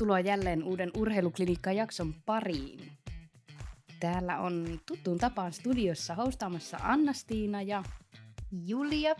Tervetuloa 0.00 0.20
jälleen 0.20 0.64
uuden 0.64 0.90
Urheiluklinikka-jakson 0.96 2.14
pariin. 2.26 2.92
Täällä 4.00 4.38
on 4.38 4.80
tuttuun 4.86 5.18
tapaan 5.18 5.52
studiossa 5.52 6.14
hostaamassa 6.14 6.78
Anna-Stiina 6.82 7.62
ja 7.62 7.82
Julia. 8.66 9.14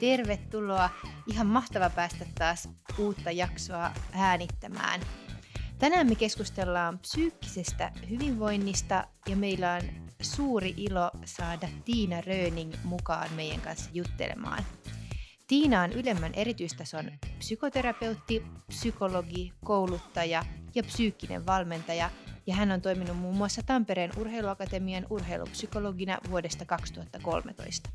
Tervetuloa. 0.00 0.90
Ihan 1.26 1.46
mahtava 1.46 1.90
päästä 1.90 2.26
taas 2.38 2.68
uutta 2.98 3.30
jaksoa 3.30 3.90
äänittämään. 4.12 5.00
Tänään 5.78 6.08
me 6.08 6.14
keskustellaan 6.14 6.98
psyykkisestä 6.98 7.92
hyvinvoinnista 8.10 9.06
ja 9.28 9.36
meillä 9.36 9.72
on 9.72 9.82
suuri 10.22 10.74
ilo 10.76 11.10
saada 11.24 11.68
Tiina 11.84 12.20
Röning 12.20 12.72
mukaan 12.84 13.32
meidän 13.32 13.60
kanssa 13.60 13.90
juttelemaan. 13.94 14.64
Tiina 15.46 15.82
on 15.82 15.92
ylemmän 15.92 16.34
erityistason 16.34 17.10
psykoterapeutti, 17.38 18.42
psykologi, 18.66 19.52
kouluttaja 19.64 20.44
ja 20.74 20.82
psyykkinen 20.82 21.46
valmentaja, 21.46 22.10
ja 22.46 22.54
hän 22.54 22.72
on 22.72 22.80
toiminut 22.80 23.16
muun 23.16 23.36
muassa 23.36 23.62
Tampereen 23.66 24.10
urheiluakatemian 24.16 25.06
urheilupsykologina 25.10 26.18
vuodesta 26.30 26.64
2013. 26.64 27.90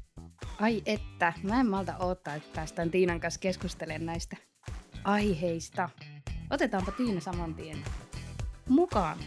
Ai 0.59 0.81
että, 0.85 1.33
mä 1.43 1.59
en 1.59 1.67
malta 1.67 1.97
odottaa, 1.97 2.35
että 2.35 2.55
päästään 2.55 2.91
Tiinan 2.91 3.19
kanssa 3.19 3.39
keskustelemaan 3.39 4.05
näistä 4.05 4.37
aiheista. 5.03 5.89
Otetaanpa 6.49 6.91
Tiina 6.91 7.21
saman 7.21 7.55
tien 7.55 7.77
mukaan. 8.67 9.17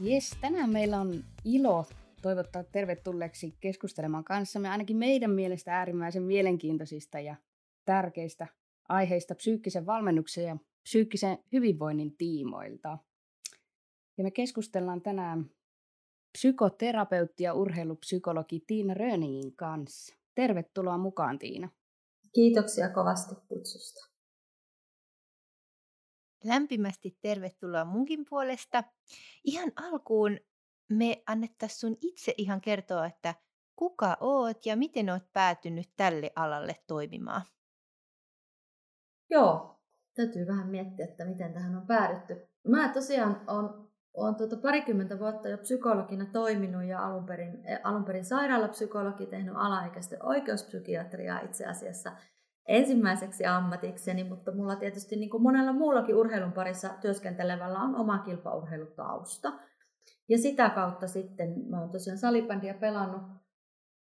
Jes, 0.00 0.36
tänään 0.40 0.70
meillä 0.70 1.00
on 1.00 1.24
ilo 1.44 1.84
toivottaa 2.22 2.64
tervetulleeksi 2.64 3.56
keskustelemaan 3.60 4.24
kanssamme 4.24 4.68
ainakin 4.68 4.96
meidän 4.96 5.30
mielestä 5.30 5.78
äärimmäisen 5.78 6.22
mielenkiintoisista 6.22 7.20
ja 7.20 7.36
tärkeistä 7.84 8.46
aiheista 8.88 9.34
psyykkisen 9.34 9.86
valmennuksen 9.86 10.44
ja 10.44 10.56
psyykkisen 10.82 11.38
hyvinvoinnin 11.52 12.16
tiimoilta. 12.16 12.98
Ja 14.18 14.24
me 14.24 14.30
keskustellaan 14.30 15.02
tänään 15.02 15.50
psykoterapeutti 16.32 17.44
ja 17.44 17.54
urheilupsykologi 17.54 18.64
Tiina 18.66 18.94
Röningin 18.94 19.56
kanssa. 19.56 20.14
Tervetuloa 20.34 20.98
mukaan 20.98 21.38
Tiina. 21.38 21.68
Kiitoksia 22.32 22.90
kovasti 22.90 23.34
kutsusta. 23.48 24.15
Lämpimästi 26.46 27.18
tervetuloa 27.20 27.84
munkin 27.84 28.24
puolesta. 28.30 28.84
Ihan 29.44 29.72
alkuun 29.76 30.38
me 30.88 31.22
annettaisiin 31.26 31.80
sun 31.80 31.96
itse 32.00 32.34
ihan 32.36 32.60
kertoa, 32.60 33.06
että 33.06 33.34
kuka 33.76 34.16
oot 34.20 34.66
ja 34.66 34.76
miten 34.76 35.10
oot 35.10 35.32
päätynyt 35.32 35.90
tälle 35.96 36.30
alalle 36.36 36.76
toimimaan. 36.86 37.42
Joo, 39.30 39.80
täytyy 40.14 40.46
vähän 40.46 40.68
miettiä, 40.68 41.06
että 41.06 41.24
miten 41.24 41.52
tähän 41.52 41.76
on 41.76 41.86
päädytty. 41.86 42.48
Mä 42.68 42.88
tosiaan 42.88 43.40
on, 43.46 43.90
on 44.14 44.34
tuota 44.34 44.56
parikymmentä 44.56 45.18
vuotta 45.18 45.48
jo 45.48 45.58
psykologina 45.58 46.26
toiminut 46.32 46.84
ja 46.84 47.06
alun 47.06 47.26
perin, 47.26 47.66
eh, 47.66 47.80
alun 47.84 48.04
perin 48.04 48.24
sairaalapsykologi 48.24 49.26
tehnyt 49.26 49.54
alaikäisten 49.56 50.26
oikeuspsykiatriaa 50.26 51.40
itse 51.40 51.66
asiassa– 51.66 52.12
ensimmäiseksi 52.66 53.46
ammatikseni, 53.46 54.24
mutta 54.24 54.52
mulla 54.52 54.76
tietysti 54.76 55.16
niin 55.16 55.30
kuin 55.30 55.42
monella 55.42 55.72
muullakin 55.72 56.16
urheilun 56.16 56.52
parissa 56.52 56.88
työskentelevällä 57.00 57.78
on 57.78 57.96
oma 57.96 58.18
kilpaurheilutausta. 58.18 59.52
Ja 60.28 60.38
sitä 60.38 60.70
kautta 60.70 61.06
sitten 61.06 61.70
mä 61.70 61.80
oon 61.80 61.90
tosiaan 61.90 62.18
salibändiä 62.18 62.74
pelannut 62.74 63.22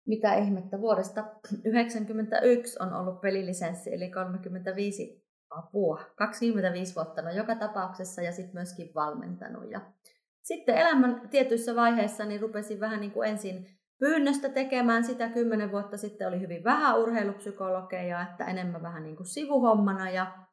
mitä 0.06 0.34
ihmettä 0.34 0.82
vuodesta 0.82 1.22
1991 1.22 2.78
on 2.84 2.94
ollut 2.94 3.22
pelilisenssi, 3.22 3.94
eli 3.94 4.12
35 4.12 5.26
apua, 5.50 6.02
25 6.16 6.96
vuotta 6.96 7.22
no 7.22 7.32
joka 7.32 7.56
tapauksessa 7.56 8.22
ja 8.22 8.32
sitten 8.32 8.54
myöskin 8.54 8.92
valmentanut. 8.96 9.72
Ja 9.72 9.82
sitten 10.42 10.78
elämän 10.78 11.30
tietyissä 11.30 11.76
vaiheissa 11.76 12.26
niin 12.26 12.42
rupesin 12.42 12.80
vähän 12.80 13.00
niin 13.00 13.12
kuin 13.12 13.30
ensin 13.30 13.68
pyynnöstä 14.00 14.50
tekemään 14.50 15.04
sitä. 15.04 15.30
Kymmenen 15.30 15.72
vuotta 15.72 15.98
sitten 15.98 16.28
oli 16.28 16.40
hyvin 16.40 16.64
vähän 16.64 17.00
urheilupsykologeja, 17.00 18.22
että 18.22 18.46
enemmän 18.46 18.82
vähän 18.82 19.04
niin 19.04 19.16
kuin 19.16 19.28
sivuhommana 19.28 20.10
ja 20.10 20.46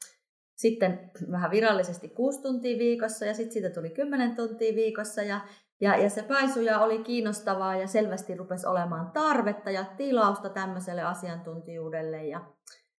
sitten 0.57 1.11
vähän 1.31 1.51
virallisesti 1.51 2.09
kuusi 2.09 2.43
tuntia 2.43 2.79
viikossa 2.79 3.27
ja 3.27 3.35
sitten 3.35 3.53
siitä 3.53 3.71
tuli 3.71 3.91
kymmenen 3.91 4.37
tuntia 4.37 4.75
viikossa 4.75 5.23
ja, 5.23 5.41
ja, 5.81 5.97
ja 5.97 6.11
se 6.11 6.23
paisuja 6.23 6.79
oli 6.79 6.99
kiinnostavaa 6.99 7.77
ja 7.77 7.87
selvästi 7.87 8.37
rupesi 8.37 8.67
olemaan 8.67 9.11
tarvetta 9.11 9.71
ja 9.71 9.85
tilausta 9.97 10.49
tämmöiselle 10.49 11.03
asiantuntijuudelle 11.03 12.27
ja 12.27 12.47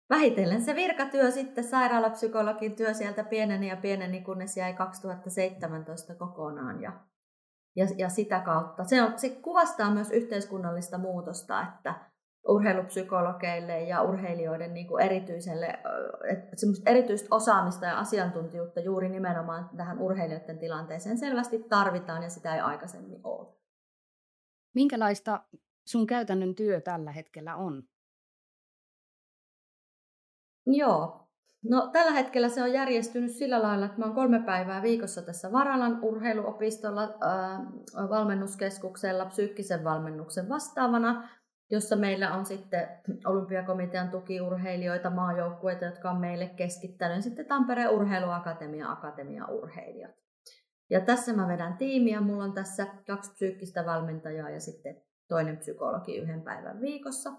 vähitellen 0.09 0.61
se 0.61 0.75
virkatyö 0.75 1.31
sitten 1.31 1.63
sairaalapsykologin 1.63 2.75
työ 2.75 2.93
sieltä 2.93 3.23
pieneni 3.23 3.69
ja 3.69 3.77
pieneni, 3.77 4.21
kunnes 4.21 4.57
jäi 4.57 4.73
2017 4.73 6.15
kokonaan 6.15 6.81
ja 6.81 6.91
ja, 7.75 7.85
ja 7.97 8.09
sitä 8.09 8.39
kautta. 8.39 8.83
Se, 8.83 9.01
on, 9.01 9.19
se 9.19 9.29
kuvastaa 9.29 9.91
myös 9.91 10.11
yhteiskunnallista 10.11 10.97
muutosta, 10.97 11.61
että 11.61 12.09
urheilupsykologeille 12.47 13.81
ja 13.81 14.01
urheilijoiden 14.01 14.73
niin 14.73 14.87
kuin 14.87 15.03
erityiselle, 15.03 15.67
että 16.31 16.55
erityistä 16.85 17.27
osaamista 17.31 17.85
ja 17.85 17.99
asiantuntijuutta 17.99 18.79
juuri 18.79 19.09
nimenomaan 19.09 19.69
tähän 19.77 19.99
urheilijoiden 19.99 20.59
tilanteeseen 20.59 21.17
selvästi 21.17 21.63
tarvitaan 21.69 22.23
ja 22.23 22.29
sitä 22.29 22.55
ei 22.55 22.61
aikaisemmin 22.61 23.19
ole. 23.23 23.53
Minkälaista 24.75 25.43
sun 25.87 26.07
käytännön 26.07 26.55
työ 26.55 26.81
tällä 26.81 27.11
hetkellä 27.11 27.55
on? 27.55 27.83
Joo, 30.65 31.22
No 31.69 31.89
tällä 31.91 32.11
hetkellä 32.11 32.49
se 32.49 32.63
on 32.63 32.73
järjestynyt 32.73 33.31
sillä 33.31 33.61
lailla, 33.61 33.85
että 33.85 33.97
mä 33.97 34.05
oon 34.05 34.15
kolme 34.15 34.39
päivää 34.39 34.81
viikossa 34.81 35.21
tässä 35.21 35.51
Varalan 35.51 35.99
urheiluopistolla 36.01 37.01
ää, 37.01 37.59
valmennuskeskuksella 38.09 39.25
psyykkisen 39.25 39.83
valmennuksen 39.83 40.49
vastaavana, 40.49 41.29
jossa 41.71 41.95
meillä 41.95 42.33
on 42.33 42.45
sitten 42.45 42.87
olympiakomitean 43.25 44.09
tukiurheilijoita, 44.09 45.09
maajoukkueita, 45.09 45.85
jotka 45.85 46.11
on 46.11 46.19
meille 46.19 46.47
keskittänyt, 46.47 47.23
sitten 47.23 47.45
Tampereen 47.45 47.89
urheiluakatemia, 47.89 48.91
akatemia 48.91 49.45
urheilijat. 49.45 50.11
Ja 50.89 51.01
tässä 51.01 51.33
mä 51.33 51.47
vedän 51.47 51.77
tiimiä, 51.77 52.21
mulla 52.21 52.43
on 52.43 52.53
tässä 52.53 52.87
kaksi 53.07 53.31
psyykkistä 53.31 53.85
valmentajaa 53.85 54.49
ja 54.49 54.59
sitten 54.59 55.01
toinen 55.27 55.57
psykologi 55.57 56.17
yhden 56.17 56.41
päivän 56.41 56.81
viikossa. 56.81 57.31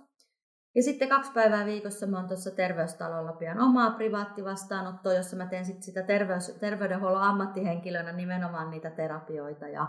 Ja 0.75 0.83
sitten 0.83 1.09
kaksi 1.09 1.33
päivää 1.33 1.67
viikossa 1.67 2.07
mä 2.07 2.17
oon 2.17 2.29
tuossa 2.29 2.51
terveystalolla 2.51 3.33
pian 3.33 3.61
omaa 3.61 3.91
privaattivastaanottoa, 3.91 5.15
jossa 5.15 5.37
mä 5.37 5.47
teen 5.47 5.65
sit 5.65 5.83
sitä 5.83 6.03
terveys, 6.03 6.57
terveydenhuollon 6.61 7.23
ammattihenkilönä 7.23 8.13
nimenomaan 8.13 8.71
niitä 8.71 8.91
terapioita 8.91 9.69
ja, 9.69 9.87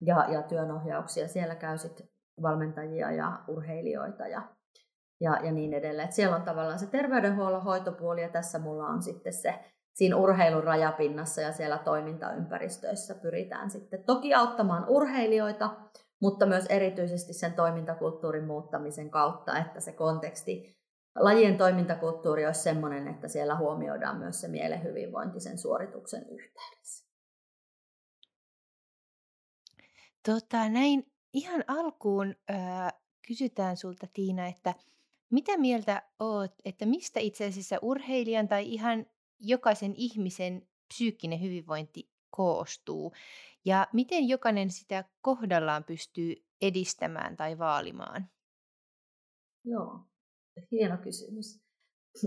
ja, 0.00 0.26
ja 0.32 0.42
työnohjauksia. 0.42 1.28
Siellä 1.28 1.54
käy 1.54 1.78
sitten 1.78 2.08
valmentajia 2.42 3.10
ja 3.12 3.40
urheilijoita 3.48 4.26
ja, 4.26 4.42
ja, 5.20 5.40
ja 5.44 5.52
niin 5.52 5.74
edelleen. 5.74 6.08
Et 6.08 6.14
siellä 6.14 6.36
on 6.36 6.42
tavallaan 6.42 6.78
se 6.78 6.86
terveydenhuollon 6.86 7.64
hoitopuoli 7.64 8.22
ja 8.22 8.28
tässä 8.28 8.58
mulla 8.58 8.86
on 8.86 9.02
sitten 9.02 9.32
se 9.32 9.54
siinä 9.92 10.16
urheilun 10.16 10.64
rajapinnassa 10.64 11.40
ja 11.40 11.52
siellä 11.52 11.78
toimintaympäristöissä 11.78 13.14
pyritään 13.14 13.70
sitten 13.70 14.04
toki 14.04 14.34
auttamaan 14.34 14.84
urheilijoita, 14.88 15.70
mutta 16.20 16.46
myös 16.46 16.66
erityisesti 16.66 17.32
sen 17.32 17.52
toimintakulttuurin 17.52 18.46
muuttamisen 18.46 19.10
kautta, 19.10 19.58
että 19.58 19.80
se 19.80 19.92
konteksti, 19.92 20.76
lajien 21.18 21.56
toimintakulttuuri 21.56 22.46
olisi 22.46 22.62
sellainen, 22.62 23.08
että 23.08 23.28
siellä 23.28 23.56
huomioidaan 23.56 24.18
myös 24.18 24.40
se 24.40 24.48
mielen 24.48 24.82
hyvinvointi 24.82 25.40
sen 25.40 25.58
suorituksen 25.58 26.28
yhteydessä. 26.28 27.06
Tota, 30.26 30.68
näin 30.68 31.12
ihan 31.32 31.64
alkuun 31.66 32.34
äh, 32.50 32.92
kysytään 33.28 33.76
sulta 33.76 34.06
Tiina, 34.12 34.46
että 34.46 34.74
mitä 35.30 35.58
mieltä 35.58 36.02
oot, 36.20 36.54
että 36.64 36.86
mistä 36.86 37.20
itse 37.20 37.46
asiassa 37.46 37.78
urheilijan 37.82 38.48
tai 38.48 38.72
ihan 38.72 39.06
jokaisen 39.40 39.94
ihmisen 39.96 40.68
psyykkinen 40.88 41.42
hyvinvointi 41.42 42.15
koostuu? 42.36 43.12
Ja 43.64 43.86
miten 43.92 44.28
jokainen 44.28 44.70
sitä 44.70 45.04
kohdallaan 45.20 45.84
pystyy 45.84 46.34
edistämään 46.62 47.36
tai 47.36 47.58
vaalimaan? 47.58 48.28
Joo, 49.64 50.00
hieno 50.70 50.96
kysymys. 50.96 51.60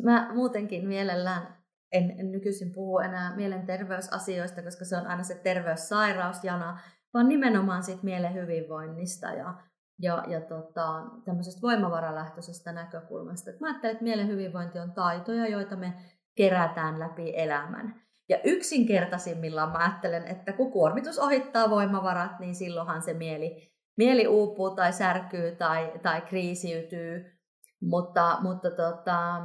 Mä 0.04 0.34
muutenkin 0.34 0.88
mielellään 0.88 1.60
en, 1.92 2.32
nykyisin 2.32 2.74
puhu 2.74 3.00
enää 3.00 3.36
mielenterveysasioista, 3.36 4.64
koska 4.64 4.86
se 4.86 4.98
on 4.98 5.08
aina 5.08 5.24
se 5.24 5.36
terveyssairausjana, 5.36 6.80
vaan 7.14 7.30
nimenomaan 7.30 7.84
siitä 7.84 8.04
mielen 8.04 8.34
hyvinvoinnista 8.34 9.28
ja, 9.28 9.54
ja, 10.00 10.24
ja 10.28 10.42
tota, 10.42 11.06
tämmöisestä 11.26 11.62
voimavaralähtöisestä 11.62 12.72
näkökulmasta. 12.72 13.52
Mä 13.60 13.68
ajattelen, 13.68 13.92
että 13.92 14.04
mielen 14.04 14.28
hyvinvointi 14.28 14.80
on 14.80 14.92
taitoja, 14.92 15.48
joita 15.48 15.76
me 15.76 15.94
kerätään 16.36 17.00
läpi 17.00 17.34
elämän. 17.36 18.09
Ja 18.30 18.38
yksinkertaisimmillaan 18.44 19.72
mä 19.72 19.78
ajattelen, 19.78 20.28
että 20.28 20.54
kun 20.54 20.72
kuormitus 20.72 21.20
ohittaa 21.20 21.70
voimavarat, 21.70 22.40
niin 22.40 22.56
silloinhan 22.56 23.02
se 23.02 23.14
mieli, 23.14 23.72
mieli 23.98 24.28
uupuu 24.28 24.76
tai 24.76 24.94
särkyy 24.94 25.56
tai, 25.56 25.92
tai 26.02 26.22
kriisiytyy, 26.22 27.26
mutta, 27.82 28.38
mutta 28.42 28.72
tota, 28.72 29.42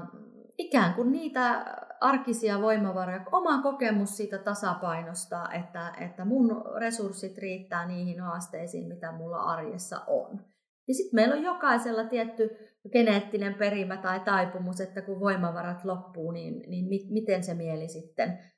ikään 0.58 0.94
kuin 0.94 1.12
niitä 1.12 1.64
arkisia 2.00 2.60
voimavaroja, 2.60 3.24
oma 3.32 3.62
kokemus 3.62 4.16
siitä 4.16 4.38
tasapainosta, 4.38 5.48
että, 5.52 5.92
että 6.00 6.24
mun 6.24 6.64
resurssit 6.78 7.38
riittää 7.38 7.86
niihin 7.86 8.20
haasteisiin, 8.20 8.88
mitä 8.88 9.12
mulla 9.12 9.36
arjessa 9.36 10.00
on. 10.06 10.44
Ja 10.88 10.94
sitten 10.94 11.14
meillä 11.14 11.34
on 11.34 11.42
jokaisella 11.42 12.04
tietty 12.04 12.50
geneettinen 12.92 13.54
perimä 13.54 13.96
tai 13.96 14.20
taipumus, 14.20 14.80
että 14.80 15.02
kun 15.02 15.20
voimavarat 15.20 15.84
loppuu, 15.84 16.30
niin, 16.30 16.64
niin 16.70 16.88
mi, 16.88 16.98
miten 17.10 17.44
se 17.44 17.54
mieli 17.54 17.88
sitten 17.88 18.53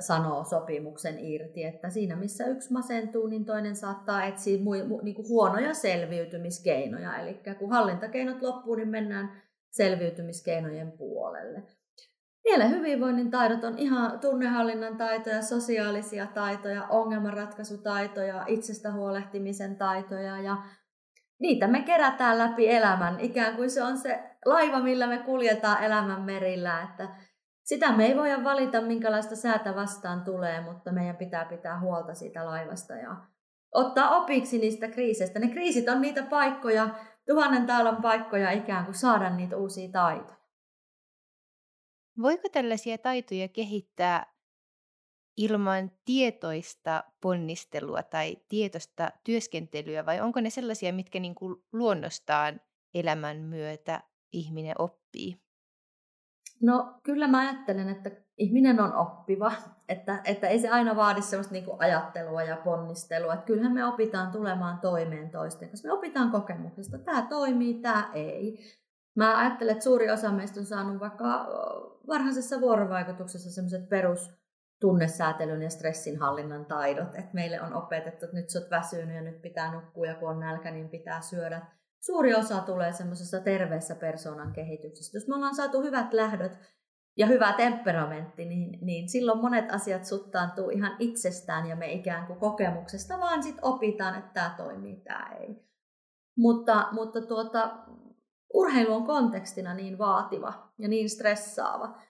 sanoo 0.00 0.44
sopimuksen 0.44 1.18
irti, 1.18 1.64
että 1.64 1.90
siinä 1.90 2.16
missä 2.16 2.46
yksi 2.46 2.72
masentuu, 2.72 3.26
niin 3.26 3.44
toinen 3.44 3.76
saattaa 3.76 4.24
etsiä 4.24 4.62
mu, 4.62 4.70
mu, 4.88 5.00
niin 5.02 5.14
kuin 5.14 5.28
huonoja 5.28 5.74
selviytymiskeinoja. 5.74 7.16
Eli 7.18 7.40
kun 7.58 7.70
hallintakeinot 7.70 8.42
loppuu, 8.42 8.74
niin 8.74 8.88
mennään 8.88 9.42
selviytymiskeinojen 9.70 10.92
puolelle. 10.92 11.62
Mielen 12.44 12.70
hyvinvoinnin 12.70 13.30
taidot 13.30 13.64
on 13.64 13.78
ihan 13.78 14.20
tunnehallinnan 14.20 14.96
taitoja, 14.96 15.42
sosiaalisia 15.42 16.26
taitoja, 16.26 16.86
ongelmanratkaisutaitoja, 16.88 18.44
itsestä 18.46 18.92
huolehtimisen 18.92 19.76
taitoja 19.76 20.38
ja 20.38 20.56
niitä 21.38 21.66
me 21.66 21.82
kerätään 21.82 22.38
läpi 22.38 22.70
elämän. 22.70 23.20
Ikään 23.20 23.56
kuin 23.56 23.70
se 23.70 23.82
on 23.82 23.98
se 23.98 24.22
laiva, 24.44 24.80
millä 24.80 25.06
me 25.06 25.18
kuljetaan 25.18 25.84
elämän 25.84 26.22
merillä, 26.22 26.82
että 26.82 27.08
sitä 27.66 27.96
me 27.96 28.06
ei 28.06 28.16
voida 28.16 28.44
valita, 28.44 28.80
minkälaista 28.80 29.36
säätä 29.36 29.74
vastaan 29.74 30.24
tulee, 30.24 30.60
mutta 30.60 30.92
meidän 30.92 31.16
pitää 31.16 31.44
pitää 31.44 31.80
huolta 31.80 32.14
siitä 32.14 32.46
laivasta 32.46 32.94
ja 32.94 33.16
ottaa 33.74 34.16
opiksi 34.16 34.58
niistä 34.58 34.88
kriiseistä. 34.88 35.38
Ne 35.38 35.48
kriisit 35.48 35.88
on 35.88 36.00
niitä 36.00 36.22
paikkoja, 36.22 36.88
tuhannen 37.26 37.66
taalan 37.66 38.02
paikkoja 38.02 38.50
ikään 38.50 38.84
kuin 38.84 38.94
saada 38.94 39.30
niitä 39.30 39.56
uusia 39.56 39.88
taitoja. 39.92 40.36
Voiko 42.22 42.48
tällaisia 42.52 42.98
taitoja 42.98 43.48
kehittää 43.48 44.32
ilman 45.36 45.90
tietoista 46.04 47.04
ponnistelua 47.20 48.02
tai 48.02 48.36
tietoista 48.48 49.10
työskentelyä 49.24 50.06
vai 50.06 50.20
onko 50.20 50.40
ne 50.40 50.50
sellaisia, 50.50 50.92
mitkä 50.92 51.20
niin 51.20 51.34
kuin 51.34 51.56
luonnostaan 51.72 52.60
elämän 52.94 53.36
myötä 53.36 54.02
ihminen 54.32 54.74
oppii? 54.78 55.45
No 56.62 57.00
kyllä 57.02 57.28
mä 57.28 57.38
ajattelen, 57.38 57.88
että 57.88 58.10
ihminen 58.38 58.80
on 58.80 58.94
oppiva, 58.94 59.52
että, 59.88 60.20
että 60.24 60.48
ei 60.48 60.58
se 60.58 60.68
aina 60.68 60.96
vaadi 60.96 61.22
sellaista 61.22 61.52
niin 61.52 61.64
ajattelua 61.78 62.42
ja 62.42 62.56
ponnistelua. 62.56 63.34
Että 63.34 63.46
kyllähän 63.46 63.72
me 63.72 63.84
opitaan 63.84 64.32
tulemaan 64.32 64.78
toimeen 64.78 65.30
toisten 65.30 65.68
kanssa. 65.68 65.88
Me 65.88 65.92
opitaan 65.92 66.30
kokemuksesta. 66.30 66.98
Tämä 66.98 67.26
toimii, 67.30 67.74
tämä 67.74 68.10
ei. 68.14 68.58
Mä 69.16 69.38
ajattelen, 69.38 69.72
että 69.72 69.84
suuri 69.84 70.10
osa 70.10 70.32
meistä 70.32 70.60
on 70.60 70.66
saanut 70.66 71.00
vaikka 71.00 71.46
varhaisessa 72.06 72.60
vuorovaikutuksessa 72.60 73.50
sellaiset 73.50 73.88
perus 73.88 74.36
tunnesäätelyn 74.80 75.62
ja 75.62 75.70
stressinhallinnan 75.70 76.64
taidot. 76.64 77.14
Että 77.14 77.30
meille 77.32 77.60
on 77.60 77.74
opetettu, 77.74 78.24
että 78.24 78.36
nyt 78.36 78.50
sä 78.50 78.58
oot 78.58 78.70
väsynyt 78.70 79.14
ja 79.14 79.22
nyt 79.22 79.42
pitää 79.42 79.72
nukkua 79.72 80.06
ja 80.06 80.14
kun 80.14 80.30
on 80.30 80.40
nälkä, 80.40 80.70
niin 80.70 80.88
pitää 80.88 81.20
syödä. 81.20 81.66
Suuri 82.06 82.34
osa 82.34 82.60
tulee 82.60 82.92
semmoisessa 82.92 83.40
terveessä 83.40 83.94
persoonan 83.94 84.52
kehityksestä. 84.52 85.16
Jos 85.16 85.28
me 85.28 85.34
ollaan 85.34 85.54
saatu 85.54 85.82
hyvät 85.82 86.12
lähdöt 86.12 86.58
ja 87.16 87.26
hyvä 87.26 87.52
temperamentti, 87.52 88.44
niin, 88.44 88.78
niin 88.80 89.08
silloin 89.08 89.40
monet 89.40 89.72
asiat 89.72 90.04
suttaantuu 90.04 90.70
ihan 90.70 90.96
itsestään 90.98 91.66
ja 91.66 91.76
me 91.76 91.92
ikään 91.92 92.26
kuin 92.26 92.38
kokemuksesta 92.38 93.18
vaan 93.18 93.42
sit 93.42 93.56
opitaan, 93.62 94.18
että 94.18 94.30
tämä 94.34 94.54
toimii, 94.56 94.96
tämä 94.96 95.30
ei. 95.40 95.66
Mutta, 96.36 96.88
mutta 96.92 97.20
tuota, 97.20 97.76
urheilu 98.54 98.94
on 98.94 99.04
kontekstina 99.04 99.74
niin 99.74 99.98
vaativa 99.98 100.72
ja 100.78 100.88
niin 100.88 101.10
stressaava, 101.10 102.00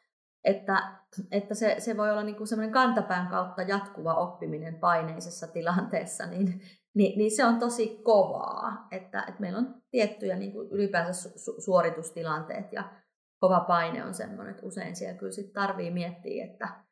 että, 0.44 0.92
että 1.30 1.54
se, 1.54 1.76
se 1.78 1.96
voi 1.96 2.10
olla 2.10 2.22
niin 2.22 2.36
kuin 2.36 2.46
semmoinen 2.46 2.72
kantapään 2.72 3.28
kautta 3.28 3.62
jatkuva 3.62 4.14
oppiminen 4.14 4.78
paineisessa 4.78 5.46
tilanteessa, 5.46 6.26
niin, 6.26 6.60
niin, 6.96 7.18
niin 7.18 7.36
se 7.36 7.44
on 7.44 7.58
tosi 7.58 8.00
kovaa, 8.02 8.88
että, 8.90 9.24
että 9.28 9.40
meillä 9.40 9.58
on 9.58 9.82
tiettyjä 9.90 10.36
niin 10.36 10.52
kuin 10.52 10.68
ylipäänsä 10.70 11.38
su, 11.38 11.60
suoritustilanteet 11.60 12.72
ja 12.72 12.92
kova 13.38 13.60
paine 13.60 14.04
on 14.04 14.14
semmoinen, 14.14 14.54
että 14.54 14.66
usein 14.66 14.96
siellä 14.96 15.18
kyllä 15.18 15.32
sit 15.32 15.52
tarvii 15.52 15.90
miettiä, 15.90 16.44
että 16.44 16.84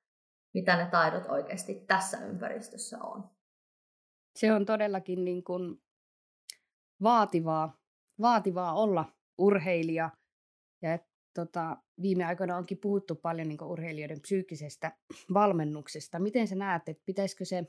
mitä 0.54 0.76
ne 0.76 0.86
taidot 0.90 1.26
oikeasti 1.26 1.74
tässä 1.86 2.26
ympäristössä 2.26 2.98
on. 3.02 3.30
Se 4.36 4.52
on 4.52 4.66
todellakin 4.66 5.24
niin 5.24 5.44
kuin 5.44 5.82
vaativaa, 7.02 7.80
vaativaa 8.20 8.74
olla 8.74 9.04
urheilija. 9.38 10.10
Ja 10.82 10.94
et, 10.94 11.02
tota, 11.34 11.76
viime 12.02 12.24
aikoina 12.24 12.56
onkin 12.56 12.78
puhuttu 12.78 13.14
paljon 13.14 13.48
niin 13.48 13.64
urheilijoiden 13.64 14.20
psyykkisestä 14.20 14.92
valmennuksesta. 15.34 16.18
Miten 16.18 16.48
sä 16.48 16.54
näet, 16.54 16.88
että 16.88 17.02
pitäisikö 17.06 17.44
se 17.44 17.64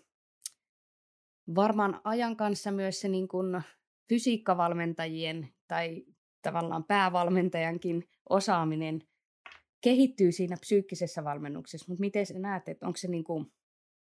varmaan 1.56 2.02
ajan 2.04 2.38
kanssa 2.38 2.72
myös 2.72 3.02
se 3.02 3.08
niin 3.08 3.28
kuin 3.28 3.62
fysiikkavalmentajien 4.10 5.50
tai 5.68 6.06
tavallaan 6.42 6.84
päävalmentajankin 6.84 8.10
osaaminen 8.30 9.04
kehittyy 9.82 10.32
siinä 10.32 10.58
psyykkisessä 10.60 11.24
valmennuksessa, 11.24 11.86
mutta 11.90 12.00
miten 12.00 12.26
sä 12.26 12.40
näet, 12.40 12.70
että 12.70 12.88
onko 12.88 12.98
se 12.98 13.08
niin 13.08 13.24
kuin, 13.24 13.54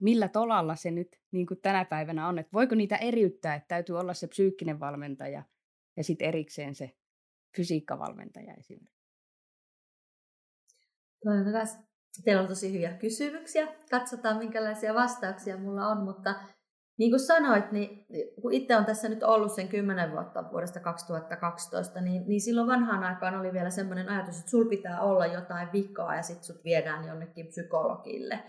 millä 0.02 0.28
tolalla 0.28 0.76
se 0.76 0.92
nyt 0.92 1.20
niin 1.32 1.48
kuin 1.48 1.62
tänä 1.62 1.86
päivänä 1.86 2.28
on, 2.28 2.40
että 2.40 2.54
voiko 2.54 2.76
niitä 2.76 2.96
eriyttää, 2.96 3.56
että 3.56 3.68
täytyy 3.68 4.00
olla 4.00 4.14
se 4.14 4.28
psyykkinen 4.28 4.80
valmentaja 4.80 5.44
ja 5.98 6.04
sitten 6.04 6.28
erikseen 6.28 6.76
se 6.76 6.92
fysiikkavalmentaja 7.58 8.54
esimerkiksi? 8.54 8.98
Teillä 12.24 12.42
on 12.42 12.48
tosi 12.48 12.74
hyviä 12.74 12.94
kysymyksiä. 12.94 13.76
Katsotaan, 13.92 14.38
minkälaisia 14.38 14.94
vastauksia 14.94 15.58
mulla 15.58 15.88
on, 15.88 16.04
mutta 16.04 16.36
niin 16.98 17.12
kuin 17.12 17.20
sanoit, 17.20 17.72
niin 17.72 18.06
kun 18.42 18.54
itse 18.54 18.76
on 18.76 18.86
tässä 18.86 19.10
nyt 19.10 19.24
ollut 19.24 19.52
sen 19.52 19.68
10 19.68 20.12
vuotta 20.12 20.44
vuodesta 20.52 20.80
2012, 20.80 22.02
niin, 22.02 22.24
niin 22.28 22.42
silloin 22.42 22.68
vanhaan 22.68 23.04
aikaan 23.04 23.40
oli 23.40 23.54
vielä 23.54 23.70
semmoinen 23.70 24.10
ajatus, 24.10 24.40
että 24.40 24.52
sul 24.52 24.70
pitää 24.70 25.02
olla 25.02 25.26
jotain 25.26 25.70
vikaa 25.74 26.16
ja 26.16 26.24
sitten 26.24 26.44
sut 26.44 26.64
viedään 26.64 27.08
jonnekin 27.08 27.48
psykologille. 27.48 28.40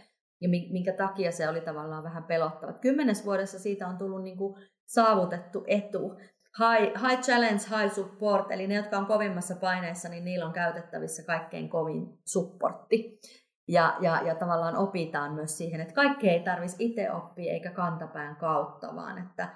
Ja 0.41 0.49
minkä 0.49 0.93
takia 0.93 1.33
se 1.33 1.49
oli 1.49 1.61
tavallaan 1.61 2.05
vähän 2.05 2.25
pelottava. 2.25 2.73
Kymmenes 2.73 3.25
vuodessa 3.25 3.59
siitä 3.59 3.89
on 3.89 3.99
tullut 3.99 4.23
niin 4.23 4.39
kuin 4.39 4.63
saavutettu 4.87 5.65
etu. 5.67 6.21
High, 6.59 7.09
high 7.09 7.23
challenge, 7.23 7.63
high 7.79 7.95
support, 7.95 8.51
eli 8.51 8.67
ne, 8.67 8.75
jotka 8.75 8.99
on 8.99 9.07
kovimmassa 9.07 9.57
paineessa, 9.57 10.09
niin 10.09 10.25
niillä 10.25 10.47
on 10.47 10.53
käytettävissä 10.53 11.23
kaikkein 11.27 11.69
kovin 11.69 12.19
supportti. 12.25 13.21
Ja, 13.69 13.97
ja, 14.01 14.23
ja 14.27 14.35
tavallaan 14.35 14.77
opitaan 14.77 15.33
myös 15.33 15.59
siihen, 15.59 15.81
että 15.81 15.95
kaikkea 15.95 16.33
ei 16.33 16.41
tarvitsisi 16.41 16.85
itse 16.85 17.11
oppia 17.11 17.53
eikä 17.53 17.71
kantapään 17.71 18.37
kautta, 18.37 18.95
vaan 18.97 19.19
että 19.19 19.49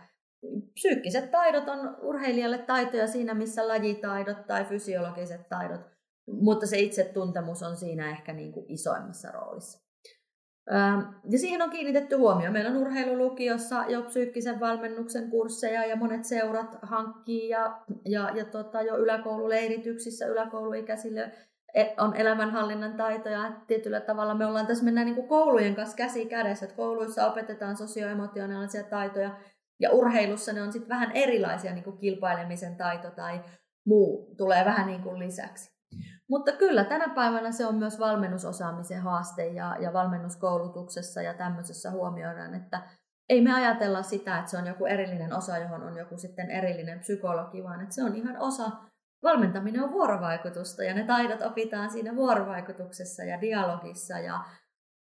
psyykkiset 0.75 1.31
taidot 1.31 1.69
on 1.69 1.97
urheilijalle 2.03 2.59
taitoja 2.59 3.07
siinä, 3.07 3.35
missä 3.35 3.69
lajitaidot 3.69 4.47
tai 4.47 4.65
fysiologiset 4.65 5.49
taidot, 5.49 5.81
mutta 6.27 6.67
se 6.67 6.79
itsetuntemus 6.79 7.63
on 7.63 7.77
siinä 7.77 8.11
ehkä 8.11 8.33
niin 8.33 8.53
kuin 8.53 8.67
isoimmassa 8.69 9.31
roolissa. 9.31 9.83
Ja 11.31 11.39
siihen 11.39 11.63
on 11.63 11.71
kiinnitetty 11.71 12.17
huomio. 12.17 12.51
Meillä 12.51 12.71
on 12.71 12.77
urheilulukiossa 12.77 13.85
jo 13.89 14.03
psyykkisen 14.03 14.61
valmennuksen 14.61 15.31
kursseja 15.31 15.87
ja 15.87 15.97
monet 15.97 16.25
seurat 16.25 16.79
hankkii 16.83 17.49
ja, 17.49 17.83
ja, 18.05 18.31
ja 18.35 18.45
tota, 18.45 18.83
jo 18.83 18.97
yläkoululeirityksissä 18.97 20.27
yläkouluikäisille 20.27 21.33
on 21.99 22.17
elämänhallinnan 22.17 22.97
taitoja. 22.97 23.53
Tietyllä 23.67 24.01
tavalla 24.01 24.35
me 24.35 24.47
ollaan 24.47 24.67
tässä 24.67 24.85
mennään 24.85 25.07
niin 25.07 25.29
koulujen 25.29 25.75
kanssa 25.75 25.97
käsi 25.97 26.27
kädessä, 26.27 26.65
että 26.67 26.77
kouluissa 26.77 27.27
opetetaan 27.27 27.77
sosioemotionaalisia 27.77 28.83
taitoja 28.83 29.31
ja 29.81 29.91
urheilussa 29.91 30.53
ne 30.53 30.63
on 30.63 30.73
sitten 30.73 30.89
vähän 30.89 31.13
erilaisia, 31.13 31.73
niin 31.73 31.85
kuin 31.85 31.99
kilpailemisen 31.99 32.77
taito 32.77 33.11
tai 33.11 33.41
muu 33.87 34.35
tulee 34.37 34.65
vähän 34.65 34.87
niin 34.87 35.03
kuin 35.03 35.19
lisäksi. 35.19 35.73
Mutta 36.29 36.53
kyllä 36.53 36.85
tänä 36.85 37.09
päivänä 37.09 37.53
se 37.53 37.67
on 37.67 37.75
myös 37.75 37.99
valmennusosaamisen 37.99 39.03
haaste 39.03 39.47
ja, 39.47 39.77
ja 39.81 39.93
valmennuskoulutuksessa 39.93 41.23
ja 41.23 41.35
tämmöisessä 41.35 41.91
huomioidaan, 41.91 42.55
että 42.55 42.83
ei 43.29 43.41
me 43.41 43.55
ajatella 43.55 44.03
sitä, 44.03 44.39
että 44.39 44.51
se 44.51 44.59
on 44.59 44.67
joku 44.67 44.87
erillinen 44.87 45.33
osa, 45.33 45.59
johon 45.59 45.83
on 45.83 45.97
joku 45.97 46.19
sitten 46.19 46.51
erillinen 46.51 46.99
psykologi, 46.99 47.65
vaan 47.65 47.81
että 47.81 47.95
se 47.95 48.05
on 48.05 48.17
ihan 48.17 48.37
osa, 48.39 48.71
valmentaminen 49.23 49.85
on 49.85 49.93
vuorovaikutusta 49.93 50.85
ja 50.85 50.95
ne 50.95 51.05
taidot 51.05 51.43
opitaan 51.43 51.91
siinä 51.91 52.17
vuorovaikutuksessa 52.17 53.25
ja 53.25 53.41
dialogissa 53.41 54.19
ja, 54.19 54.45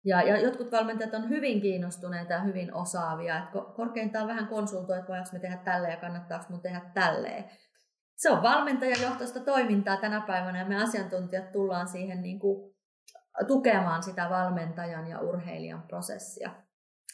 ja, 0.05 0.22
ja 0.22 0.41
jotkut 0.41 0.72
valmentajat 0.72 1.13
on 1.13 1.29
hyvin 1.29 1.62
kiinnostuneita 1.62 2.34
ja 2.34 2.41
hyvin 2.41 2.74
osaavia, 2.74 3.38
että 3.38 3.51
korkeintaan 3.75 4.27
vähän 4.27 4.48
konsultoi, 4.48 4.98
että 4.98 5.08
voidaanko 5.08 5.29
me 5.34 5.39
tehdä 5.39 5.58
tälleen 5.58 5.91
ja 5.91 6.00
kannattaako 6.00 6.46
mun 6.50 6.62
tehdä 6.62 6.82
tälleen 6.93 7.46
se 8.24 8.29
on 8.29 8.43
valmentajajohtoista 8.43 9.39
toimintaa 9.39 9.98
tänä 9.98 10.22
päivänä 10.22 10.60
ja 10.60 10.65
me 10.65 10.84
asiantuntijat 10.84 11.51
tullaan 11.51 11.88
siihen 11.88 12.22
niin 12.22 12.39
kuin 12.39 12.75
tukemaan 13.48 14.03
sitä 14.03 14.29
valmentajan 14.29 15.08
ja 15.08 15.20
urheilijan 15.20 15.84
prosessia. 15.84 16.51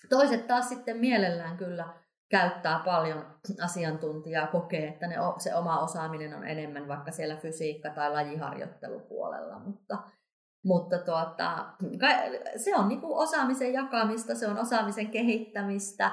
Toiset 0.10 0.48
taas 0.48 0.70
sitten 0.70 0.98
mielellään 0.98 1.58
kyllä 1.58 1.94
käyttää 2.30 2.82
paljon 2.86 3.26
asiantuntijaa, 3.64 4.48
kokee, 4.48 4.88
että 4.88 5.08
ne, 5.08 5.16
se 5.38 5.56
oma 5.56 5.80
osaaminen 5.80 6.34
on 6.34 6.48
enemmän 6.48 6.88
vaikka 6.88 7.12
siellä 7.12 7.36
fysiikka- 7.36 7.96
tai 7.96 8.12
lajiharjoittelupuolella, 8.12 9.60
mutta, 9.60 9.98
mutta 10.66 10.98
tuota, 10.98 11.66
se 12.58 12.76
on 12.76 12.88
niin 12.88 13.00
osaamisen 13.04 13.74
jakamista, 13.74 14.36
se 14.36 14.48
on 14.48 14.58
osaamisen 14.58 15.10
kehittämistä, 15.10 16.12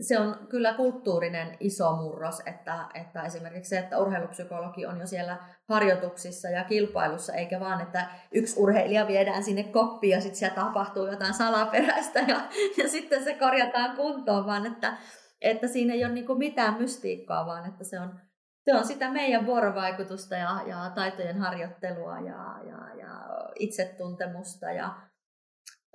se 0.00 0.18
on 0.18 0.46
kyllä 0.48 0.74
kulttuurinen 0.74 1.56
iso 1.60 1.96
murros, 1.96 2.42
että, 2.46 2.88
että 2.94 3.22
esimerkiksi 3.22 3.68
se, 3.68 3.78
että 3.78 3.98
urheilupsykologi 3.98 4.86
on 4.86 5.00
jo 5.00 5.06
siellä 5.06 5.36
harjoituksissa 5.68 6.48
ja 6.48 6.64
kilpailussa, 6.64 7.32
eikä 7.32 7.60
vaan, 7.60 7.80
että 7.80 8.06
yksi 8.32 8.60
urheilija 8.60 9.06
viedään 9.06 9.44
sinne 9.44 9.62
koppiin 9.62 10.10
ja 10.10 10.20
sitten 10.20 10.38
siellä 10.38 10.54
tapahtuu 10.54 11.06
jotain 11.06 11.34
salaperäistä 11.34 12.20
ja, 12.20 12.40
ja 12.76 12.88
sitten 12.88 13.24
se 13.24 13.34
korjataan 13.34 13.96
kuntoon, 13.96 14.46
vaan 14.46 14.66
että, 14.66 14.96
että 15.40 15.68
siinä 15.68 15.94
ei 15.94 16.04
ole 16.04 16.12
niin 16.12 16.38
mitään 16.38 16.74
mystiikkaa, 16.74 17.46
vaan 17.46 17.68
että 17.68 17.84
se 17.84 18.00
on, 18.00 18.20
se 18.64 18.74
on 18.74 18.84
sitä 18.84 19.10
meidän 19.10 19.46
vuorovaikutusta 19.46 20.34
ja, 20.36 20.62
ja 20.66 20.92
taitojen 20.94 21.38
harjoittelua 21.38 22.18
ja, 22.18 22.58
ja, 22.66 22.94
ja 22.94 23.20
itsetuntemusta. 23.58 24.72
Ja, 24.72 24.94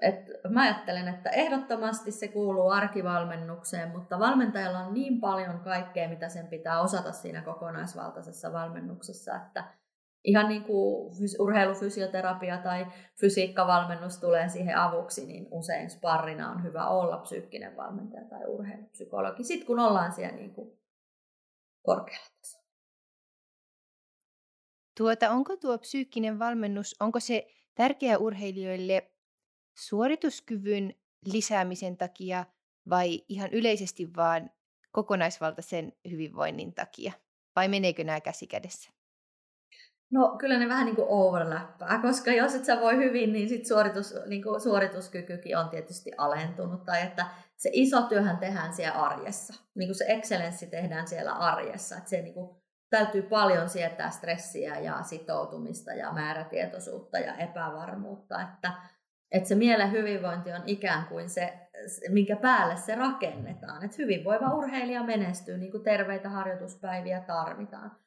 et 0.01 0.25
mä 0.49 0.61
ajattelen, 0.61 1.07
että 1.07 1.29
ehdottomasti 1.29 2.11
se 2.11 2.27
kuuluu 2.27 2.69
arkivalmennukseen, 2.69 3.89
mutta 3.89 4.19
valmentajalla 4.19 4.79
on 4.79 4.93
niin 4.93 5.19
paljon 5.19 5.59
kaikkea, 5.59 6.09
mitä 6.09 6.29
sen 6.29 6.47
pitää 6.47 6.81
osata 6.81 7.11
siinä 7.11 7.41
kokonaisvaltaisessa 7.41 8.53
valmennuksessa, 8.53 9.35
että 9.35 9.63
ihan 10.23 10.47
niin 10.47 10.63
kuin 10.63 11.13
urheilufysioterapia 11.39 12.57
tai 12.57 12.85
fysiikkavalmennus 13.19 14.17
tulee 14.17 14.49
siihen 14.49 14.77
avuksi, 14.77 15.25
niin 15.25 15.47
usein 15.51 15.89
sparrina 15.89 16.51
on 16.51 16.63
hyvä 16.63 16.87
olla 16.87 17.17
psyykkinen 17.17 17.77
valmentaja 17.77 18.25
tai 18.25 18.45
urheilupsykologi, 18.47 19.43
sitten 19.43 19.67
kun 19.67 19.79
ollaan 19.79 20.13
siellä 20.13 20.35
niin 20.35 20.53
kuin 20.53 20.79
korkealla. 21.83 22.33
Tuota, 24.97 25.29
onko 25.29 25.57
tuo 25.57 25.77
psyykkinen 25.77 26.39
valmennus, 26.39 26.95
onko 26.99 27.19
se 27.19 27.47
tärkeä 27.75 28.17
urheilijoille 28.17 29.11
suorituskyvyn 29.77 30.93
lisäämisen 31.25 31.97
takia 31.97 32.45
vai 32.89 33.21
ihan 33.29 33.49
yleisesti 33.51 34.15
vaan 34.15 34.49
kokonaisvaltaisen 34.91 35.93
hyvinvoinnin 36.11 36.73
takia? 36.73 37.11
Vai 37.55 37.67
meneekö 37.67 38.03
nämä 38.03 38.21
käsi 38.21 38.47
kädessä? 38.47 38.91
No 40.13 40.35
kyllä 40.37 40.57
ne 40.57 40.69
vähän 40.69 40.85
niin 40.85 40.95
kuin 40.95 41.07
overlappaa, 41.09 42.01
koska 42.01 42.31
jos 42.31 42.55
et 42.55 42.65
sä 42.65 42.79
voi 42.79 42.97
hyvin, 42.97 43.33
niin 43.33 43.49
sit 43.49 43.65
suoritus, 43.65 44.15
niin 44.25 44.43
kuin 44.43 44.61
suorituskykykin 44.61 45.57
on 45.57 45.69
tietysti 45.69 46.11
alentunut. 46.17 46.85
Tai 46.85 47.01
että 47.01 47.25
se 47.57 47.69
iso 47.73 48.01
työhän 48.01 48.37
tehdään 48.37 48.73
siellä 48.73 49.01
arjessa. 49.01 49.63
Niin 49.75 49.87
kuin 49.87 49.95
se 49.95 50.05
excellenssi 50.07 50.67
tehdään 50.67 51.07
siellä 51.07 51.31
arjessa. 51.31 51.97
Että 51.97 52.09
se 52.09 52.21
niin 52.21 52.33
kuin, 52.33 52.55
täytyy 52.89 53.21
paljon 53.21 53.69
sietää 53.69 54.09
stressiä 54.09 54.79
ja 54.79 55.03
sitoutumista 55.03 55.93
ja 55.93 56.11
määrätietoisuutta 56.11 57.19
ja 57.19 57.35
epävarmuutta. 57.35 58.41
Että 58.41 58.73
että 59.31 59.49
se 59.49 59.55
mielen 59.55 59.91
hyvinvointi 59.91 60.51
on 60.51 60.61
ikään 60.65 61.05
kuin 61.05 61.29
se, 61.29 61.53
minkä 62.09 62.35
päälle 62.35 62.75
se 62.75 62.95
rakennetaan. 62.95 63.85
Että 63.85 63.97
hyvinvoiva 63.99 64.53
urheilija 64.53 65.03
menestyy, 65.03 65.57
niin 65.57 65.71
kuin 65.71 65.83
terveitä 65.83 66.29
harjoituspäiviä 66.29 67.19
tarvitaan. 67.19 68.02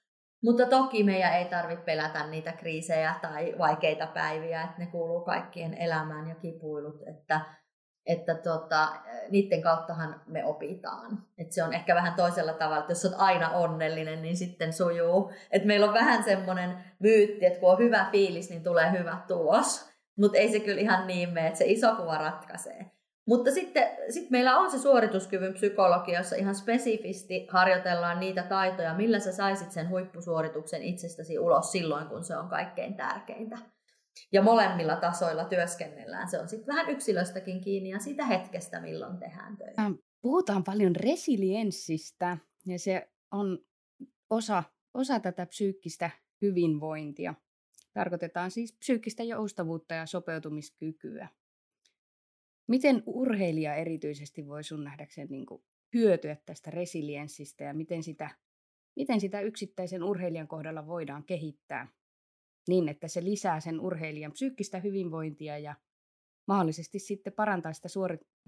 Mutta 0.46 0.66
toki 0.66 1.04
meidän 1.04 1.32
ei 1.32 1.44
tarvitse 1.44 1.84
pelätä 1.84 2.26
niitä 2.26 2.52
kriisejä 2.52 3.14
tai 3.22 3.54
vaikeita 3.58 4.06
päiviä, 4.06 4.62
että 4.62 4.78
ne 4.78 4.86
kuuluu 4.86 5.20
kaikkien 5.20 5.74
elämään 5.74 6.28
ja 6.28 6.34
kipuilut, 6.34 7.02
että, 7.08 7.40
että 8.06 8.34
tota, 8.34 8.88
niiden 9.30 9.62
kauttahan 9.62 10.22
me 10.26 10.44
opitaan. 10.44 11.22
Et 11.38 11.52
se 11.52 11.62
on 11.62 11.74
ehkä 11.74 11.94
vähän 11.94 12.14
toisella 12.14 12.52
tavalla, 12.52 12.78
että 12.78 12.90
jos 12.90 13.04
olet 13.04 13.16
aina 13.18 13.50
onnellinen, 13.50 14.22
niin 14.22 14.36
sitten 14.36 14.72
sujuu. 14.72 15.32
Et 15.50 15.64
meillä 15.64 15.86
on 15.86 15.94
vähän 15.94 16.24
semmoinen 16.24 16.84
myytti, 16.98 17.46
että 17.46 17.60
kun 17.60 17.70
on 17.70 17.78
hyvä 17.78 18.06
fiilis, 18.12 18.50
niin 18.50 18.62
tulee 18.62 18.92
hyvä 18.98 19.18
tulos. 19.28 19.90
Mutta 20.18 20.38
ei 20.38 20.52
se 20.52 20.60
kyllä 20.60 20.80
ihan 20.80 21.06
niin 21.06 21.28
mene, 21.30 21.46
että 21.46 21.58
se 21.58 21.64
iso 21.64 21.96
kuva 21.96 22.18
ratkaisee. 22.18 22.90
Mutta 23.26 23.50
sitten 23.50 23.88
sit 24.10 24.30
meillä 24.30 24.58
on 24.58 24.70
se 24.70 24.78
suorituskyvyn 24.78 25.54
psykologia, 25.54 26.18
jossa 26.18 26.36
ihan 26.36 26.54
spesifisti 26.54 27.46
harjoitellaan 27.50 28.20
niitä 28.20 28.42
taitoja, 28.42 28.94
millä 28.94 29.20
sä 29.20 29.32
saisit 29.32 29.72
sen 29.72 29.88
huippusuorituksen 29.88 30.82
itsestäsi 30.82 31.38
ulos 31.38 31.72
silloin, 31.72 32.08
kun 32.08 32.24
se 32.24 32.36
on 32.36 32.48
kaikkein 32.48 32.94
tärkeintä. 32.94 33.58
Ja 34.32 34.42
molemmilla 34.42 34.96
tasoilla 34.96 35.44
työskennellään. 35.44 36.28
Se 36.28 36.40
on 36.40 36.48
sitten 36.48 36.74
vähän 36.74 36.90
yksilöstäkin 36.90 37.60
kiinni 37.60 37.88
ja 37.88 37.98
siitä 37.98 38.24
hetkestä, 38.24 38.80
milloin 38.80 39.18
tehdään 39.18 39.56
töitä. 39.56 39.82
Puhutaan 40.22 40.64
paljon 40.64 40.96
resilienssistä 40.96 42.38
ja 42.66 42.78
se 42.78 43.08
on 43.32 43.58
osa, 44.30 44.62
osa 44.94 45.20
tätä 45.20 45.46
psyykkistä 45.46 46.10
hyvinvointia. 46.42 47.34
Tarkoitetaan 47.94 48.50
siis 48.50 48.76
psyykkistä 48.78 49.22
joustavuutta 49.22 49.94
ja 49.94 50.06
sopeutumiskykyä. 50.06 51.28
Miten 52.68 53.02
urheilija 53.06 53.74
erityisesti 53.74 54.46
voi 54.46 54.64
sun 54.64 54.84
nähdäkseen 54.84 55.28
niin 55.30 55.46
kuin 55.46 55.62
hyötyä 55.94 56.36
tästä 56.46 56.70
resilienssistä 56.70 57.64
ja 57.64 57.74
miten 57.74 58.02
sitä, 58.02 58.30
miten 58.96 59.20
sitä 59.20 59.40
yksittäisen 59.40 60.02
urheilijan 60.02 60.48
kohdalla 60.48 60.86
voidaan 60.86 61.24
kehittää 61.24 61.88
niin, 62.68 62.88
että 62.88 63.08
se 63.08 63.24
lisää 63.24 63.60
sen 63.60 63.80
urheilijan 63.80 64.32
psyykkistä 64.32 64.78
hyvinvointia 64.78 65.58
ja 65.58 65.74
mahdollisesti 66.48 66.98
sitten 66.98 67.32
parantaa 67.32 67.72
sitä 67.72 67.88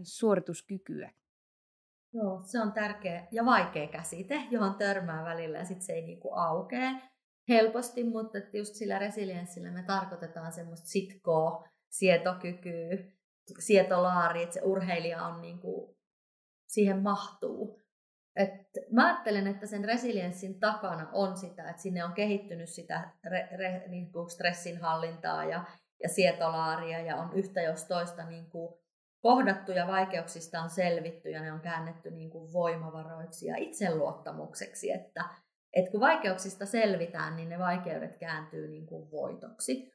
suorituskykyä. 0.02 1.12
Joo, 2.12 2.42
se 2.44 2.60
on 2.60 2.72
tärkeä 2.72 3.26
ja 3.32 3.44
vaikea 3.44 3.88
käsite, 3.88 4.42
johon 4.50 4.75
törmää 4.75 5.25
välillä 5.25 5.58
ja 5.58 5.64
sitten 5.64 5.87
se 5.87 5.92
ei 5.92 6.02
niinku 6.02 6.32
aukee 6.32 6.90
helposti, 7.48 8.04
mutta 8.04 8.38
just 8.52 8.75
sillä 8.75 8.98
resilienssillä 8.98 9.70
me 9.70 9.82
tarkoitetaan 9.82 10.52
semmoista 10.52 10.88
sitkoa, 10.88 11.68
sietokykyä, 11.88 12.98
sietolaari, 13.59 14.43
että 14.43 14.55
se 14.55 14.61
urheilija 14.62 15.23
on 15.23 15.43
niin 15.43 15.59
kuin, 15.59 15.97
siihen 16.69 17.02
mahtuu. 17.02 17.81
Et 18.37 18.50
mä 18.93 19.07
ajattelen, 19.07 19.47
että 19.47 19.67
sen 19.67 19.85
resilienssin 19.85 20.61
takana 20.61 21.09
on 21.12 21.37
sitä, 21.37 21.71
että 21.71 21.83
sinne 21.83 22.05
on 22.05 22.12
kehittynyt 22.12 22.69
sitä 22.69 23.11
re, 23.25 23.49
re, 23.57 23.85
niin 23.88 24.12
kuin 24.12 24.31
stressin 24.31 24.81
hallintaa 24.81 25.45
ja, 25.45 25.64
ja 26.02 26.09
sietolaaria 26.09 27.00
ja 27.00 27.17
on 27.17 27.33
yhtä 27.35 27.62
jos 27.62 27.85
toista 27.85 28.25
niin 28.25 28.50
kuin 28.50 28.75
kohdattu 29.21 29.73
ja 29.73 29.87
vaikeuksista 29.87 30.61
on 30.61 30.71
selvitty 30.71 31.31
ja 31.31 31.43
ne 31.43 31.52
on 31.52 31.61
käännetty 31.61 32.11
niin 32.11 32.31
kuin 32.31 32.52
voimavaroiksi 32.52 33.47
ja 33.47 33.57
itseluottamukseksi, 33.57 34.90
että 34.90 35.25
että 35.73 35.90
kun 35.90 36.00
vaikeuksista 36.00 36.67
selvitään, 36.67 37.37
niin 37.37 37.49
ne 37.49 37.59
vaikeudet 37.59 38.17
kääntyy 38.17 38.69
niin 38.69 38.87
kuin 38.87 39.11
voitoksi. 39.11 39.93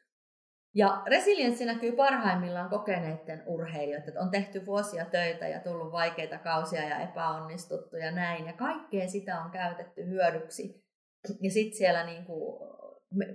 Ja 0.75 1.03
resilienssi 1.07 1.65
näkyy 1.65 1.91
parhaimmillaan 1.91 2.69
kokeneiden 2.69 3.43
urheilijoiden, 3.45 4.09
että 4.09 4.21
on 4.21 4.31
tehty 4.31 4.65
vuosia 4.65 5.05
töitä 5.05 5.47
ja 5.47 5.59
tullut 5.59 5.91
vaikeita 5.91 6.37
kausia 6.37 6.89
ja 6.89 6.99
epäonnistuttu 6.99 7.97
ja 7.97 8.11
näin. 8.11 8.45
Ja 8.45 8.53
kaikkea 8.53 9.07
sitä 9.07 9.41
on 9.41 9.51
käytetty 9.51 10.05
hyödyksi. 10.05 10.83
Ja 11.41 11.51
sitten 11.51 11.77
siellä 11.77 12.05
niin 12.05 12.25
kuin 12.25 12.69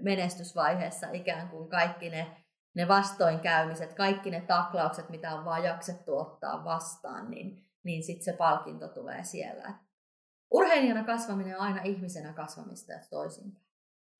menestysvaiheessa 0.00 1.10
ikään 1.12 1.48
kuin 1.48 1.68
kaikki 1.68 2.10
ne, 2.10 2.26
ne 2.74 2.88
vastoinkäymiset, 2.88 3.92
kaikki 3.92 4.30
ne 4.30 4.40
taklaukset, 4.40 5.08
mitä 5.08 5.34
on 5.34 5.44
vaan 5.44 5.64
jaksettu 5.64 6.18
ottaa 6.18 6.64
vastaan, 6.64 7.30
niin, 7.30 7.64
niin 7.84 8.02
sitten 8.02 8.24
se 8.24 8.32
palkinto 8.32 8.88
tulee 8.88 9.24
siellä. 9.24 9.74
Urheilijana 10.50 11.04
kasvaminen 11.04 11.56
on 11.56 11.62
aina 11.62 11.82
ihmisenä 11.82 12.32
kasvamista 12.32 12.92
ja 12.92 12.98
toisinpäin. 13.10 13.67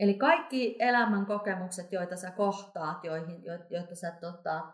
Eli 0.01 0.15
kaikki 0.15 0.77
elämän 0.79 1.27
kokemukset, 1.27 1.93
joita 1.93 2.17
sä 2.17 2.31
kohtaat, 2.31 3.05
joihin, 3.05 3.45
jo, 3.45 3.53
joita 3.71 3.95
sä 3.95 4.11
tota, 4.21 4.73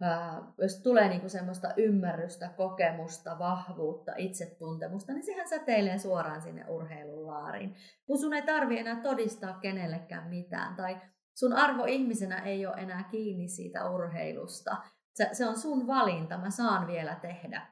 ää, 0.00 0.42
jos 0.58 0.82
tulee 0.82 1.08
niinku 1.08 1.28
semmoista 1.28 1.74
ymmärrystä, 1.76 2.48
kokemusta, 2.56 3.38
vahvuutta, 3.38 4.12
itsetuntemusta, 4.16 5.12
niin 5.12 5.24
sehän 5.24 5.48
säteilee 5.48 5.98
suoraan 5.98 6.42
sinne 6.42 6.64
urheilun 6.68 7.26
laariin. 7.26 7.76
Kun 8.06 8.18
sun 8.18 8.34
ei 8.34 8.42
tarvi 8.42 8.78
enää 8.78 9.00
todistaa 9.02 9.58
kenellekään 9.58 10.28
mitään, 10.28 10.76
tai 10.76 11.00
sun 11.34 11.52
arvo 11.52 11.84
ihmisenä 11.84 12.38
ei 12.38 12.66
ole 12.66 12.76
enää 12.76 13.04
kiinni 13.10 13.48
siitä 13.48 13.90
urheilusta. 13.90 14.76
Se, 15.14 15.28
se 15.32 15.46
on 15.46 15.58
sun 15.58 15.86
valinta, 15.86 16.38
mä 16.38 16.50
saan 16.50 16.86
vielä 16.86 17.14
tehdä. 17.14 17.66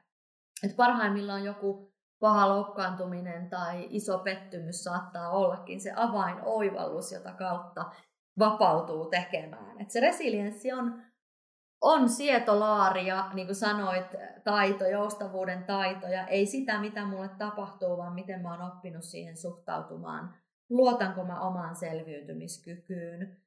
Et 0.63 0.75
parhaimmillaan 0.75 1.43
joku 1.43 1.90
paha 2.21 2.49
loukkaantuminen 2.49 3.49
tai 3.49 3.87
iso 3.89 4.19
pettymys 4.19 4.83
saattaa 4.83 5.29
ollakin 5.29 5.81
se 5.81 5.93
avainoivallus, 5.95 7.11
jota 7.11 7.33
kautta 7.33 7.91
vapautuu 8.39 9.05
tekemään. 9.05 9.81
Et 9.81 9.91
se 9.91 9.99
resilienssi 9.99 10.71
on, 10.71 11.01
on 11.81 12.09
sietolaari 12.09 13.07
ja 13.07 13.29
niin 13.33 13.47
kuin 13.47 13.55
sanoit, 13.55 14.05
taito, 14.43 14.85
joustavuuden 14.85 15.63
taito 15.63 16.07
ja 16.07 16.27
ei 16.27 16.45
sitä, 16.45 16.79
mitä 16.79 17.05
mulle 17.05 17.29
tapahtuu, 17.37 17.97
vaan 17.97 18.13
miten 18.13 18.41
mä 18.41 18.51
oon 18.51 18.71
oppinut 18.71 19.03
siihen 19.03 19.37
suhtautumaan. 19.37 20.35
Luotanko 20.69 21.23
mä 21.23 21.39
omaan 21.39 21.75
selviytymiskykyyn. 21.75 23.37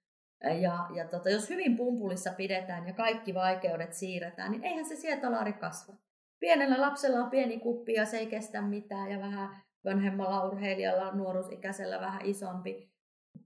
Ja, 0.61 0.87
ja 0.95 1.09
tota, 1.09 1.31
jos 1.31 1.51
hyvin 1.51 1.77
pumpulissa 1.77 2.33
pidetään 2.37 2.87
ja 2.87 2.95
kaikki 2.95 3.35
vaikeudet 3.35 3.93
siirretään, 3.93 4.51
niin 4.51 4.65
eihän 4.65 4.85
se 4.85 4.97
sietolaari 4.97 5.53
kasva. 5.53 5.95
Pienellä 6.41 6.81
lapsella 6.81 7.19
on 7.19 7.31
pieni 7.31 7.61
kuppi 7.61 7.93
ja 7.93 8.07
se 8.07 8.19
ei 8.19 8.27
kestä 8.27 8.63
mitään 8.63 9.11
ja 9.11 9.19
vähän 9.19 9.49
vanhemmalla 9.85 10.45
urheilijalla, 10.45 11.13
nuoruusikäisellä 11.13 12.01
vähän 12.01 12.25
isompi. 12.25 12.91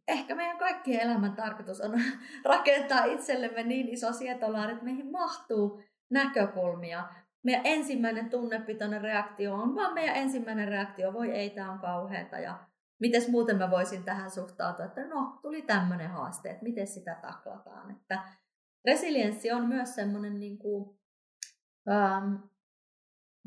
Ehkä 0.08 0.34
meidän 0.34 0.58
kaikkien 0.58 1.00
elämän 1.00 1.36
tarkoitus 1.36 1.80
on 1.80 2.00
rakentaa 2.44 3.04
itsellemme 3.04 3.62
niin 3.62 3.88
iso 3.88 4.12
sietolaari, 4.12 4.72
että 4.72 4.84
meihin 4.84 5.12
mahtuu 5.12 5.82
näkökulmia. 6.10 7.08
Meidän 7.42 7.62
ensimmäinen 7.64 8.30
tunnepitoinen 8.30 9.00
reaktio 9.00 9.54
on 9.54 9.74
vaan 9.74 9.94
meidän 9.94 10.16
ensimmäinen 10.16 10.68
reaktio, 10.68 11.12
voi 11.12 11.30
ei, 11.30 11.50
tämä 11.50 11.72
on 11.72 11.78
kauheata 11.78 12.38
ja 12.38 12.58
miten 13.00 13.22
muuten 13.30 13.56
mä 13.56 13.70
voisin 13.70 14.04
tähän 14.04 14.30
suhtautua, 14.30 14.84
että 14.84 15.06
no, 15.06 15.38
tuli 15.42 15.62
tämmöinen 15.62 16.10
haaste, 16.10 16.50
että 16.50 16.62
miten 16.62 16.86
sitä 16.86 17.14
taklataan. 17.22 17.90
Että 17.90 18.22
resilienssi 18.84 19.52
on 19.52 19.66
myös 19.66 19.94
semmoinen 19.94 20.40
niin 20.40 20.58
kuin, 20.58 20.98
ähm, 21.90 22.34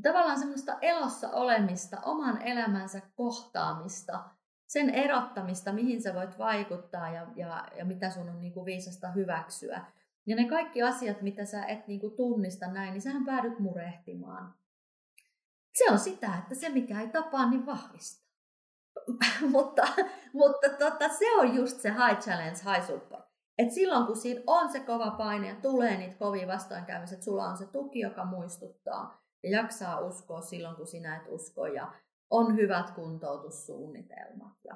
tavallaan 0.01 0.39
semmoista 0.39 0.77
elossa 0.81 1.29
olemista, 1.29 2.01
oman 2.01 2.41
elämänsä 2.41 3.01
kohtaamista, 3.15 4.24
sen 4.67 4.89
erottamista, 4.89 5.74
mihin 5.74 6.01
sä 6.01 6.13
voit 6.13 6.39
vaikuttaa 6.39 7.10
ja, 7.10 7.27
ja, 7.36 7.67
ja 7.77 7.86
mitä 7.86 8.10
sun 8.10 8.29
on 8.29 8.41
niin 8.41 8.53
kuin 8.53 8.65
viisasta 8.65 9.12
hyväksyä. 9.12 9.86
Ja 10.25 10.36
ne 10.36 10.48
kaikki 10.50 10.84
asiat, 10.84 11.22
mitä 11.22 11.46
sä 11.46 11.65
et 11.65 11.88
niin 11.88 12.00
kuin 12.00 12.15
tunnista 12.15 12.67
näin, 12.67 12.91
niin 12.91 13.01
sähän 13.01 13.25
päädyt 13.25 13.60
murehtimaan. 13.60 14.53
Se 15.77 15.91
on 15.91 16.00
sitä, 16.00 16.38
että 16.38 16.55
se 16.55 16.70
mikä 16.70 17.01
ei 17.01 17.08
tapaa, 17.08 17.50
niin 17.50 17.65
vahvistaa. 17.65 18.31
mutta 19.51 19.88
mutta 20.34 20.70
tota, 20.79 21.10
se 21.10 21.36
on 21.36 21.55
just 21.55 21.79
se 21.79 21.89
high 21.89 22.20
challenge, 22.20 22.60
high 22.75 22.88
support. 22.88 23.25
Et 23.58 23.72
silloin 23.72 24.05
kun 24.05 24.17
siinä 24.17 24.41
on 24.48 24.72
se 24.72 24.79
kova 24.79 25.12
paine 25.12 25.48
ja 25.48 25.55
tulee 25.55 25.98
niitä 25.98 26.15
kovia 26.15 26.48
vastoinkäymisiä, 26.48 27.22
sulla 27.22 27.46
on 27.46 27.58
se 27.58 27.65
tuki, 27.65 28.00
joka 28.00 28.25
muistuttaa 28.25 29.20
ja 29.43 29.50
jaksaa 29.50 30.00
uskoa 30.00 30.41
silloin, 30.41 30.75
kun 30.75 30.88
sinä 30.88 31.17
et 31.17 31.24
usko 31.27 31.65
ja 31.65 31.93
on 32.29 32.55
hyvät 32.55 32.91
kuntoutussuunnitelmat. 32.91 34.53
Ja... 34.63 34.75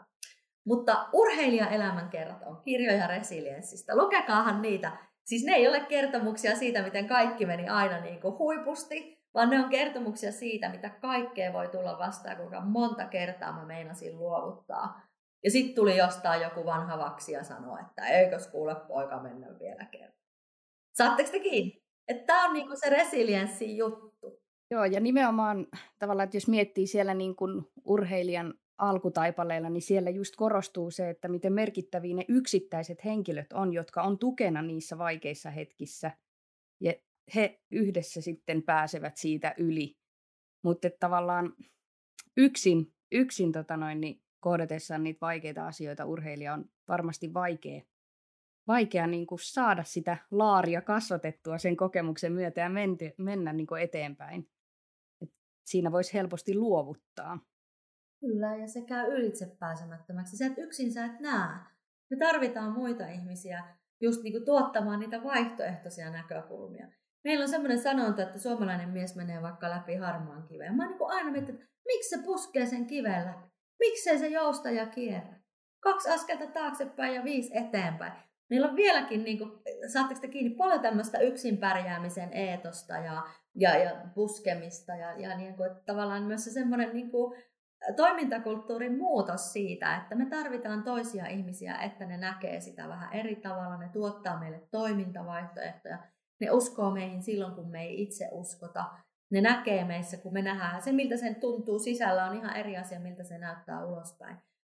Mutta 0.65 1.09
urheilijaelämän 1.13 2.09
kerrat 2.09 2.43
on 2.45 2.61
kirjoja 2.61 3.07
resilienssistä. 3.07 3.95
Lukekaahan 3.95 4.61
niitä. 4.61 4.91
Siis 5.25 5.43
ne 5.45 5.53
ei 5.53 5.67
ole 5.67 5.79
kertomuksia 5.79 6.55
siitä, 6.55 6.83
miten 6.83 7.07
kaikki 7.07 7.45
meni 7.45 7.69
aina 7.69 7.99
niin 7.99 8.21
kuin 8.21 8.37
huipusti, 8.37 9.21
vaan 9.33 9.49
ne 9.49 9.59
on 9.59 9.69
kertomuksia 9.69 10.31
siitä, 10.31 10.69
mitä 10.69 10.89
kaikkea 10.89 11.53
voi 11.53 11.67
tulla 11.67 11.99
vastaan, 11.99 12.37
kuinka 12.37 12.61
monta 12.61 13.05
kertaa 13.05 13.53
mä 13.53 13.65
meinasin 13.65 14.19
luovuttaa. 14.19 15.01
Ja 15.43 15.51
sitten 15.51 15.75
tuli 15.75 15.97
jostain 15.97 16.41
joku 16.41 16.65
vanha 16.65 16.97
vaksi 16.97 17.31
ja 17.31 17.43
sanoi, 17.43 17.81
että 17.81 18.07
eikös 18.07 18.47
kuule 18.47 18.75
poika 18.75 19.19
mennä 19.19 19.47
vielä 19.59 19.85
kerran. 19.85 20.19
Saatteko 20.93 21.31
te 21.31 21.39
kiinni? 21.39 21.83
Tämä 22.25 22.45
on 22.45 22.53
niinku 22.53 22.75
se 22.75 22.89
resilienssi 22.89 23.77
juttu. 23.77 24.04
Joo, 24.71 24.85
ja 24.85 24.99
nimenomaan 24.99 25.67
tavallaan, 25.99 26.23
että 26.23 26.37
jos 26.37 26.47
miettii 26.47 26.87
siellä 26.87 27.13
niin 27.13 27.35
kuin 27.35 27.65
urheilijan 27.85 28.53
alkutaipaleilla, 28.77 29.69
niin 29.69 29.81
siellä 29.81 30.09
just 30.09 30.35
korostuu 30.35 30.91
se, 30.91 31.09
että 31.09 31.27
miten 31.27 31.53
merkittäviä 31.53 32.15
ne 32.15 32.25
yksittäiset 32.27 33.05
henkilöt 33.05 33.53
on, 33.53 33.73
jotka 33.73 34.03
on 34.03 34.19
tukena 34.19 34.61
niissä 34.61 34.97
vaikeissa 34.97 35.49
hetkissä. 35.49 36.11
Ja 36.81 36.93
he 37.35 37.59
yhdessä 37.71 38.21
sitten 38.21 38.63
pääsevät 38.63 39.17
siitä 39.17 39.53
yli. 39.57 39.97
Mutta 40.63 40.89
tavallaan 40.99 41.53
yksin, 42.37 42.93
yksin 43.11 43.51
tota 43.51 43.77
noin, 43.77 44.01
niin 44.01 44.21
kohdatessaan 44.39 45.03
niitä 45.03 45.21
vaikeita 45.21 45.67
asioita 45.67 46.05
urheilija 46.05 46.53
on 46.53 46.65
varmasti 46.87 47.33
vaikea, 47.33 47.81
vaikea 48.67 49.07
niin 49.07 49.27
kuin 49.27 49.39
saada 49.39 49.83
sitä 49.83 50.17
laaria 50.31 50.81
kasvatettua 50.81 51.57
sen 51.57 51.77
kokemuksen 51.77 52.33
myötä 52.33 52.61
ja 52.61 52.69
menty, 52.69 53.11
mennä 53.17 53.53
niin 53.53 53.67
kuin 53.67 53.81
eteenpäin. 53.81 54.49
Et 55.65 55.69
siinä 55.69 55.91
voisi 55.91 56.13
helposti 56.13 56.55
luovuttaa. 56.55 57.39
Kyllä, 58.19 58.55
ja 58.55 58.67
se 58.67 58.81
käy 58.81 59.13
ylitsepääsemättömäksi. 59.13 60.37
Se, 60.37 60.45
että 60.45 60.61
yksin 60.61 60.93
sä 60.93 61.05
et 61.05 61.19
näe. 61.19 61.59
Me 62.09 62.17
tarvitaan 62.17 62.71
muita 62.71 63.07
ihmisiä 63.07 63.63
just 64.01 64.23
niin 64.23 64.33
kuin 64.33 64.45
tuottamaan 64.45 64.99
niitä 64.99 65.23
vaihtoehtoisia 65.23 66.09
näkökulmia. 66.09 66.87
Meillä 67.23 67.43
on 67.43 67.49
semmoinen 67.49 67.81
sanonta, 67.81 68.23
että 68.23 68.39
suomalainen 68.39 68.89
mies 68.89 69.15
menee 69.15 69.41
vaikka 69.41 69.69
läpi 69.69 69.95
harmaan 69.95 70.47
kiveen. 70.47 70.75
Mä 70.75 70.83
oon 70.83 70.91
niin 70.91 71.11
aina 71.11 71.31
miettinyt, 71.31 71.61
että 71.61 71.73
miksi 71.85 72.09
se 72.09 72.23
puskee 72.25 72.65
sen 72.65 72.87
kiven 72.87 73.25
läpi? 73.25 73.49
Miksei 73.79 74.19
se 74.19 74.27
jousta 74.27 74.71
ja 74.71 74.85
kierrä? 74.87 75.39
Kaksi 75.79 76.09
askelta 76.09 76.47
taaksepäin 76.47 77.15
ja 77.15 77.23
viisi 77.23 77.57
eteenpäin. 77.57 78.13
Meillä 78.49 78.67
on 78.67 78.75
vieläkin, 78.75 79.23
niin 79.23 79.37
kuin, 79.37 79.51
saatteko 79.87 80.21
te 80.21 80.27
kiinni, 80.27 80.55
paljon 80.55 80.81
tämmöistä 80.81 81.19
yksin 81.19 81.57
pärjäämisen 81.57 82.33
eetosta 82.33 82.93
ja, 82.93 83.23
ja, 83.55 83.77
ja 83.77 83.91
puskemista 84.15 84.95
ja, 84.95 85.19
ja 85.19 85.37
niin 85.37 85.55
kuin, 85.55 85.69
tavallaan 85.85 86.23
myös 86.23 86.43
se 86.43 86.51
semmoinen 86.51 86.93
niin 86.93 87.11
kuin, 87.11 87.43
toimintakulttuurin 87.95 88.97
muutos 88.97 89.53
siitä, 89.53 89.97
että 89.97 90.15
me 90.15 90.25
tarvitaan 90.25 90.83
toisia 90.83 91.27
ihmisiä, 91.27 91.75
että 91.75 92.05
ne 92.05 92.17
näkee 92.17 92.59
sitä 92.59 92.87
vähän 92.87 93.13
eri 93.13 93.35
tavalla, 93.35 93.77
ne 93.77 93.89
tuottaa 93.93 94.39
meille 94.39 94.61
toimintavaihtoehtoja, 94.71 95.97
ne 96.41 96.51
uskoo 96.51 96.91
meihin 96.91 97.23
silloin, 97.23 97.55
kun 97.55 97.71
me 97.71 97.81
ei 97.81 98.01
itse 98.03 98.29
uskota, 98.31 98.85
ne 99.31 99.41
näkee 99.41 99.83
meissä, 99.83 100.17
kun 100.17 100.33
me 100.33 100.41
nähdään. 100.41 100.81
Se, 100.81 100.91
miltä 100.91 101.17
sen 101.17 101.35
tuntuu 101.35 101.79
sisällä, 101.79 102.25
on 102.25 102.37
ihan 102.37 102.55
eri 102.55 102.77
asia, 102.77 102.99
miltä 102.99 103.23
se 103.23 103.37
näyttää 103.37 103.85
ulospäin. 103.85 104.37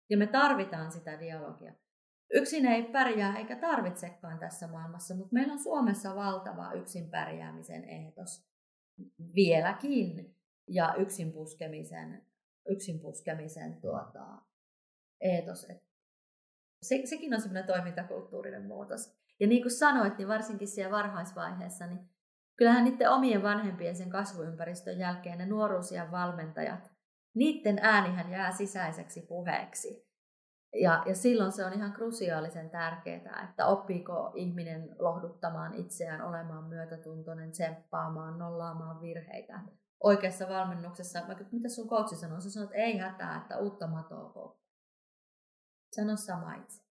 Ja 0.10 0.18
me 0.18 0.28
tarvitaan 0.28 0.92
sitä 0.92 1.20
dialogia. 1.20 1.74
Yksin 2.34 2.66
ei 2.66 2.84
pärjää 2.84 3.38
eikä 3.38 3.56
tarvitsekaan 3.56 4.40
tässä 4.40 4.68
maailmassa, 4.68 5.16
mutta 5.16 5.34
meillä 5.34 5.54
on 5.54 5.60
Suomessa 5.60 6.16
valtava 6.16 6.74
yksin 6.74 7.10
pärjäämisen 7.10 7.84
ehdotus 7.84 8.48
vieläkin 9.36 10.36
ja 10.68 10.96
yksin 10.98 11.34
puskemisen, 11.34 12.26
yksin 12.70 13.00
puskemisen 13.00 13.82
tuota, 13.82 14.42
eetos. 15.22 15.68
Se, 16.82 17.02
sekin 17.06 17.34
on 17.34 17.42
semmoinen 17.42 17.68
toimintakulttuurinen 17.68 18.66
muutos. 18.66 19.18
Ja 19.40 19.48
niin 19.48 19.62
kuin 19.62 19.72
sanoit, 19.72 20.18
niin 20.18 20.28
varsinkin 20.28 20.68
siellä 20.68 20.98
varhaisvaiheessa, 20.98 21.88
niin 21.88 22.10
kyllähän 22.56 22.84
niiden 22.84 23.10
omien 23.10 23.44
vanhempien 23.44 23.96
sen 23.96 24.10
kasvuympäristön 24.10 25.00
jälkeen 25.00 25.38
ne 25.38 25.46
nuoruusien 25.46 26.12
valmentajat, 26.12 26.92
niiden 27.36 27.80
äänihän 27.82 28.32
jää 28.32 28.52
sisäiseksi 28.52 29.22
puheeksi. 29.22 30.07
Ja, 30.74 31.04
ja 31.06 31.16
silloin 31.16 31.52
se 31.52 31.66
on 31.66 31.74
ihan 31.74 31.94
krusiaalisen 31.94 32.70
tärkeää, 32.70 33.48
että 33.50 33.66
oppiiko 33.66 34.32
ihminen 34.36 34.96
lohduttamaan 35.00 35.74
itseään, 35.74 36.22
olemaan 36.22 36.64
myötätuntoinen, 36.64 37.52
tsemppaamaan, 37.52 38.40
nollaamaan 38.40 39.02
virheitä. 39.02 39.60
Oikeassa 40.04 40.50
valmennuksessa, 40.50 41.20
mä 41.28 41.36
mitä 41.52 41.70
sun 41.70 41.90
coachi 41.90 42.16
sanoo, 42.16 42.40
sä 42.40 42.52
sanot, 42.52 42.70
että 42.70 42.84
ei 42.84 42.98
hätää, 42.98 43.38
että 43.38 43.58
uutta 43.58 43.88
matoa 43.88 44.58
Sano 45.96 46.18
sama 46.18 46.56
itse. 46.56 46.84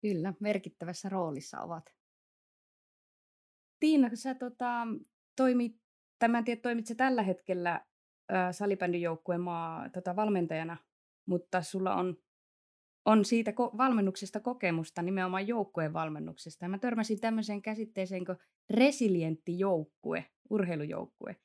Kyllä, 0.00 0.34
merkittävässä 0.40 1.08
roolissa 1.08 1.60
ovat. 1.60 1.84
Tiina, 3.80 4.10
sä 4.14 4.34
tota, 4.34 4.86
toimit, 5.36 5.80
tämän 6.18 6.44
tiedä, 6.44 6.60
toimit 6.60 6.86
sä 6.86 6.94
tällä 6.94 7.22
hetkellä 7.22 7.84
salibändijoukkueen 8.52 9.40
maa 9.40 9.88
tota, 9.88 10.16
valmentajana, 10.16 10.76
mutta 11.26 11.62
sulla 11.62 11.94
on, 11.94 12.16
on 13.08 13.24
siitä 13.24 13.50
ko- 13.50 13.76
valmennuksesta 13.76 14.40
kokemusta, 14.40 15.02
nimenomaan 15.02 15.48
joukkueen 15.48 15.92
valmennuksesta. 15.92 16.64
Ja 16.64 16.68
mä 16.68 16.78
törmäsin 16.78 17.20
tämmöiseen 17.20 17.62
käsitteeseen 17.62 18.24
kuin 18.24 18.38
resilientti 18.70 19.58
joukkue, 19.58 20.24
urheilujoukkue. 20.50 21.36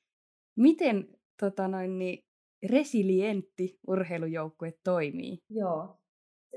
Miten 0.56 1.08
tota 1.40 1.68
noin, 1.68 2.00
niin, 2.00 2.20
resilientti 2.70 3.80
urheilujoukkue 3.88 4.74
toimii? 4.84 5.38
Joo, 5.50 6.00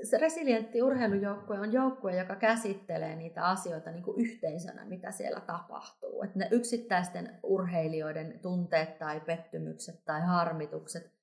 se 0.03 0.17
resilientti 0.17 0.81
urheilujoukkue 0.81 1.59
on 1.59 1.73
joukkue, 1.73 2.17
joka 2.17 2.35
käsittelee 2.35 3.15
niitä 3.15 3.45
asioita 3.45 3.91
niin 3.91 4.03
kuin 4.03 4.21
yhteisönä, 4.21 4.85
mitä 4.85 5.11
siellä 5.11 5.39
tapahtuu. 5.39 6.23
Että 6.23 6.39
ne 6.39 6.47
yksittäisten 6.51 7.39
urheilijoiden 7.43 8.39
tunteet 8.41 8.99
tai 8.99 9.19
pettymykset 9.19 10.05
tai 10.05 10.21
harmitukset 10.21 11.16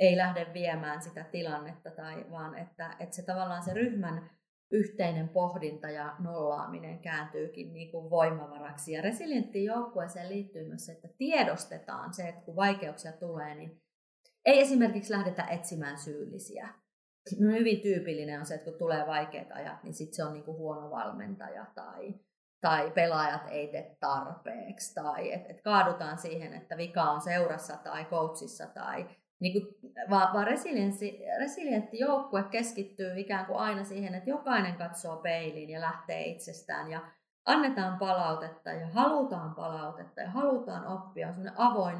ei 0.00 0.16
lähde 0.16 0.46
viemään 0.54 1.02
sitä 1.02 1.24
tilannetta, 1.24 1.90
tai, 1.90 2.24
vaan 2.30 2.58
että, 2.58 2.96
että 2.98 3.16
se 3.16 3.22
tavallaan 3.22 3.62
se 3.62 3.74
ryhmän 3.74 4.30
yhteinen 4.72 5.28
pohdinta 5.28 5.90
ja 5.90 6.16
nollaaminen 6.18 6.98
kääntyykin 6.98 7.72
niin 7.72 7.90
kuin 7.90 8.10
voimavaraksi. 8.10 8.92
Ja 8.92 9.02
resilienttiin 9.02 9.64
joukkueeseen 9.64 10.28
liittyy 10.28 10.68
myös 10.68 10.86
se, 10.86 10.92
että 10.92 11.08
tiedostetaan 11.18 12.14
se, 12.14 12.28
että 12.28 12.44
kun 12.44 12.56
vaikeuksia 12.56 13.12
tulee, 13.12 13.54
niin 13.54 13.82
ei 14.44 14.60
esimerkiksi 14.60 15.12
lähdetä 15.12 15.44
etsimään 15.44 15.98
syyllisiä, 15.98 16.68
no 17.38 17.52
hyvin 17.52 17.80
tyypillinen 17.80 18.40
on 18.40 18.46
se, 18.46 18.54
että 18.54 18.70
kun 18.70 18.78
tulee 18.78 19.06
vaikeat 19.06 19.52
ajat, 19.52 19.82
niin 19.82 19.94
sitten 19.94 20.16
se 20.16 20.24
on 20.24 20.32
niinku 20.32 20.56
huono 20.56 20.90
valmentaja 20.90 21.66
tai, 21.74 22.14
tai 22.60 22.90
pelaajat 22.90 23.42
ei 23.50 23.68
tee 23.68 23.96
tarpeeksi 24.00 24.94
tai 24.94 25.32
että 25.32 25.48
et 25.50 25.62
kaadutaan 25.62 26.18
siihen, 26.18 26.54
että 26.54 26.76
vika 26.76 27.02
on 27.02 27.20
seurassa 27.20 27.76
tai 27.76 28.04
coachissa 28.04 28.66
tai 28.66 29.06
niin 29.40 29.52
kuin, 29.52 29.92
vaan, 30.10 30.34
vaan 30.34 30.46
resilientti 31.38 31.98
joukkue 31.98 32.42
keskittyy 32.42 33.12
ikään 33.16 33.46
kuin 33.46 33.58
aina 33.58 33.84
siihen, 33.84 34.14
että 34.14 34.30
jokainen 34.30 34.74
katsoo 34.74 35.16
peiliin 35.16 35.70
ja 35.70 35.80
lähtee 35.80 36.24
itsestään 36.24 36.90
ja 36.90 37.00
annetaan 37.46 37.98
palautetta 37.98 38.70
ja 38.70 38.86
halutaan 38.86 39.54
palautetta 39.54 40.20
ja 40.20 40.30
halutaan 40.30 40.86
oppia, 40.86 41.28
on 41.28 41.34
semmoinen 41.34 41.60
avoin 41.60 41.98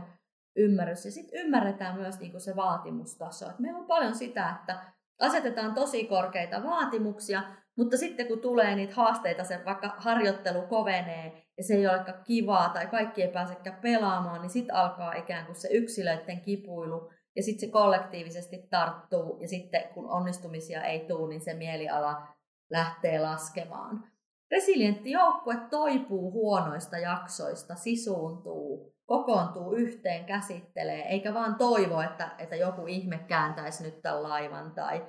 ymmärrys. 0.56 1.04
Ja 1.04 1.10
sitten 1.10 1.40
ymmärretään 1.40 1.96
myös 1.96 2.20
niin 2.20 2.30
kuin 2.30 2.40
se 2.40 2.56
vaatimustaso. 2.56 3.50
Et 3.50 3.58
meillä 3.58 3.78
on 3.78 3.86
paljon 3.86 4.14
sitä, 4.14 4.56
että 4.60 4.78
asetetaan 5.20 5.74
tosi 5.74 6.04
korkeita 6.04 6.62
vaatimuksia, 6.62 7.42
mutta 7.76 7.96
sitten 7.96 8.26
kun 8.26 8.40
tulee 8.40 8.74
niitä 8.74 8.94
haasteita, 8.94 9.44
se 9.44 9.60
vaikka 9.64 9.94
harjoittelu 9.98 10.62
kovenee 10.62 11.42
ja 11.58 11.64
se 11.64 11.74
ei 11.74 11.86
ole 11.86 12.04
kivaa 12.24 12.68
tai 12.68 12.86
kaikki 12.86 13.22
ei 13.22 13.32
pääsekään 13.32 13.80
pelaamaan, 13.80 14.40
niin 14.40 14.50
sitten 14.50 14.74
alkaa 14.74 15.12
ikään 15.12 15.46
kuin 15.46 15.56
se 15.56 15.68
yksilöiden 15.68 16.40
kipuilu 16.40 17.12
ja 17.40 17.44
sitten 17.44 17.68
se 17.68 17.72
kollektiivisesti 17.72 18.66
tarttuu 18.70 19.38
ja 19.40 19.48
sitten 19.48 19.84
kun 19.94 20.10
onnistumisia 20.10 20.84
ei 20.84 21.00
tule, 21.00 21.28
niin 21.28 21.40
se 21.40 21.54
mieliala 21.54 22.28
lähtee 22.70 23.18
laskemaan. 23.18 24.04
Resilientti 24.50 25.10
joukkue 25.10 25.56
toipuu 25.70 26.32
huonoista 26.32 26.98
jaksoista, 26.98 27.74
sisuuntuu, 27.74 28.94
kokoontuu 29.06 29.74
yhteen, 29.74 30.24
käsittelee, 30.24 31.02
eikä 31.02 31.34
vaan 31.34 31.54
toivo, 31.54 32.00
että, 32.00 32.30
että 32.38 32.56
joku 32.56 32.86
ihme 32.86 33.18
kääntäisi 33.18 33.82
nyt 33.82 34.02
tämän 34.02 34.22
laivan 34.22 34.74
tai 34.74 35.06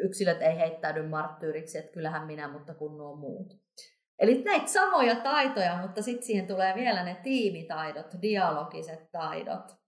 yksilöt 0.00 0.42
ei 0.42 0.58
heittäydy 0.58 1.02
marttyyriksi, 1.02 1.78
että 1.78 1.92
kyllähän 1.92 2.26
minä, 2.26 2.48
mutta 2.52 2.74
kun 2.74 2.98
nuo 2.98 3.16
muut. 3.16 3.54
Eli 4.18 4.42
näitä 4.42 4.66
samoja 4.66 5.16
taitoja, 5.16 5.82
mutta 5.82 6.02
sitten 6.02 6.26
siihen 6.26 6.46
tulee 6.46 6.74
vielä 6.74 7.04
ne 7.04 7.16
tiimitaidot, 7.22 8.06
dialogiset 8.22 9.12
taidot, 9.12 9.78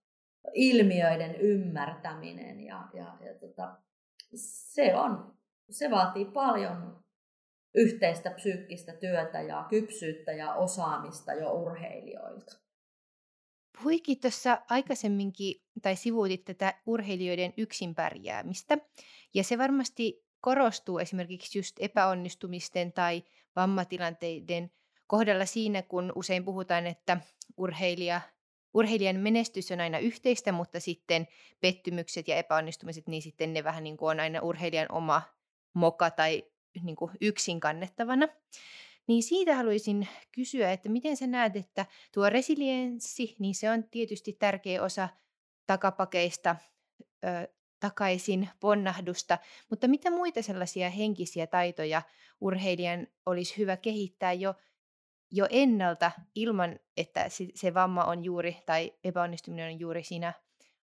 ilmiöiden 0.53 1.35
ymmärtäminen 1.35 2.59
ja, 2.59 2.87
ja, 2.93 3.17
ja 3.25 3.33
tota, 3.39 3.77
se, 4.35 4.95
on, 4.95 5.35
se 5.69 5.91
vaatii 5.91 6.25
paljon 6.25 7.03
yhteistä 7.75 8.31
psyykkistä 8.31 8.93
työtä 8.93 9.41
ja 9.41 9.65
kypsyyttä 9.69 10.31
ja 10.31 10.53
osaamista 10.53 11.33
jo 11.33 11.51
urheilijoilta. 11.51 12.57
Puhuikin 13.77 14.19
tuossa 14.19 14.61
aikaisemminkin, 14.69 15.61
tai 15.81 15.95
sivuutit 15.95 16.45
tätä 16.45 16.73
urheilijoiden 16.85 17.53
yksin 17.57 17.95
pärjäämistä, 17.95 18.77
ja 19.33 19.43
se 19.43 19.57
varmasti 19.57 20.25
korostuu 20.41 20.99
esimerkiksi 20.99 21.59
just 21.59 21.75
epäonnistumisten 21.79 22.93
tai 22.93 23.23
vammatilanteiden 23.55 24.71
kohdalla 25.07 25.45
siinä, 25.45 25.81
kun 25.81 26.11
usein 26.15 26.45
puhutaan, 26.45 26.87
että 26.87 27.17
urheilija, 27.57 28.21
urheilijan 28.73 29.15
menestys 29.15 29.71
on 29.71 29.81
aina 29.81 29.99
yhteistä, 29.99 30.51
mutta 30.51 30.79
sitten 30.79 31.27
pettymykset 31.59 32.27
ja 32.27 32.35
epäonnistumiset, 32.35 33.07
niin 33.07 33.21
sitten 33.21 33.53
ne 33.53 33.63
vähän 33.63 33.83
niin 33.83 33.97
kuin 33.97 34.09
on 34.09 34.19
aina 34.19 34.41
urheilijan 34.41 34.91
oma 34.91 35.21
moka 35.73 36.11
tai 36.11 36.43
niin 36.83 36.95
kuin 36.95 37.11
yksin 37.21 37.59
kannettavana. 37.59 38.27
Niin 39.07 39.23
siitä 39.23 39.55
haluaisin 39.55 40.07
kysyä, 40.31 40.71
että 40.71 40.89
miten 40.89 41.17
sä 41.17 41.27
näet, 41.27 41.55
että 41.55 41.85
tuo 42.13 42.29
resilienssi, 42.29 43.35
niin 43.39 43.55
se 43.55 43.71
on 43.71 43.83
tietysti 43.83 44.33
tärkeä 44.33 44.83
osa 44.83 45.09
takapakeista 45.67 46.55
ö, 47.25 47.47
takaisin 47.79 48.49
ponnahdusta, 48.59 49.37
mutta 49.69 49.87
mitä 49.87 50.11
muita 50.11 50.41
sellaisia 50.41 50.89
henkisiä 50.89 51.47
taitoja 51.47 52.01
urheilijan 52.41 53.07
olisi 53.25 53.57
hyvä 53.57 53.77
kehittää 53.77 54.33
jo, 54.33 54.55
jo 55.31 55.47
ennalta 55.49 56.11
ilman, 56.35 56.79
että 56.97 57.25
se 57.55 57.73
vamma 57.73 58.03
on 58.03 58.23
juuri 58.23 58.57
tai 58.65 58.93
epäonnistuminen 59.03 59.73
on 59.73 59.79
juuri 59.79 60.03
siinä 60.03 60.33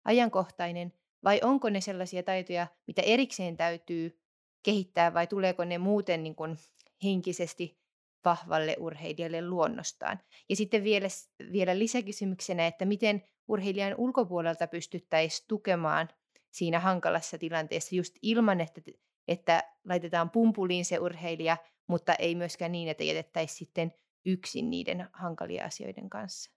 ajankohtainen, 0.04 0.92
vai 1.24 1.40
onko 1.42 1.70
ne 1.70 1.80
sellaisia 1.80 2.22
taitoja, 2.22 2.66
mitä 2.86 3.02
erikseen 3.02 3.56
täytyy 3.56 4.20
kehittää 4.62 5.14
vai 5.14 5.26
tuleeko 5.26 5.64
ne 5.64 5.78
muuten 5.78 6.22
niin 6.22 6.34
kuin 6.34 6.56
henkisesti 7.04 7.78
vahvalle 8.24 8.76
urheilijalle 8.78 9.48
luonnostaan. 9.48 10.20
Ja 10.48 10.56
sitten 10.56 10.84
vielä, 10.84 11.08
vielä 11.52 11.78
lisäkysymyksenä, 11.78 12.66
että 12.66 12.84
miten 12.84 13.22
urheilijan 13.48 13.94
ulkopuolelta 13.98 14.66
pystyttäisiin 14.66 15.44
tukemaan 15.48 16.08
siinä 16.50 16.80
hankalassa 16.80 17.38
tilanteessa 17.38 17.96
just 17.96 18.16
ilman, 18.22 18.60
että, 18.60 18.80
että 19.28 19.62
laitetaan 19.84 20.30
pumpuliin 20.30 20.84
se 20.84 20.98
urheilija, 20.98 21.56
mutta 21.86 22.14
ei 22.14 22.34
myöskään 22.34 22.72
niin, 22.72 22.88
että 22.88 23.04
jätettäisiin 23.04 23.58
sitten 23.58 23.92
yksin 24.32 24.70
niiden 24.70 25.08
hankalien 25.12 25.64
asioiden 25.66 26.10
kanssa. 26.10 26.50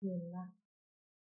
Kyllä. 0.00 0.46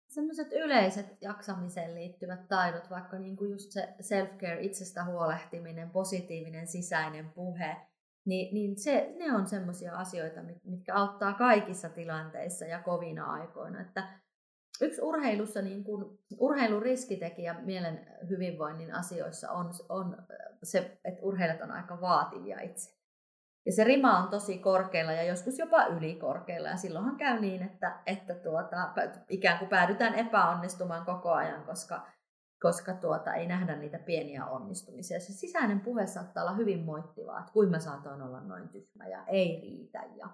Sellaiset 0.08 0.52
yleiset 0.52 1.06
jaksamiseen 1.20 1.94
liittyvät 1.94 2.48
taidot, 2.48 2.90
vaikka 2.90 3.18
niin 3.18 3.36
kuin 3.36 3.50
just 3.50 3.72
se 3.72 3.94
self-care, 4.00 4.60
itsestä 4.60 5.04
huolehtiminen, 5.04 5.90
positiivinen 5.90 6.66
sisäinen 6.66 7.30
puhe, 7.30 7.76
niin, 8.24 8.54
niin 8.54 8.78
se, 8.78 9.14
ne 9.18 9.32
on 9.32 9.46
semmoisia 9.46 9.96
asioita, 9.96 10.40
mitkä 10.64 10.94
auttaa 10.94 11.34
kaikissa 11.34 11.88
tilanteissa 11.88 12.64
ja 12.64 12.82
kovina 12.82 13.32
aikoina. 13.32 13.80
Että 13.80 14.20
yksi 14.80 15.00
urheilussa, 15.00 15.62
niin 15.62 15.84
kuin, 15.84 16.18
urheilun 16.38 16.82
riskitekijä 16.82 17.54
mielen 17.60 18.06
hyvinvoinnin 18.28 18.94
asioissa 18.94 19.50
on, 19.50 19.70
on 19.88 20.16
se, 20.62 20.98
että 21.04 21.22
urheilijat 21.22 21.62
on 21.62 21.70
aika 21.70 22.00
vaativia 22.00 22.60
itse. 22.60 23.03
Ja 23.66 23.72
se 23.72 23.84
rima 23.84 24.18
on 24.18 24.28
tosi 24.28 24.58
korkealla 24.58 25.12
ja 25.12 25.22
joskus 25.22 25.58
jopa 25.58 25.84
ylikorkealla. 25.86 26.68
Ja 26.68 26.76
silloinhan 26.76 27.16
käy 27.16 27.40
niin, 27.40 27.62
että, 27.62 27.98
että 28.06 28.34
tuota, 28.34 28.92
ikään 29.28 29.58
kuin 29.58 29.68
päädytään 29.68 30.14
epäonnistumaan 30.14 31.04
koko 31.04 31.32
ajan, 31.32 31.64
koska 31.64 32.06
koska 32.64 32.94
tuota, 32.94 33.34
ei 33.34 33.46
nähdä 33.46 33.76
niitä 33.76 33.98
pieniä 33.98 34.46
onnistumisia. 34.46 35.20
Se 35.20 35.32
sisäinen 35.32 35.80
puhe 35.80 36.06
saattaa 36.06 36.44
olla 36.44 36.56
hyvin 36.56 36.84
moittivaa, 36.84 37.40
että 37.40 37.52
kuin 37.52 37.70
mä 37.70 37.78
saatoin 37.78 38.22
olla 38.22 38.40
noin 38.40 38.68
tyhmä 38.68 39.06
ja 39.06 39.24
ei 39.26 39.60
riitä. 39.60 40.04
Ja, 40.16 40.28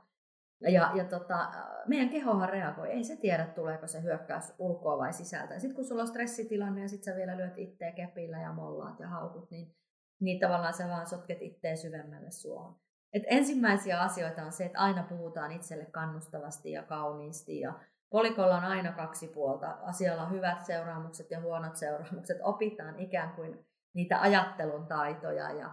ja, 0.61 0.93
ja 0.95 1.05
tota, 1.05 1.51
meidän 1.87 2.09
kehohan 2.09 2.49
reagoi, 2.49 2.91
ei 2.91 3.05
se 3.05 3.17
tiedä 3.17 3.47
tuleeko 3.47 3.87
se 3.87 4.03
hyökkäys 4.03 4.55
ulkoa 4.59 4.99
vai 4.99 5.13
sisältä. 5.13 5.59
sitten 5.59 5.77
kun 5.77 5.85
sulla 5.85 6.03
on 6.03 6.09
stressitilanne 6.09 6.83
ja 6.83 6.89
sitten 6.89 7.13
sä 7.13 7.19
vielä 7.19 7.37
lyöt 7.37 7.59
itteä 7.59 7.93
kepillä 7.93 8.41
ja 8.41 8.53
mollaat 8.53 9.01
ja 9.01 9.09
haukut, 9.09 9.51
niin, 9.51 9.77
niin 10.21 10.41
tavallaan 10.41 10.75
sä 10.75 10.89
vaan 10.89 11.07
sotket 11.07 11.43
itteen 11.43 11.79
syvemmälle 11.79 12.31
suohon. 12.31 12.77
Et 13.13 13.23
ensimmäisiä 13.27 14.01
asioita 14.01 14.43
on 14.43 14.53
se, 14.53 14.65
että 14.65 14.79
aina 14.79 15.03
puhutaan 15.03 15.53
itselle 15.53 15.85
kannustavasti 15.85 16.73
ja 16.73 16.83
kauniisti 16.83 17.61
ja 17.61 17.75
Kolikolla 18.11 18.57
on 18.57 18.65
aina 18.65 18.93
kaksi 18.93 19.29
puolta. 19.29 19.77
Asialla 19.83 20.23
on 20.23 20.31
hyvät 20.31 20.67
seuraamukset 20.67 21.31
ja 21.31 21.41
huonot 21.41 21.77
seuraamukset. 21.77 22.39
Opitaan 22.43 22.99
ikään 22.99 23.35
kuin 23.35 23.67
niitä 23.95 24.21
ajattelun 24.21 24.87
taitoja 24.87 25.51
ja, 25.51 25.71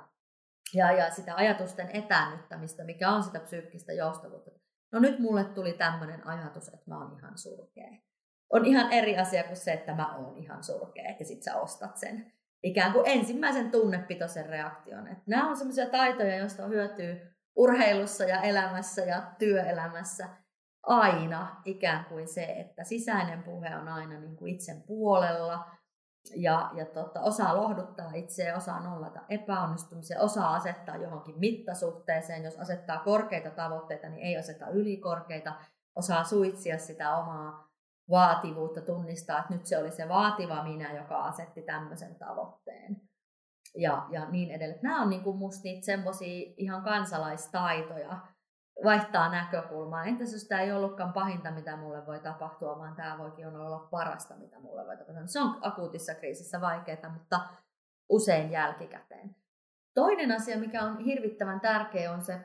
ja, 0.73 0.91
ja 0.91 1.12
sitä 1.12 1.36
ajatusten 1.36 1.89
etäännyttämistä, 1.93 2.84
mikä 2.84 3.10
on 3.10 3.23
sitä 3.23 3.39
psyykkistä 3.39 3.93
joustavuutta. 3.93 4.52
No 4.91 5.00
nyt 5.00 5.19
mulle 5.19 5.43
tuli 5.43 5.73
tämmöinen 5.73 6.28
ajatus, 6.28 6.67
että 6.67 6.84
mä 6.91 6.97
oon 6.97 7.17
ihan 7.19 7.38
surkea. 7.38 7.91
On 8.50 8.65
ihan 8.65 8.93
eri 8.93 9.17
asia 9.17 9.43
kuin 9.43 9.58
se, 9.58 9.73
että 9.73 9.95
mä 9.95 10.15
oon 10.15 10.38
ihan 10.38 10.63
surkea 10.63 11.15
ja 11.19 11.26
sit 11.26 11.43
sä 11.43 11.56
ostat 11.56 11.97
sen 11.97 12.34
ikään 12.63 12.93
kuin 12.93 13.07
ensimmäisen 13.07 13.71
tunnepitoisen 13.71 14.45
reaktion. 14.45 15.07
Että 15.07 15.23
nämä 15.27 15.49
on 15.49 15.57
sellaisia 15.57 15.89
taitoja, 15.89 16.37
joista 16.37 16.63
on 16.63 16.69
hyötyä 16.69 17.15
urheilussa 17.55 18.23
ja 18.23 18.41
elämässä 18.41 19.01
ja 19.01 19.21
työelämässä 19.39 20.29
aina 20.83 21.61
ikään 21.65 22.05
kuin 22.05 22.27
se, 22.27 22.43
että 22.43 22.83
sisäinen 22.83 23.43
puhe 23.43 23.75
on 23.75 23.87
aina 23.87 24.19
niin 24.19 24.35
kuin 24.35 24.53
itsen 24.53 24.83
puolella 24.87 25.65
ja, 26.35 26.71
ja 26.73 26.85
tota, 26.85 27.21
osaa 27.21 27.57
lohduttaa 27.57 28.11
itseä, 28.13 28.55
osaa 28.55 28.83
nollata 28.83 29.19
epäonnistumisia, 29.29 30.21
osaa 30.21 30.55
asettaa 30.55 30.97
johonkin 30.97 31.39
mittasuhteeseen. 31.39 32.43
Jos 32.43 32.59
asettaa 32.59 32.99
korkeita 32.99 33.49
tavoitteita, 33.49 34.09
niin 34.09 34.21
ei 34.21 34.37
aseta 34.37 34.69
ylikorkeita. 34.69 35.53
Osaa 35.95 36.23
suitsia 36.23 36.77
sitä 36.77 37.15
omaa 37.15 37.66
vaativuutta, 38.09 38.81
tunnistaa, 38.81 39.39
että 39.39 39.53
nyt 39.53 39.65
se 39.65 39.77
oli 39.77 39.91
se 39.91 40.09
vaativa 40.09 40.63
minä, 40.63 40.93
joka 40.93 41.23
asetti 41.23 41.61
tämmöisen 41.61 42.15
tavoitteen. 42.15 43.01
Ja, 43.75 44.07
ja 44.11 44.29
niin 44.29 44.51
edelleen. 44.51 44.79
Nämä 44.83 45.01
on 45.01 45.09
niin 45.09 45.23
kuin 45.23 45.37
musta 45.37 45.61
niitä 45.63 45.85
semmoisia 45.85 46.53
ihan 46.57 46.83
kansalaistaitoja, 46.83 48.19
vaihtaa 48.83 49.29
näkökulmaa. 49.29 50.05
Entäs 50.05 50.33
jos 50.33 50.47
tämä 50.47 50.61
ei 50.61 50.71
ollutkaan 50.71 51.13
pahinta, 51.13 51.51
mitä 51.51 51.75
mulle 51.75 52.05
voi 52.05 52.19
tapahtua, 52.19 52.77
vaan 52.77 52.95
tämä 52.95 53.17
voikin 53.17 53.47
olla 53.47 53.87
parasta, 53.91 54.35
mitä 54.35 54.59
mulle 54.59 54.85
voi 54.85 54.97
tapahtua. 54.97 55.27
Se 55.27 55.41
on 55.41 55.57
akuutissa 55.61 56.15
kriisissä 56.15 56.61
vaikeaa, 56.61 57.09
mutta 57.13 57.39
usein 58.09 58.51
jälkikäteen. 58.51 59.35
Toinen 59.93 60.31
asia, 60.31 60.59
mikä 60.59 60.83
on 60.83 60.99
hirvittävän 60.99 61.59
tärkeä, 61.59 62.11
on 62.11 62.21
se, 62.21 62.39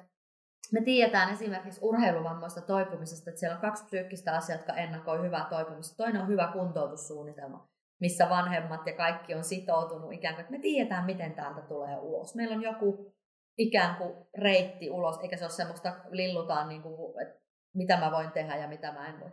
me 0.73 0.81
tiedetään 0.81 1.33
esimerkiksi 1.33 1.81
urheiluvammoista 1.83 2.61
toipumisesta, 2.61 3.31
että 3.31 3.41
siellä 3.41 3.55
on 3.55 3.61
kaksi 3.61 3.85
psyykkistä 3.85 4.37
asiaa, 4.37 4.59
jotka 4.59 4.75
ennakoi 4.75 5.23
hyvää 5.23 5.47
toipumista. 5.51 5.97
Toinen 5.97 6.23
on 6.23 6.29
hyvä 6.29 6.51
kuntoutussuunnitelma, 6.53 7.69
missä 8.01 8.29
vanhemmat 8.29 8.87
ja 8.87 8.93
kaikki 8.93 9.35
on 9.35 9.45
sitoutunut 9.45 10.13
ikään 10.13 10.35
kuin, 10.35 10.41
että 10.41 10.53
me 10.53 10.59
tiedetään, 10.59 11.05
miten 11.05 11.35
täältä 11.35 11.61
tulee 11.61 11.97
ulos. 11.97 12.35
Meillä 12.35 12.57
on 12.57 12.63
joku 12.63 13.15
ikään 13.59 13.97
kuin 13.97 14.13
reitti 14.39 14.91
ulos, 14.91 15.19
eikä 15.23 15.37
se 15.37 15.45
ole 15.45 15.51
semmoista 15.51 15.97
lillutaan, 16.11 16.69
niin 16.69 16.83
kuin, 16.83 17.23
että 17.23 17.43
mitä 17.75 17.97
mä 17.97 18.11
voin 18.11 18.31
tehdä 18.31 18.57
ja 18.57 18.69
mitä 18.69 18.93
mä 18.93 19.09
en 19.09 19.21
voi. 19.21 19.31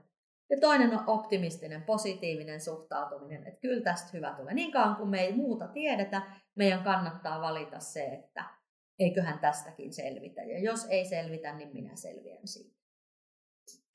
Ja 0.50 0.58
toinen 0.62 0.98
on 0.98 1.04
optimistinen, 1.08 1.84
positiivinen 1.84 2.62
suhtautuminen, 2.62 3.48
että 3.48 3.60
kyllä 3.60 3.84
tästä 3.84 4.10
hyvä 4.14 4.34
tulee. 4.38 4.54
Niin 4.54 4.72
kauan 4.72 4.96
kuin 4.96 5.10
me 5.10 5.22
ei 5.22 5.36
muuta 5.36 5.68
tiedetä, 5.68 6.22
meidän 6.56 6.84
kannattaa 6.84 7.42
valita 7.42 7.80
se, 7.80 8.06
että, 8.06 8.59
eiköhän 9.00 9.40
tästäkin 9.40 9.94
selvitä. 9.94 10.42
Ja 10.42 10.60
jos 10.60 10.88
ei 10.90 11.06
selvitä, 11.06 11.56
niin 11.56 11.74
minä 11.74 11.96
selviän 11.96 12.48
siitä. 12.48 12.80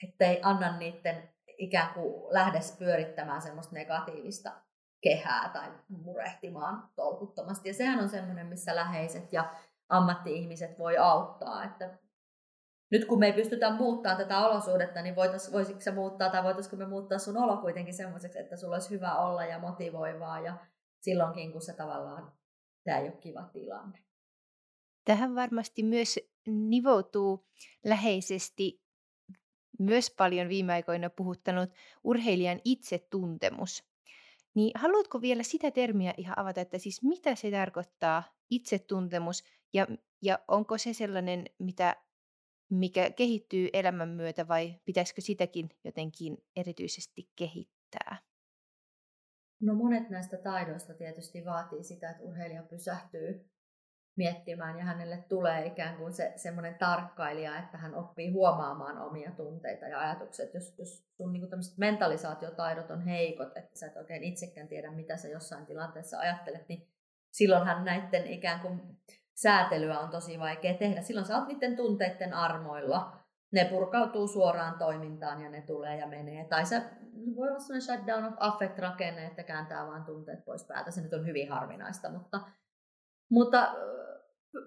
Että 0.08 0.26
ei 0.26 0.40
anna 0.42 0.78
niiden 0.78 1.28
ikään 1.58 1.94
kuin 1.94 2.34
lähdes 2.34 2.76
pyörittämään 2.78 3.42
semmoista 3.42 3.74
negatiivista 3.74 4.52
kehää 5.00 5.50
tai 5.52 5.72
murehtimaan 5.88 6.88
tolkuttomasti. 6.96 7.68
Ja 7.68 7.74
sehän 7.74 8.00
on 8.00 8.08
semmoinen, 8.08 8.46
missä 8.46 8.74
läheiset 8.74 9.32
ja 9.32 9.54
ammatti-ihmiset 9.88 10.78
voi 10.78 10.98
auttaa. 10.98 11.64
Että 11.64 11.98
nyt 12.90 13.04
kun 13.04 13.18
me 13.18 13.26
ei 13.26 13.32
pystytä 13.32 13.70
muuttamaan 13.70 14.22
tätä 14.22 14.46
olosuhdetta, 14.46 15.02
niin 15.02 15.16
voitais, 15.16 15.52
voisiko 15.52 15.80
se 15.80 15.90
muuttaa 15.90 16.30
tai 16.30 16.44
voitaisiko 16.44 16.76
me 16.76 16.86
muuttaa 16.86 17.18
sun 17.18 17.36
olo 17.36 17.56
kuitenkin 17.56 17.94
semmoiseksi, 17.94 18.38
että 18.38 18.56
sulla 18.56 18.76
olisi 18.76 18.90
hyvä 18.90 19.16
olla 19.16 19.44
ja 19.44 19.58
motivoivaa 19.58 20.40
ja 20.40 20.56
silloinkin, 21.00 21.52
kun 21.52 21.62
se 21.62 21.72
tavallaan, 21.72 22.32
tämä 22.84 22.98
ei 22.98 23.04
ole 23.04 23.16
kiva 23.20 23.42
tilanne. 23.52 24.03
Tähän 25.04 25.34
varmasti 25.34 25.82
myös 25.82 26.20
nivoutuu 26.46 27.46
läheisesti 27.84 28.84
myös 29.78 30.14
paljon 30.16 30.48
viime 30.48 30.72
aikoina 30.72 31.10
puhuttanut 31.10 31.70
urheilijan 32.04 32.60
itsetuntemus. 32.64 33.84
Niin 34.54 34.72
haluatko 34.74 35.20
vielä 35.20 35.42
sitä 35.42 35.70
termiä 35.70 36.14
ihan 36.16 36.38
avata, 36.38 36.60
että 36.60 36.78
siis 36.78 37.02
mitä 37.02 37.34
se 37.34 37.50
tarkoittaa 37.50 38.22
itsetuntemus 38.50 39.44
ja, 39.72 39.86
ja 40.22 40.38
onko 40.48 40.78
se 40.78 40.92
sellainen, 40.92 41.44
mitä, 41.58 41.96
mikä 42.70 43.10
kehittyy 43.10 43.68
elämän 43.72 44.08
myötä 44.08 44.48
vai 44.48 44.80
pitäisikö 44.84 45.20
sitäkin 45.20 45.68
jotenkin 45.84 46.38
erityisesti 46.56 47.30
kehittää? 47.36 48.18
No 49.60 49.74
monet 49.74 50.10
näistä 50.10 50.36
taidoista 50.36 50.94
tietysti 50.94 51.44
vaatii 51.44 51.84
sitä, 51.84 52.10
että 52.10 52.22
urheilija 52.22 52.62
pysähtyy 52.62 53.53
miettimään 54.16 54.78
ja 54.78 54.84
hänelle 54.84 55.24
tulee 55.28 55.66
ikään 55.66 55.96
kuin 55.96 56.12
se 56.12 56.32
semmoinen 56.36 56.74
tarkkailija, 56.74 57.58
että 57.58 57.78
hän 57.78 57.94
oppii 57.94 58.32
huomaamaan 58.32 58.98
omia 58.98 59.30
tunteita 59.30 59.86
ja 59.86 60.00
ajatukset. 60.00 60.54
Jos, 60.54 60.78
jos 60.78 61.06
sun 61.16 61.32
niin 61.32 61.48
mentalisaatiotaidot 61.76 62.90
on 62.90 63.00
heikot, 63.00 63.56
että 63.56 63.78
sä 63.78 63.86
et 63.86 63.96
oikein 63.96 64.22
itsekään 64.22 64.68
tiedä, 64.68 64.90
mitä 64.90 65.16
sä 65.16 65.28
jossain 65.28 65.66
tilanteessa 65.66 66.18
ajattelet, 66.18 66.68
niin 66.68 66.88
silloinhan 67.30 67.84
näiden 67.84 68.26
ikään 68.26 68.60
kuin 68.60 68.80
säätelyä 69.34 70.00
on 70.00 70.10
tosi 70.10 70.38
vaikea 70.38 70.74
tehdä. 70.74 71.02
Silloin 71.02 71.26
sä 71.26 71.36
oot 71.36 71.48
niiden 71.48 71.76
tunteiden 71.76 72.34
armoilla. 72.34 73.20
Ne 73.52 73.64
purkautuu 73.64 74.28
suoraan 74.28 74.78
toimintaan 74.78 75.40
ja 75.40 75.50
ne 75.50 75.60
tulee 75.60 75.96
ja 75.96 76.06
menee. 76.06 76.44
Tai 76.44 76.66
se 76.66 76.82
voi 77.36 77.48
olla 77.48 77.58
sellainen 77.58 77.82
shutdown 77.82 78.24
of 78.24 78.34
affect 78.38 78.78
rakenne, 78.78 79.26
että 79.26 79.42
kääntää 79.42 79.86
vaan 79.86 80.04
tunteet 80.04 80.44
pois 80.44 80.64
päältä. 80.64 80.90
Se 80.90 81.00
nyt 81.00 81.12
on 81.12 81.26
hyvin 81.26 81.50
harvinaista, 81.50 82.10
mutta, 82.10 82.40
mutta 83.30 83.74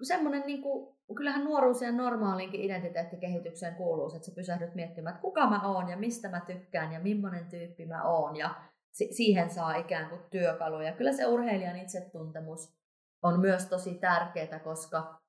semmoinen, 0.02 0.42
niin 0.46 0.62
kuin, 0.62 0.96
kyllähän 1.16 1.44
nuoruus 1.44 1.82
ja 1.82 1.92
normaalinkin 1.92 2.60
identiteettikehitykseen 2.60 3.74
kuuluu, 3.74 4.14
että 4.14 4.26
sä 4.26 4.32
pysähdyt 4.34 4.74
miettimään, 4.74 5.14
että 5.14 5.22
kuka 5.22 5.50
mä 5.50 5.68
oon 5.68 5.88
ja 5.88 5.96
mistä 5.96 6.28
mä 6.28 6.40
tykkään 6.40 6.92
ja 6.92 7.00
millainen 7.00 7.46
tyyppi 7.46 7.86
mä 7.86 8.04
oon 8.04 8.36
ja 8.36 8.54
si- 8.92 9.12
siihen 9.12 9.50
saa 9.50 9.74
ikään 9.74 10.08
kuin 10.08 10.20
työkaluja. 10.30 10.92
Kyllä 10.92 11.12
se 11.12 11.26
urheilijan 11.26 11.76
itsetuntemus 11.76 12.78
on 13.22 13.40
myös 13.40 13.66
tosi 13.66 13.94
tärkeää, 13.94 14.58
koska 14.58 15.20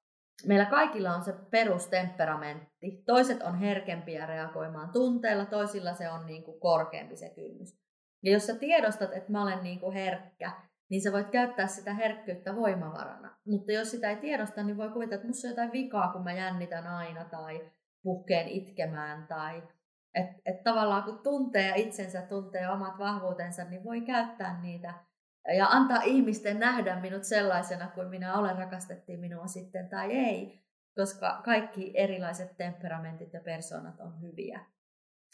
meillä 0.46 0.66
kaikilla 0.66 1.16
on 1.16 1.24
se 1.24 1.34
perustemperamentti. 1.52 3.04
Toiset 3.06 3.42
on 3.42 3.60
herkempiä 3.60 4.26
reagoimaan 4.26 4.90
tunteella, 4.90 5.46
toisilla 5.46 5.94
se 5.94 6.10
on 6.10 6.26
niin 6.26 6.44
kuin 6.44 6.60
korkeampi 6.60 7.16
se 7.16 7.30
kynnys. 7.30 7.80
Ja 8.24 8.32
jos 8.32 8.48
sä 8.48 8.56
tiedostat, 8.56 9.14
että 9.14 9.32
mä 9.32 9.44
olen 9.44 9.64
niin 9.64 9.80
kuin 9.80 9.94
herkkä, 9.94 10.52
niin 10.90 11.02
sä 11.02 11.12
voit 11.12 11.30
käyttää 11.30 11.68
sitä 11.68 11.94
herkkyyttä 11.94 12.56
voimavarana. 12.56 13.38
Mutta 13.46 13.72
jos 13.72 13.92
sitä 13.92 14.10
ei 14.10 14.16
tiedosta, 14.16 14.64
niin 14.64 14.78
voi 14.78 14.90
kuvitella, 14.90 15.16
että 15.16 15.28
musta 15.28 15.48
on 15.48 15.52
jotain 15.52 15.72
vikaa, 15.72 16.12
kun 16.12 16.24
mä 16.24 16.34
jännitän 16.34 16.88
aina 16.88 17.26
tai 17.26 17.72
puhkeen 18.04 18.48
itkemään 18.48 19.28
tai 19.28 19.64
että 20.14 20.42
et 20.46 20.64
tavallaan 20.64 21.04
kun 21.04 21.20
tuntee 21.24 21.74
itsensä, 21.76 22.22
tuntee 22.22 22.70
omat 22.70 22.98
vahvuutensa, 22.98 23.64
niin 23.64 23.84
voi 23.84 24.02
käyttää 24.02 24.62
niitä 24.62 24.94
ja 25.58 25.68
antaa 25.68 26.02
ihmisten 26.04 26.60
nähdä 26.60 27.00
minut 27.00 27.24
sellaisena 27.24 27.88
kuin 27.88 28.08
minä 28.08 28.38
olen, 28.38 28.58
rakastettiin 28.58 29.20
minua 29.20 29.48
sitten 29.48 29.90
tai 29.90 30.12
ei, 30.12 30.64
koska 30.96 31.42
kaikki 31.46 31.92
erilaiset 31.96 32.58
temperamentit 32.58 33.34
ja 33.34 33.40
persoonat 33.40 34.00
on 34.00 34.22
hyviä. 34.22 34.66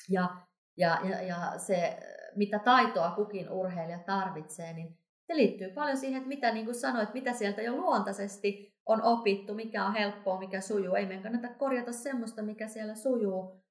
Ja, 0.10 0.30
ja, 0.78 1.00
ja, 1.04 1.22
ja 1.22 1.54
se, 1.58 2.00
mitä 2.36 2.60
taitoa 2.60 3.12
kukin 3.12 3.50
urheilija 3.50 4.00
tarvitsee, 4.00 4.74
niin 4.74 4.98
se 5.28 5.36
liittyy 5.36 5.70
paljon 5.70 5.98
siihen, 5.98 6.18
että 6.18 6.28
mitä 6.28 6.52
niin 6.52 6.66
kuin 6.66 6.76
sanoit, 6.76 7.14
mitä 7.14 7.34
sieltä 7.34 7.62
jo 7.62 7.76
luontaisesti 7.76 8.76
on 8.86 9.02
opittu, 9.02 9.54
mikä 9.54 9.86
on 9.86 9.94
helppoa, 9.94 10.40
mikä 10.40 10.62
sujuu. 10.62 10.96
Ei 10.96 11.06
meidän 11.06 11.24
kannata 11.24 11.54
korjata 11.54 11.92
semmoista, 11.92 12.42
mikä 12.42 12.68
siellä 12.68 12.96
sujuu, 12.96 13.64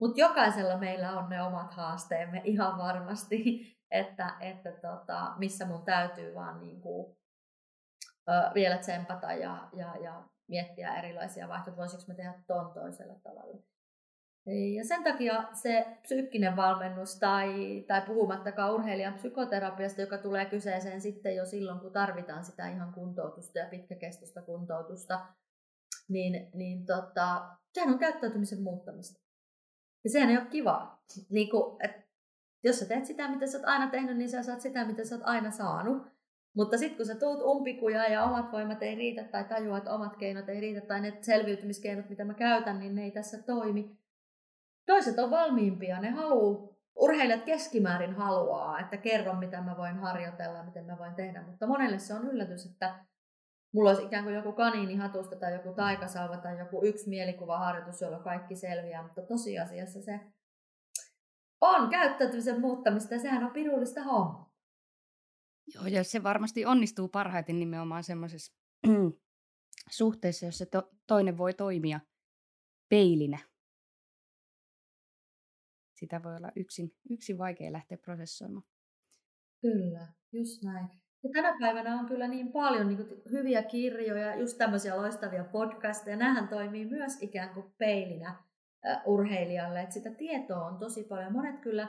mutta 0.00 0.20
jokaisella 0.20 0.76
meillä 0.76 1.18
on 1.18 1.28
ne 1.28 1.42
omat 1.42 1.74
haasteemme 1.74 2.40
ihan 2.44 2.78
varmasti, 2.78 3.66
että, 3.90 4.34
että 4.40 4.72
tota, 4.72 5.32
missä 5.38 5.66
mun 5.66 5.84
täytyy 5.84 6.34
vaan 6.34 6.60
niin 6.60 6.80
kuin, 6.80 7.16
ö, 8.28 8.54
vielä 8.54 8.78
tsempata 8.78 9.32
ja, 9.32 9.68
ja, 9.72 9.96
ja 9.96 10.22
miettiä 10.48 10.94
erilaisia 10.94 11.48
vaihtoehtoja, 11.48 11.76
voisiko 11.76 12.02
me 12.08 12.14
tehdä 12.14 12.34
ton 12.46 12.72
toisella 12.72 13.14
tavalla. 13.22 13.71
Ja 14.46 14.84
sen 14.84 15.04
takia 15.04 15.44
se 15.52 15.86
psyykkinen 16.02 16.56
valmennus 16.56 17.18
tai, 17.18 17.84
tai 17.88 18.02
puhumattakaan 18.02 18.74
urheilijan 18.74 19.14
psykoterapiasta, 19.14 20.00
joka 20.00 20.18
tulee 20.18 20.44
kyseeseen 20.44 21.00
sitten 21.00 21.36
jo 21.36 21.46
silloin, 21.46 21.80
kun 21.80 21.92
tarvitaan 21.92 22.44
sitä 22.44 22.68
ihan 22.68 22.92
kuntoutusta 22.92 23.58
ja 23.58 23.68
pitkäkestoista 23.68 24.42
kuntoutusta, 24.42 25.26
niin, 26.08 26.50
niin 26.54 26.86
tota, 26.86 27.48
sehän 27.72 27.92
on 27.92 27.98
käyttäytymisen 27.98 28.62
muuttamista. 28.62 29.20
Ja 30.04 30.10
sehän 30.10 30.30
ei 30.30 30.36
ole 30.36 30.46
kivaa. 30.46 31.04
Niin 31.30 31.50
kuin, 31.50 31.84
että 31.84 32.02
jos 32.64 32.78
sä 32.78 32.86
teet 32.86 33.06
sitä, 33.06 33.30
mitä 33.30 33.46
sä 33.46 33.58
oot 33.58 33.68
aina 33.68 33.90
tehnyt, 33.90 34.16
niin 34.16 34.30
sä 34.30 34.42
saat 34.42 34.60
sitä, 34.60 34.84
mitä 34.84 35.04
sä 35.04 35.14
oot 35.14 35.24
aina 35.26 35.50
saanut. 35.50 36.12
Mutta 36.56 36.78
sitten 36.78 36.96
kun 36.96 37.06
sä 37.06 37.14
tuut 37.14 37.42
umpikuja 37.42 38.10
ja 38.10 38.24
omat 38.24 38.52
voimat 38.52 38.82
ei 38.82 38.94
riitä 38.94 39.24
tai 39.24 39.44
tajuat, 39.44 39.78
että 39.78 39.94
omat 39.94 40.16
keinot 40.16 40.48
ei 40.48 40.60
riitä 40.60 40.80
tai 40.80 41.00
ne 41.00 41.18
selviytymiskeinot, 41.20 42.08
mitä 42.08 42.24
mä 42.24 42.34
käytän, 42.34 42.78
niin 42.78 42.94
ne 42.94 43.04
ei 43.04 43.10
tässä 43.10 43.42
toimi. 43.42 44.01
Toiset 44.86 45.18
on 45.18 45.30
valmiimpia, 45.30 46.00
ne 46.00 46.10
haluu, 46.10 46.78
urheilijat 46.96 47.44
keskimäärin 47.44 48.14
haluaa, 48.14 48.80
että 48.80 48.96
kerron 48.96 49.38
mitä 49.38 49.60
mä 49.60 49.76
voin 49.76 49.96
harjoitella, 49.96 50.62
miten 50.62 50.84
mä 50.84 50.98
voin 50.98 51.14
tehdä, 51.14 51.42
mutta 51.42 51.66
monelle 51.66 51.98
se 51.98 52.14
on 52.14 52.28
yllätys, 52.28 52.66
että 52.66 53.04
mulla 53.74 53.90
olisi 53.90 54.04
ikään 54.04 54.24
kuin 54.24 54.36
joku 54.36 54.52
kaniini 54.52 54.96
hatusta 54.96 55.36
tai 55.36 55.52
joku 55.52 55.72
taikasauva 55.72 56.36
tai 56.36 56.58
joku 56.58 56.84
yksi 56.84 57.08
mielikuvaharjoitus, 57.08 58.00
jolla 58.00 58.18
kaikki 58.18 58.56
selviää, 58.56 59.02
mutta 59.02 59.22
tosiasiassa 59.22 60.02
se 60.02 60.20
on 61.60 61.90
käyttäytymisen 61.90 62.60
muuttamista 62.60 63.14
ja 63.14 63.20
sehän 63.20 63.44
on 63.44 63.52
pirullista 63.52 64.02
homma. 64.02 64.52
Joo, 65.74 65.86
ja 65.86 66.04
se 66.04 66.22
varmasti 66.22 66.66
onnistuu 66.66 67.08
parhaiten 67.08 67.58
nimenomaan 67.58 68.04
semmoisessa 68.04 68.52
suhteessa, 69.90 70.46
jossa 70.46 70.66
to- 70.66 70.90
toinen 71.06 71.38
voi 71.38 71.54
toimia 71.54 72.00
peilinä. 72.88 73.38
Sitä 76.02 76.22
voi 76.22 76.36
olla 76.36 76.52
yksin, 76.56 76.94
yksin 77.10 77.38
vaikea 77.38 77.72
lähteä 77.72 77.98
prosessoimaan. 77.98 78.64
Kyllä, 79.60 80.06
just 80.32 80.62
näin. 80.62 80.88
Ja 81.24 81.30
tänä 81.32 81.56
päivänä 81.60 82.00
on 82.00 82.06
kyllä 82.06 82.28
niin 82.28 82.52
paljon 82.52 82.88
niin 82.88 83.06
hyviä 83.30 83.62
kirjoja, 83.62 84.36
just 84.36 84.58
tämmöisiä 84.58 84.96
loistavia 84.96 85.44
podcasteja. 85.44 86.16
Nämähän 86.16 86.48
toimii 86.48 86.84
myös 86.84 87.22
ikään 87.22 87.54
kuin 87.54 87.74
peilinä 87.78 88.34
urheilijalle, 89.06 89.80
että 89.80 89.94
sitä 89.94 90.10
tietoa 90.10 90.66
on 90.66 90.78
tosi 90.78 91.04
paljon. 91.04 91.32
Monet 91.32 91.60
kyllä 91.60 91.88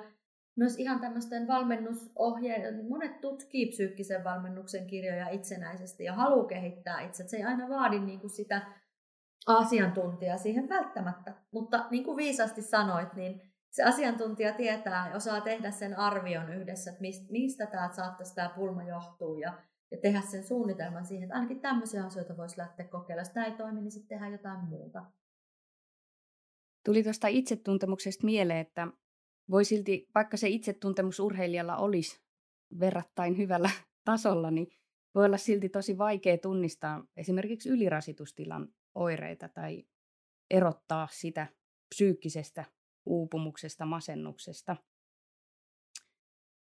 myös 0.57 0.79
ihan 0.79 0.99
tämmöisten 0.99 1.47
valmennusohjeiden, 1.47 2.87
monet 2.89 3.21
tutkii 3.21 3.65
psyykkisen 3.65 4.23
valmennuksen 4.23 4.87
kirjoja 4.87 5.29
itsenäisesti 5.29 6.03
ja 6.03 6.13
haluaa 6.13 6.47
kehittää 6.47 7.01
itse. 7.01 7.27
Se 7.27 7.37
ei 7.37 7.43
aina 7.43 7.69
vaadi 7.69 7.99
niin 7.99 8.19
kuin 8.19 8.31
sitä 8.31 8.61
asiantuntijaa 9.47 10.37
siihen 10.37 10.69
välttämättä, 10.69 11.33
mutta 11.51 11.87
niin 11.91 12.03
kuin 12.03 12.17
viisasti 12.17 12.61
sanoit, 12.61 13.13
niin 13.13 13.52
se 13.73 13.83
asiantuntija 13.83 14.53
tietää 14.53 15.09
ja 15.09 15.15
osaa 15.15 15.41
tehdä 15.41 15.71
sen 15.71 15.97
arvion 15.99 16.53
yhdessä, 16.53 16.91
että 16.91 17.03
mistä, 17.31 17.65
tämä 17.65 17.89
saattaisi 17.93 18.35
tämä 18.35 18.49
pulma 18.49 18.83
johtuu 18.83 19.37
ja, 19.37 19.53
ja 19.91 19.97
tehdä 19.97 20.21
sen 20.21 20.43
suunnitelman 20.43 21.05
siihen, 21.05 21.23
että 21.23 21.35
ainakin 21.35 21.59
tämmöisiä 21.59 22.05
asioita 22.05 22.37
voisi 22.37 22.57
lähteä 22.57 22.87
kokeilemaan. 22.87 23.25
Jos 23.27 23.33
tämä 23.33 23.45
ei 23.45 23.51
toimi, 23.51 23.81
niin 23.81 23.91
sitten 23.91 24.09
tehdään 24.09 24.31
jotain 24.31 24.65
muuta. 24.65 25.05
Tuli 26.85 27.03
tuosta 27.03 27.27
itsetuntemuksesta 27.27 28.25
mieleen, 28.25 28.59
että 28.59 28.87
voi 29.49 29.65
silti, 29.65 30.07
vaikka 30.15 30.37
se 30.37 30.49
itsetuntemus 30.49 31.19
urheilijalla 31.19 31.77
olisi 31.77 32.21
verrattain 32.79 33.37
hyvällä 33.37 33.69
tasolla, 34.05 34.51
niin 34.51 34.67
voi 35.15 35.25
olla 35.25 35.37
silti 35.37 35.69
tosi 35.69 35.97
vaikea 35.97 36.37
tunnistaa 36.37 37.05
esimerkiksi 37.17 37.69
ylirasitustilan 37.69 38.67
oireita 38.95 39.49
tai 39.49 39.83
erottaa 40.51 41.07
sitä 41.11 41.47
psyykkisestä 41.95 42.65
uupumuksesta, 43.05 43.85
masennuksesta. 43.85 44.75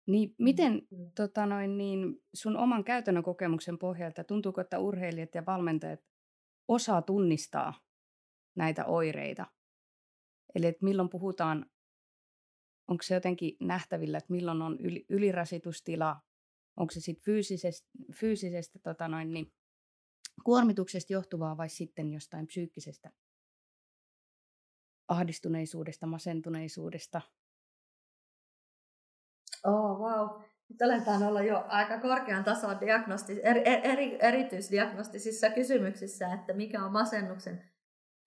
Niin 0.07 0.35
miten 0.37 0.73
mm. 0.73 1.11
tota 1.15 1.45
noin, 1.45 1.77
niin 1.77 2.23
sun 2.33 2.57
oman 2.57 2.83
käytännön 2.83 3.23
kokemuksen 3.23 3.77
pohjalta, 3.77 4.23
tuntuuko, 4.23 4.61
että 4.61 4.79
urheilijat 4.79 5.35
ja 5.35 5.45
valmentajat 5.45 5.99
osaa 6.67 7.01
tunnistaa 7.01 7.73
näitä 8.55 8.85
oireita. 8.85 9.45
Eli 10.55 10.65
että 10.65 10.85
milloin 10.85 11.09
puhutaan, 11.09 11.65
onko 12.87 13.03
se 13.03 13.13
jotenkin 13.13 13.57
nähtävillä, 13.61 14.17
että 14.17 14.33
milloin 14.33 14.61
on 14.61 14.77
yli, 14.79 15.05
ylirasitustila, 15.09 16.21
onko 16.77 16.91
se 16.91 16.99
sitten 16.99 17.23
fyysisestä, 17.23 17.89
fyysisestä 18.13 18.79
tota 18.79 19.07
noin, 19.07 19.31
niin, 19.33 19.53
kuormituksesta 20.43 21.13
johtuvaa 21.13 21.57
vai 21.57 21.69
sitten 21.69 22.13
jostain 22.13 22.47
psyykkisestä 22.47 23.11
ahdistuneisuudesta, 25.07 26.07
masentuneisuudesta. 26.07 27.21
Oh, 29.63 29.99
wow. 29.99 30.41
Nyt 30.69 30.81
aletaan 30.81 31.23
olla 31.23 31.41
jo 31.41 31.65
aika 31.67 31.99
korkean 31.99 32.43
tason 32.43 32.79
diagnostis, 32.79 33.37
eri, 33.37 33.61
eri, 33.65 34.17
erityisdiagnostisissa 34.21 35.49
kysymyksissä, 35.49 36.33
että 36.33 36.53
mikä 36.53 36.83
on 36.83 36.91
masennuksen 36.91 37.63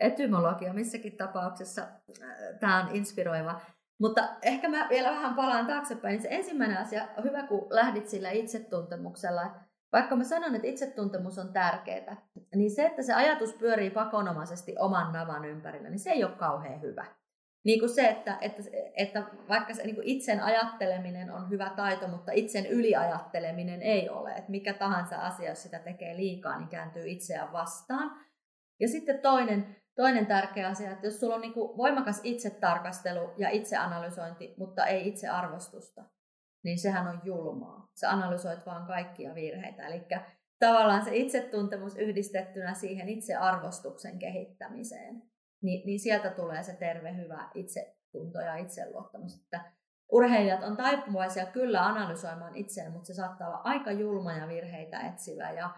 etymologia 0.01 0.73
missäkin 0.73 1.17
tapauksessa. 1.17 1.83
Äh, 1.83 2.59
Tämä 2.61 2.85
on 2.85 2.97
inspiroiva. 2.97 3.61
Mutta 4.01 4.37
ehkä 4.43 4.69
mä 4.69 4.87
vielä 4.91 5.11
vähän 5.11 5.35
palaan 5.35 5.67
taaksepäin. 5.67 6.23
Se 6.23 6.29
ensimmäinen 6.31 6.79
asia 6.79 7.09
on 7.17 7.25
hyvä, 7.25 7.43
kun 7.47 7.67
lähdit 7.71 8.09
sillä 8.09 8.31
itsetuntemuksella. 8.31 9.55
Vaikka 9.93 10.17
mä 10.17 10.25
sanon, 10.25 10.55
että 10.55 10.69
itsetuntemus 10.69 11.39
on 11.39 11.53
tärkeää, 11.53 12.17
niin 12.55 12.71
se, 12.71 12.87
että 12.87 13.03
se 13.03 13.15
ajatus 13.15 13.55
pyörii 13.55 13.91
pakonomaisesti 13.91 14.75
oman 14.79 15.13
navan 15.13 15.45
ympärillä, 15.45 15.91
niin 15.91 15.99
se 15.99 16.11
ei 16.11 16.25
ole 16.25 16.33
kauhean 16.33 16.81
hyvä. 16.81 17.05
Niin 17.65 17.81
kuin 17.81 17.91
se, 17.91 18.09
että, 18.09 18.39
että, 18.41 18.63
että 18.97 19.25
vaikka 19.49 19.75
se 19.75 19.83
niin 19.83 19.95
kuin 19.95 20.07
itsen 20.07 20.43
ajatteleminen 20.43 21.31
on 21.31 21.51
hyvä 21.51 21.71
taito, 21.77 22.09
mutta 22.09 22.33
itsen 22.33 22.67
yliajatteleminen 22.67 23.83
ei 23.83 24.09
ole. 24.09 24.31
Että 24.31 24.51
mikä 24.51 24.75
tahansa 24.75 25.17
asia, 25.17 25.49
jos 25.49 25.63
sitä 25.63 25.79
tekee 25.79 26.17
liikaa, 26.17 26.59
niin 26.59 26.69
kääntyy 26.69 27.09
itseään 27.09 27.53
vastaan. 27.53 28.11
Ja 28.81 28.89
sitten 28.89 29.19
toinen, 29.19 29.77
toinen 29.95 30.27
tärkeä 30.27 30.69
asia, 30.69 30.91
että 30.91 31.07
jos 31.07 31.21
sulla 31.21 31.35
on 31.35 31.41
niin 31.41 31.53
kuin 31.53 31.77
voimakas 31.77 32.21
itsetarkastelu 32.25 33.31
ja 33.39 33.51
itseanalysointi, 33.51 34.55
mutta 34.59 34.87
ei 34.87 35.09
itsearvostusta, 35.09 36.05
niin 36.65 36.79
sehän 36.79 37.09
on 37.09 37.21
julmaa. 37.25 37.89
Sä 37.95 38.11
analysoit 38.11 38.67
vaan 38.67 38.87
kaikkia 38.87 39.35
virheitä. 39.35 39.87
Eli 39.87 40.07
tavallaan 40.59 41.05
se 41.05 41.17
itsetuntemus 41.17 41.97
yhdistettynä 41.97 42.75
siihen 42.75 43.09
itsearvostuksen 43.09 44.19
kehittämiseen, 44.19 45.23
niin, 45.63 45.87
niin 45.87 46.01
sieltä 46.01 46.31
tulee 46.31 46.63
se 46.63 46.77
terve, 46.77 47.17
hyvä 47.17 47.51
itsetunto 47.55 48.41
ja 48.41 48.57
itseluottamus. 48.57 49.41
Että 49.43 49.73
urheilijat 50.13 50.63
on 50.63 50.77
taipuvaisia 50.77 51.47
kyllä 51.47 51.87
analysoimaan 51.87 52.57
itseään, 52.57 52.93
mutta 52.93 53.07
se 53.07 53.15
saattaa 53.15 53.49
olla 53.49 53.61
aika 53.65 53.93
julma 53.93 54.33
ja 54.33 54.49
virheitä 54.49 55.01
etsivä 55.01 55.51
ja, 55.51 55.71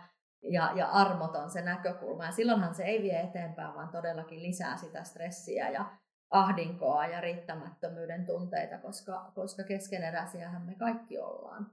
ja, 0.42 0.72
ja 0.74 0.86
armoton 0.86 1.50
se 1.50 1.62
näkökulma. 1.62 2.24
Ja 2.24 2.32
silloinhan 2.32 2.74
se 2.74 2.84
ei 2.84 3.02
vie 3.02 3.20
eteenpäin, 3.20 3.74
vaan 3.74 3.88
todellakin 3.88 4.42
lisää 4.42 4.76
sitä 4.76 5.04
stressiä 5.04 5.70
ja 5.70 6.01
ahdinkoa 6.32 7.06
ja 7.06 7.20
riittämättömyyden 7.20 8.26
tunteita, 8.26 8.78
koska, 8.78 9.32
koska 9.34 9.62
keskeneräisiähän 9.62 10.62
me 10.62 10.74
kaikki 10.74 11.18
ollaan. 11.18 11.70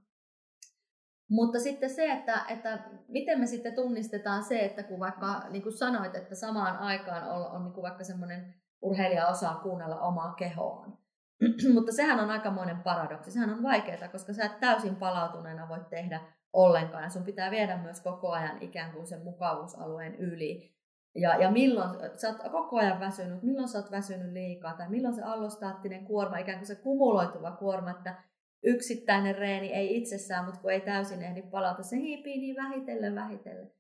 Mutta 1.30 1.60
sitten 1.60 1.90
se, 1.90 2.12
että, 2.12 2.46
että 2.48 2.80
miten 3.08 3.40
me 3.40 3.46
sitten 3.46 3.76
tunnistetaan 3.76 4.44
se, 4.44 4.60
että 4.60 4.84
kun 4.84 5.00
vaikka 5.00 5.50
niin 5.50 5.64
kuin 5.64 5.78
sanoit, 5.78 6.16
että 6.16 6.36
samaan 6.36 6.78
aikaan 6.78 7.30
on, 7.30 7.52
on 7.52 7.64
niin 7.64 7.74
kuin 7.74 7.84
vaikka 7.84 8.04
semmoinen 8.04 8.54
urheilija 8.82 9.28
osaa 9.28 9.56
kuunnella 9.56 10.00
omaa 10.00 10.34
kehoaan. 10.34 10.98
Mutta 11.74 11.92
sehän 11.92 12.20
on 12.20 12.30
aikamoinen 12.30 12.84
paradoksi. 12.84 13.32
Sehän 13.32 13.50
on 13.50 13.64
vaikeaa, 13.64 14.08
koska 14.12 14.34
sä 14.34 14.46
et 14.46 14.60
täysin 14.60 14.96
palautuneena 14.96 15.70
voi 15.70 15.86
tehdä 15.90 16.22
ollenkaan. 16.54 17.04
Ja 17.04 17.10
sun 17.10 17.24
pitää 17.24 17.52
viedä 17.52 17.78
myös 17.78 18.02
koko 18.02 18.32
ajan 18.32 18.62
ikään 18.62 18.92
kuin 18.92 19.08
sen 19.08 19.24
mukavuusalueen 19.24 20.16
yli. 20.16 20.79
Ja, 21.16 21.38
ja 21.38 21.52
milloin 21.52 21.90
sä 22.18 22.28
oot 22.28 22.52
koko 22.52 22.78
ajan 22.78 23.00
väsynyt, 23.00 23.44
milloin 23.44 23.68
sä 23.68 23.78
oot 23.78 23.92
väsynyt 23.92 24.34
liikaa, 24.34 24.74
tai 24.74 24.90
milloin 24.90 25.16
se 25.16 25.22
allostaattinen 25.22 26.06
kuorma, 26.06 26.38
ikään 26.38 26.58
kuin 26.58 26.68
se 26.68 26.76
kumuloituva 26.76 27.52
kuorma, 27.52 27.92
että 27.92 28.24
yksittäinen 28.64 29.36
reeni 29.36 29.74
ei 29.74 29.98
itsessään, 29.98 30.46
mutta 30.46 30.62
kun 30.62 30.72
ei 30.72 30.82
täysin 30.82 31.24
ehdi 31.24 31.42
palata, 31.42 31.84
se 31.84 31.98
hiipii 31.98 32.38
niin 32.38 32.56
vähitellen 32.56 33.16
vähitellen. 33.16 33.72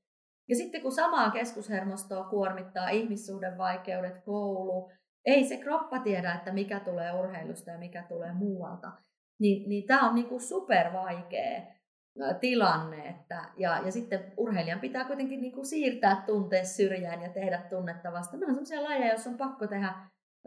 Ja 0.49 0.55
sitten 0.55 0.81
kun 0.81 0.91
samaa 0.91 1.31
keskushermostoa 1.31 2.23
kuormittaa 2.23 2.89
ihmissuhdevaikeudet, 2.89 4.23
koulu, 4.25 4.91
ei 5.25 5.43
se 5.45 5.57
kroppa 5.57 5.99
tiedä, 5.99 6.33
että 6.33 6.53
mikä 6.53 6.79
tulee 6.79 7.13
urheilusta 7.13 7.71
ja 7.71 7.77
mikä 7.77 8.05
tulee 8.09 8.33
muualta, 8.33 8.91
niin, 9.39 9.69
niin 9.69 9.87
tämä 9.87 10.09
on 10.09 10.15
niinku 10.15 10.39
super 10.39 10.93
vaikea 10.93 11.61
tilanne. 12.39 13.09
Että, 13.09 13.43
ja, 13.57 13.81
ja 13.85 13.91
sitten 13.91 14.33
urheilijan 14.37 14.79
pitää 14.79 15.05
kuitenkin 15.05 15.41
niinku 15.41 15.65
siirtää 15.65 16.23
tunteet 16.25 16.67
syrjään 16.67 17.21
ja 17.21 17.29
tehdä 17.29 17.61
tunnetta 17.69 18.11
vastaan. 18.11 18.39
Meillä 18.39 18.59
on 18.59 18.65
sellaisia 18.65 18.89
lajeja, 18.89 19.13
jos 19.13 19.27
on 19.27 19.37
pakko 19.37 19.67
tehdä 19.67 19.93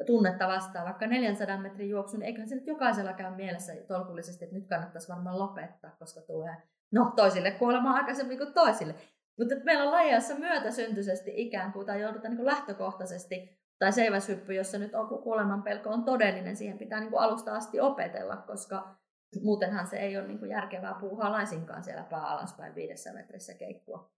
tunnetta 0.07 0.49
vastaan, 0.49 0.85
vaikka 0.85 1.07
400 1.07 1.59
metrin 1.59 1.91
juoksu, 1.91 2.17
niin 2.17 2.27
eiköhän 2.27 2.49
se 2.49 2.55
nyt 2.55 2.67
jokaisella 2.67 3.13
käy 3.13 3.35
mielessä 3.35 3.73
tolkullisesti, 3.89 4.45
että 4.45 4.57
nyt 4.57 4.69
kannattaisi 4.69 5.09
varmaan 5.09 5.39
lopettaa, 5.39 5.97
koska 5.99 6.21
tulee 6.21 6.57
no, 6.93 7.13
toisille 7.17 7.51
kuolema 7.51 7.93
aikaisemmin 7.93 8.39
kuin 8.39 8.55
toisille. 8.55 8.95
Mutta 9.39 9.55
meillä 9.65 9.85
on 9.85 9.91
lajeja, 9.91 10.15
jossa 10.15 10.35
myötäsyntyisesti 10.35 11.33
ikään 11.35 11.73
kuin, 11.73 11.87
tai 11.87 12.01
joudutaan 12.01 12.35
niin 12.35 12.47
lähtökohtaisesti, 12.47 13.59
tai 13.79 13.93
seiväshyppy, 13.93 14.55
jossa 14.55 14.79
nyt 14.79 14.95
on 14.95 15.09
kuoleman 15.09 15.63
pelko 15.63 15.91
on 15.91 16.05
todellinen, 16.05 16.57
siihen 16.57 16.79
pitää 16.79 17.01
niin 17.01 17.11
kuin 17.11 17.23
alusta 17.23 17.57
asti 17.57 17.81
opetella, 17.81 18.37
koska 18.37 18.95
muutenhan 19.41 19.87
se 19.87 19.97
ei 19.97 20.17
ole 20.17 20.27
niin 20.27 20.39
kuin 20.39 20.51
järkevää 20.51 20.95
puuhaa 21.01 21.33
laisinkaan 21.33 21.85
siellä 21.85 22.03
pää 22.03 22.27
alaspäin 22.27 22.75
viidessä 22.75 23.13
metrissä 23.13 23.55
keikkua. 23.55 24.11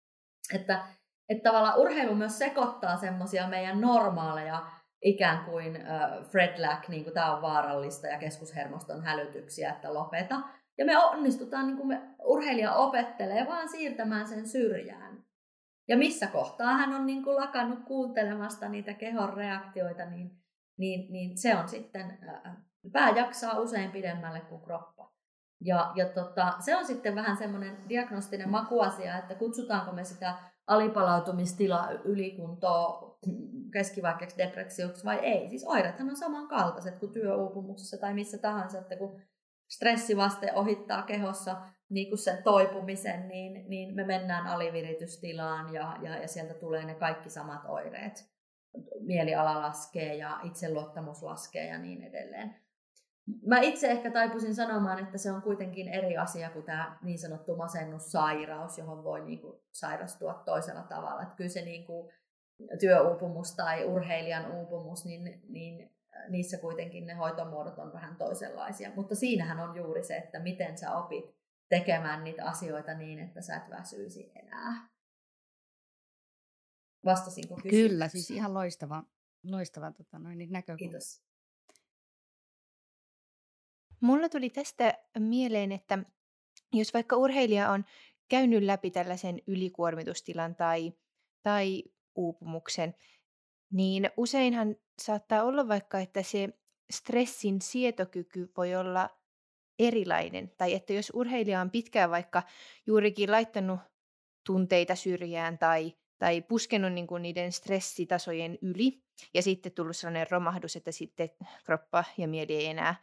Että, 0.54 0.86
että 1.28 1.50
tavallaan 1.50 1.78
urheilu 1.78 2.14
myös 2.14 2.38
sekoittaa 2.38 2.96
semmoisia 2.96 3.48
meidän 3.48 3.80
normaaleja 3.80 4.66
ikään 5.02 5.44
kuin 5.44 5.76
uh, 5.76 6.26
Fred 6.30 6.66
Lack, 6.66 6.88
niin 6.88 7.04
kuin 7.04 7.14
tämä 7.14 7.36
on 7.36 7.42
vaarallista 7.42 8.06
ja 8.06 8.18
keskushermoston 8.18 9.02
hälytyksiä, 9.02 9.70
että 9.70 9.94
lopeta. 9.94 10.40
Ja 10.78 10.84
me 10.84 10.98
onnistutaan, 10.98 11.66
niin 11.66 11.76
kuin 11.76 11.88
me 11.88 12.02
urheilija 12.24 12.74
opettelee, 12.74 13.46
vaan 13.46 13.68
siirtämään 13.68 14.28
sen 14.28 14.48
syrjään. 14.48 15.24
Ja 15.88 15.96
missä 15.96 16.26
kohtaa 16.26 16.74
hän 16.74 16.94
on 16.94 17.06
niin 17.06 17.24
kuin 17.24 17.36
lakannut 17.36 17.84
kuuntelemasta 17.84 18.68
niitä 18.68 18.94
kehon 18.94 19.34
reaktioita, 19.34 20.04
niin, 20.04 20.30
niin, 20.78 21.12
niin 21.12 21.38
se 21.38 21.56
on 21.56 21.68
sitten, 21.68 22.18
uh, 22.22 22.52
pää 22.92 23.10
jaksaa 23.10 23.58
usein 23.58 23.90
pidemmälle 23.90 24.40
kuin 24.40 24.62
kroppa. 24.62 25.12
Ja, 25.60 25.92
ja 25.94 26.08
tota, 26.08 26.54
se 26.60 26.76
on 26.76 26.86
sitten 26.86 27.14
vähän 27.14 27.36
semmoinen 27.36 27.76
diagnostinen 27.88 28.50
makuasia, 28.50 29.18
että 29.18 29.34
kutsutaanko 29.34 29.92
me 29.92 30.04
sitä 30.04 30.34
alipalautumistilaa, 30.66 31.90
ylikuntoa, 31.90 33.18
keskivaikeaksi 33.72 34.38
depressioksi 34.38 35.04
vai 35.04 35.18
ei. 35.18 35.48
Siis 35.48 35.64
oireethan 35.66 36.10
on 36.10 36.16
samankaltaiset 36.16 36.98
kuin 36.98 37.12
työuupumuksessa 37.12 37.96
tai 38.00 38.14
missä 38.14 38.38
tahansa, 38.38 38.78
että 38.78 38.96
kun 38.96 39.20
stressivaste 39.70 40.52
ohittaa 40.54 41.02
kehossa 41.02 41.56
niin 41.88 42.08
kuin 42.08 42.18
sen 42.18 42.42
toipumisen, 42.42 43.28
niin, 43.28 43.70
niin 43.70 43.94
me 43.94 44.04
mennään 44.04 44.46
aliviritystilaan 44.46 45.74
ja, 45.74 45.96
ja, 46.02 46.18
ja 46.18 46.28
sieltä 46.28 46.54
tulee 46.54 46.84
ne 46.84 46.94
kaikki 46.94 47.30
samat 47.30 47.64
oireet. 47.68 48.24
Mieliala 49.00 49.60
laskee 49.60 50.14
ja 50.14 50.40
itseluottamus 50.42 51.22
laskee 51.22 51.66
ja 51.66 51.78
niin 51.78 52.02
edelleen. 52.02 52.63
Mä 53.46 53.60
itse 53.60 53.90
ehkä 53.90 54.10
taipuisin 54.10 54.54
sanomaan, 54.54 54.98
että 54.98 55.18
se 55.18 55.32
on 55.32 55.42
kuitenkin 55.42 55.88
eri 55.88 56.16
asia 56.16 56.50
kuin 56.50 56.64
tämä 56.64 56.98
niin 57.02 57.18
sanottu 57.18 57.56
masennussairaus, 57.56 58.78
johon 58.78 59.04
voi 59.04 59.24
niin 59.24 59.40
kuin 59.40 59.60
sairastua 59.72 60.42
toisella 60.46 60.82
tavalla. 60.82 61.22
Että 61.22 61.34
kyllä 61.34 61.50
se 61.50 61.62
niin 61.62 61.86
kuin 61.86 62.12
työuupumus 62.80 63.56
tai 63.56 63.84
urheilijan 63.84 64.52
uupumus, 64.52 65.04
niin, 65.04 65.42
niin 65.48 65.94
niissä 66.28 66.58
kuitenkin 66.58 67.06
ne 67.06 67.14
hoitomuodot 67.14 67.78
on 67.78 67.92
vähän 67.92 68.16
toisenlaisia. 68.16 68.90
Mutta 68.96 69.14
siinähän 69.14 69.60
on 69.60 69.76
juuri 69.76 70.04
se, 70.04 70.16
että 70.16 70.38
miten 70.38 70.78
sä 70.78 70.96
opit 70.96 71.24
tekemään 71.68 72.24
niitä 72.24 72.44
asioita 72.44 72.94
niin, 72.94 73.18
että 73.18 73.40
sä 73.40 73.56
et 73.56 73.70
väsyisi 73.70 74.32
enää. 74.34 74.88
Vastasinko 77.04 77.54
kysymykseen? 77.54 77.90
Kyllä, 77.90 78.08
siis 78.08 78.30
ihan 78.30 78.54
loistava, 78.54 79.04
loistava 79.44 79.92
tota, 79.92 80.18
noin, 80.18 80.38
niin 80.38 80.52
näkökulma. 80.52 80.78
Kiitos. 80.78 81.22
Mulla 84.04 84.28
tuli 84.28 84.50
tästä 84.50 84.98
mieleen, 85.18 85.72
että 85.72 85.98
jos 86.72 86.94
vaikka 86.94 87.16
urheilija 87.16 87.70
on 87.70 87.84
käynyt 88.28 88.62
läpi 88.62 88.90
tällaisen 88.90 89.42
ylikuormitustilan 89.46 90.54
tai, 90.54 90.92
tai 91.42 91.84
uupumuksen, 92.14 92.94
niin 93.72 94.10
useinhan 94.16 94.76
saattaa 95.02 95.42
olla 95.42 95.68
vaikka, 95.68 95.98
että 95.98 96.22
se 96.22 96.48
stressin 96.90 97.60
sietokyky 97.60 98.52
voi 98.56 98.74
olla 98.74 99.10
erilainen. 99.78 100.52
Tai 100.58 100.74
että 100.74 100.92
jos 100.92 101.12
urheilija 101.14 101.60
on 101.60 101.70
pitkään 101.70 102.10
vaikka 102.10 102.42
juurikin 102.86 103.30
laittanut 103.30 103.80
tunteita 104.46 104.94
syrjään 104.94 105.58
tai, 105.58 105.92
tai 106.18 106.42
puskenut 106.42 106.92
niin 106.92 107.06
kuin 107.06 107.22
niiden 107.22 107.52
stressitasojen 107.52 108.58
yli, 108.62 109.02
ja 109.34 109.42
sitten 109.42 109.72
tullut 109.72 109.96
sellainen 109.96 110.26
romahdus, 110.30 110.76
että 110.76 110.92
sitten 110.92 111.30
kroppa 111.64 112.04
ja 112.18 112.28
mieli 112.28 112.56
ei 112.56 112.66
enää, 112.66 112.94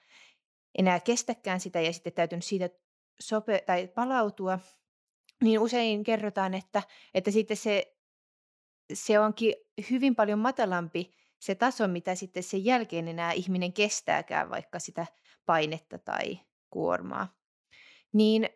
enää 0.78 1.00
kestäkään 1.00 1.60
sitä, 1.60 1.82
ja 1.82 1.94
sitten 1.94 2.14
täytynyt 2.14 2.46
siitä 2.46 2.70
sope- 3.24 3.64
tai 3.66 3.88
palautua, 3.88 4.60
niin 5.44 5.60
usein 5.60 6.04
kerrotaan, 6.04 6.54
että, 6.54 6.84
että 7.14 7.32
sitten 7.32 7.58
se 7.58 7.98
se 8.94 9.20
onkin 9.20 9.54
hyvin 9.92 10.16
paljon 10.16 10.40
matalampi 10.40 11.12
se 11.40 11.56
taso, 11.56 11.88
mitä 11.88 12.16
sitten 12.16 12.44
sen 12.44 12.66
jälkeen 12.66 13.08
enää 13.08 13.32
ihminen 13.32 13.74
kestääkään 13.74 14.50
vaikka 14.50 14.80
sitä 14.80 15.06
painetta 15.46 15.98
tai 15.98 16.40
kuormaa. 16.70 17.28
Niin 18.14 18.50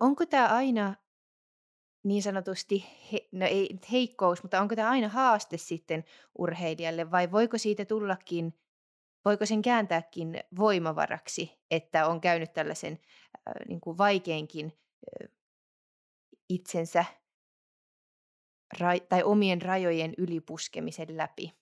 onko 0.00 0.26
tämä 0.26 0.48
aina 0.48 0.94
niin 2.04 2.22
sanotusti, 2.22 2.84
he, 3.12 3.28
no 3.32 3.46
ei 3.46 3.78
heikkous, 3.92 4.42
mutta 4.42 4.60
onko 4.60 4.76
tämä 4.76 4.90
aina 4.90 5.08
haaste 5.08 5.56
sitten 5.56 6.04
urheilijalle 6.38 7.10
vai 7.10 7.32
voiko 7.32 7.58
siitä 7.58 7.84
tullakin, 7.84 8.54
voiko 9.24 9.46
sen 9.46 9.62
kääntääkin 9.62 10.40
voimavaraksi, 10.58 11.60
että 11.70 12.06
on 12.06 12.20
käynyt 12.20 12.52
tällaisen 12.52 12.92
äh, 12.92 13.54
niin 13.68 13.80
kuin 13.80 13.98
vaikeinkin 13.98 14.66
äh, 15.22 15.28
itsensä 16.48 17.04
ra- 18.76 19.06
tai 19.08 19.22
omien 19.22 19.62
rajojen 19.62 20.14
ylipuskemisen 20.18 21.16
läpi? 21.16 21.52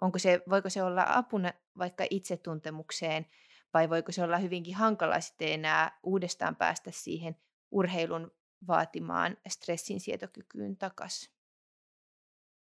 Onko 0.00 0.18
se, 0.18 0.42
voiko 0.50 0.70
se 0.70 0.82
olla 0.82 1.04
apuna 1.08 1.52
vaikka 1.78 2.04
itsetuntemukseen 2.10 3.26
vai 3.74 3.90
voiko 3.90 4.12
se 4.12 4.22
olla 4.22 4.38
hyvinkin 4.38 4.74
hankala 4.74 5.20
sitten 5.20 5.52
enää 5.52 5.98
uudestaan 6.02 6.56
päästä 6.56 6.90
siihen 6.90 7.36
urheilun 7.70 8.30
vaatimaan 8.66 9.36
stressin 9.48 10.00
sietokykyyn 10.00 10.76
takaisin? 10.76 11.39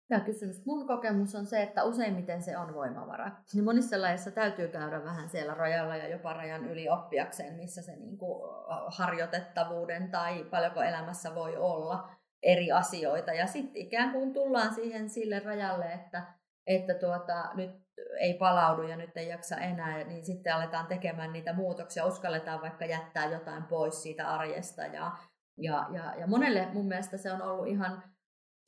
Hyvä 0.10 0.20
kysymys. 0.20 0.66
Mun 0.66 0.88
kokemus 0.88 1.36
on 1.36 1.46
se, 1.46 1.62
että 1.62 1.84
useimmiten 1.84 2.42
se 2.42 2.58
on 2.58 2.74
voimavara. 2.74 3.32
Niin 3.54 3.64
monissa 3.64 4.02
lajeissa 4.02 4.32
täytyy 4.32 4.68
käydä 4.68 5.04
vähän 5.04 5.30
siellä 5.30 5.54
rajalla 5.54 5.96
ja 5.96 6.08
jopa 6.08 6.34
rajan 6.34 6.66
yli 6.66 6.90
oppiakseen, 6.90 7.56
missä 7.56 7.82
se 7.82 7.96
niin 7.96 8.18
kuin 8.18 8.50
harjoitettavuuden 8.98 10.12
tai 10.12 10.44
paljonko 10.44 10.82
elämässä 10.82 11.36
voi 11.36 11.58
olla 11.58 12.10
eri 12.44 12.72
asioita. 12.72 13.34
Ja 13.34 13.48
sitten 13.48 13.82
ikään 13.82 14.12
kuin 14.12 14.34
tullaan 14.34 14.74
siihen 14.74 15.10
sille 15.10 15.40
rajalle, 15.40 15.86
että, 15.86 16.24
että 16.68 16.94
tuota, 16.94 17.50
nyt 17.54 17.72
ei 18.20 18.34
palaudu 18.34 18.82
ja 18.82 18.98
nyt 18.98 19.18
ei 19.18 19.30
jaksa 19.30 19.58
enää, 19.58 20.04
niin 20.04 20.26
sitten 20.26 20.56
aletaan 20.56 20.88
tekemään 20.88 21.34
niitä 21.34 21.54
muutoksia, 21.54 22.06
uskalletaan 22.06 22.62
vaikka 22.62 22.86
jättää 22.86 23.32
jotain 23.32 23.64
pois 23.64 24.04
siitä 24.04 24.28
arjesta. 24.28 24.82
Ja, 24.82 25.12
ja, 25.58 25.88
ja, 25.94 26.14
ja 26.20 26.28
monelle 26.28 26.68
mun 26.74 26.88
mielestä 26.88 27.18
se 27.18 27.32
on 27.32 27.42
ollut 27.42 27.68
ihan 27.68 28.04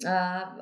ää, 0.05 0.55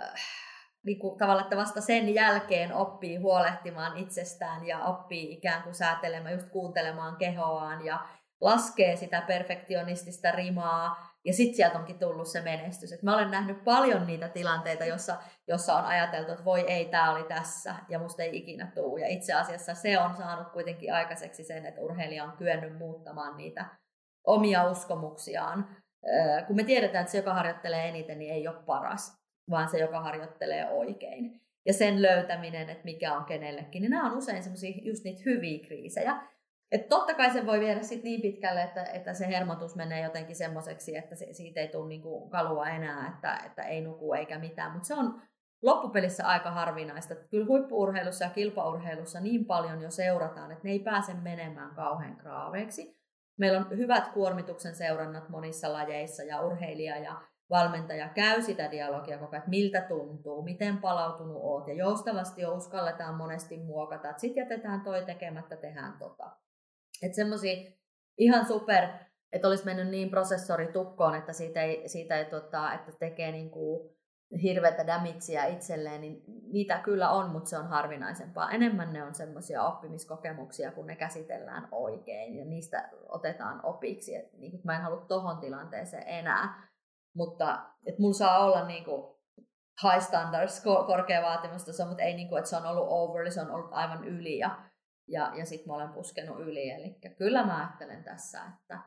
niin 0.86 1.00
kuin 1.00 1.18
tavallaan, 1.18 1.44
että 1.44 1.58
vasta 1.58 1.82
sen 1.82 2.14
jälkeen 2.14 2.74
oppii 2.74 3.18
huolehtimaan 3.18 3.98
itsestään 3.98 4.68
ja 4.68 4.80
oppii 4.80 5.34
ikään 5.34 5.64
kuin 5.64 5.76
säätelemään, 5.76 6.34
just 6.34 6.50
kuuntelemaan 6.50 7.16
kehoaan 7.16 7.86
ja 7.86 8.00
laskee 8.42 8.96
sitä 8.96 9.22
perfektionistista 9.22 10.32
rimaa 10.32 11.14
ja 11.26 11.34
sitten 11.34 11.56
sieltä 11.56 11.78
onkin 11.78 12.00
tullut 12.00 12.28
se 12.28 12.42
menestys. 12.42 12.92
Et 12.92 13.04
mä 13.04 13.16
olen 13.16 13.32
nähnyt 13.32 13.64
paljon 13.64 14.08
niitä 14.08 14.30
tilanteita, 14.30 14.86
jossa, 14.86 15.18
jossa 15.48 15.76
on 15.76 15.86
ajateltu, 15.86 16.32
että 16.32 16.46
voi 16.46 16.62
ei, 16.62 16.86
tämä 16.86 17.12
oli 17.12 17.24
tässä 17.24 17.76
ja 17.90 18.00
musta 18.00 18.24
ei 18.24 18.38
ikinä 18.38 18.72
tuu. 18.76 18.98
Ja 18.98 19.08
itse 19.08 19.34
asiassa 19.34 19.74
se 19.74 20.00
on 20.00 20.16
saanut 20.16 20.50
kuitenkin 20.50 20.94
aikaiseksi 20.94 21.44
sen, 21.44 21.66
että 21.66 21.82
urheilija 21.82 22.24
on 22.24 22.38
kyennyt 22.38 22.78
muuttamaan 22.78 23.38
niitä 23.38 23.66
omia 24.24 24.64
uskomuksiaan. 24.70 25.68
Kun 26.48 26.56
me 26.56 26.64
tiedetään, 26.64 27.02
että 27.02 27.12
se, 27.12 27.18
joka 27.18 27.34
harjoittelee 27.34 27.90
eniten, 27.90 28.20
niin 28.20 28.34
ei 28.34 28.48
ole 28.48 28.64
paras, 28.66 29.23
vaan 29.50 29.70
se, 29.70 29.80
joka 29.80 30.02
harjoittelee 30.02 30.70
oikein. 30.70 31.42
Ja 31.66 31.74
sen 31.74 32.02
löytäminen, 32.02 32.70
että 32.70 32.84
mikä 32.84 33.18
on 33.18 33.26
kenellekin, 33.26 33.82
niin 33.82 33.92
nämä 33.92 34.12
on 34.12 34.18
usein 34.18 34.44
semmoisia 34.44 34.74
just 34.82 35.04
niitä 35.04 35.22
hyviä 35.26 35.66
kriisejä. 35.68 36.16
Et 36.72 36.90
totta 36.90 37.14
kai 37.14 37.32
se 37.32 37.46
voi 37.46 37.60
viedä 37.60 37.82
sit 37.82 38.04
niin 38.04 38.22
pitkälle, 38.22 38.64
että, 38.64 38.84
että 38.84 39.14
se 39.14 39.28
hermotus 39.28 39.76
menee 39.76 40.04
jotenkin 40.04 40.36
semmoiseksi, 40.36 40.98
että 40.98 41.16
se, 41.16 41.34
siitä 41.34 41.60
ei 41.60 41.68
tule 41.68 41.88
niinku 41.88 42.30
kalua 42.30 42.70
enää, 42.70 43.08
että, 43.16 43.42
että 43.46 43.64
ei 43.64 43.82
nuku 43.82 44.14
eikä 44.14 44.40
mitään. 44.40 44.72
Mutta 44.72 44.88
se 44.88 44.94
on 44.94 45.22
loppupelissä 45.62 46.28
aika 46.28 46.52
harvinaista. 46.52 47.16
Kyllä 47.16 47.46
huippuurheilussa 47.46 48.26
ja 48.26 48.32
kilpaurheilussa 48.32 49.20
niin 49.20 49.46
paljon 49.46 49.82
jo 49.82 49.92
seurataan, 49.92 50.52
että 50.52 50.64
ne 50.64 50.72
ei 50.72 50.80
pääse 50.80 51.14
menemään 51.14 51.76
kauhean 51.76 52.16
kraaveiksi. 52.16 52.98
Meillä 53.38 53.60
on 53.60 53.78
hyvät 53.78 54.08
kuormituksen 54.08 54.76
seurannat 54.76 55.30
monissa 55.30 55.74
lajeissa 55.74 56.24
ja 56.24 56.42
urheilija 56.42 56.98
ja 56.98 57.22
valmentaja 57.50 58.10
käy 58.10 58.42
sitä 58.42 58.72
dialogia 58.72 59.18
koko 59.18 59.36
että 59.36 59.50
miltä 59.50 59.82
tuntuu, 59.82 60.44
miten 60.44 60.78
palautunut 60.78 61.38
oot 61.42 61.68
ja 61.68 61.74
joustavasti 61.74 62.42
jo 62.42 62.54
uskalletaan 62.54 63.16
monesti 63.16 63.58
muokata, 63.58 64.10
että 64.10 64.22
sitten 64.22 64.42
jätetään 64.42 64.82
toi 64.82 65.06
tekemättä, 65.06 65.56
tehdään 65.56 65.94
tota. 66.00 66.32
Että 67.02 67.16
semmoisia 67.16 67.72
ihan 68.18 68.46
super, 68.46 68.88
että 69.32 69.48
olisi 69.48 69.66
mennyt 69.66 69.88
niin 69.88 70.10
prosessori 70.10 70.68
tukkoon, 70.68 71.16
että 71.16 71.34
siitä 71.34 71.62
ei, 71.62 71.90
siitä 71.90 72.18
ei 72.18 72.26
tota, 72.26 72.74
että 72.74 72.92
tekee 72.92 73.32
niin 73.32 73.52
kuin 73.52 73.94
hirveätä 74.42 74.88
damagea 74.88 75.46
itselleen, 75.46 76.02
niin 76.02 76.24
niitä 76.52 76.78
kyllä 76.78 77.10
on, 77.10 77.30
mutta 77.30 77.50
se 77.50 77.58
on 77.58 77.68
harvinaisempaa. 77.68 78.52
Enemmän 78.52 78.94
ne 78.94 79.04
on 79.04 79.16
semmoisia 79.16 79.64
oppimiskokemuksia, 79.64 80.72
kun 80.72 80.88
ne 80.88 80.96
käsitellään 80.96 81.68
oikein 81.72 82.36
ja 82.36 82.46
niistä 82.46 82.90
otetaan 83.10 83.60
opiksi. 83.64 84.16
Et, 84.16 84.34
niin 84.34 84.62
mä 84.64 84.76
en 84.76 84.82
halua 84.82 85.06
tohon 85.08 85.38
tilanteeseen 85.38 86.08
enää, 86.08 86.73
mutta 87.14 87.66
että 87.88 88.02
mulla 88.02 88.14
saa 88.14 88.46
olla 88.46 88.68
niin 88.68 88.86
kuin 88.86 89.14
high 89.84 90.06
standards, 90.06 90.64
korkea 90.88 91.22
vaatimustaso, 91.22 91.86
mutta 91.86 92.04
ei 92.04 92.14
niin 92.14 92.30
kuin, 92.30 92.40
että 92.40 92.50
se 92.50 92.58
on 92.58 92.66
ollut 92.66 92.88
over, 92.90 93.32
se 93.32 93.42
on 93.42 93.52
ollut 93.52 93.74
aivan 93.74 94.04
yli 94.04 94.38
ja 94.38 94.64
ja, 95.08 95.32
ja 95.36 95.46
sitten 95.46 95.68
mä 95.68 95.76
olen 95.76 95.94
puskenut 95.94 96.40
yli. 96.40 96.70
Eli 96.70 97.00
kyllä 97.18 97.46
mä 97.46 97.58
ajattelen 97.58 98.04
tässä, 98.04 98.42
että 98.60 98.80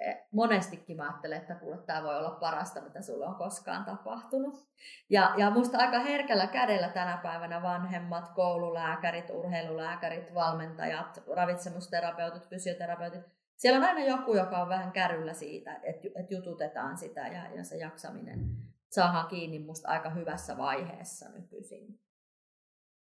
e, 0.00 0.14
monestikin 0.32 0.96
mä 0.96 1.02
ajattelen, 1.02 1.40
että 1.40 1.54
kuule, 1.54 1.78
tämä 1.86 2.02
voi 2.02 2.18
olla 2.18 2.30
parasta, 2.30 2.80
mitä 2.80 3.02
sulle 3.02 3.26
on 3.26 3.34
koskaan 3.34 3.84
tapahtunut. 3.84 4.68
Ja, 5.10 5.34
ja 5.36 5.50
musta 5.50 5.78
aika 5.78 5.98
herkällä 5.98 6.46
kädellä 6.46 6.88
tänä 6.88 7.20
päivänä 7.22 7.62
vanhemmat, 7.62 8.28
koululääkärit, 8.28 9.30
urheilulääkärit, 9.30 10.34
valmentajat, 10.34 11.22
ravitsemusterapeutit, 11.36 12.48
fysioterapeutit, 12.48 13.39
siellä 13.60 13.78
on 13.78 13.84
aina 13.84 14.16
joku, 14.16 14.34
joka 14.34 14.62
on 14.62 14.68
vähän 14.68 14.92
kärryllä 14.92 15.34
siitä, 15.34 15.80
että, 15.82 16.08
jututetaan 16.30 16.98
sitä 16.98 17.28
ja, 17.28 17.54
ja 17.54 17.64
se 17.64 17.76
jaksaminen 17.76 18.56
saadaan 18.90 19.28
kiinni 19.28 19.58
musta 19.58 19.88
aika 19.88 20.10
hyvässä 20.10 20.56
vaiheessa 20.56 21.28
nykyisin. 21.28 22.00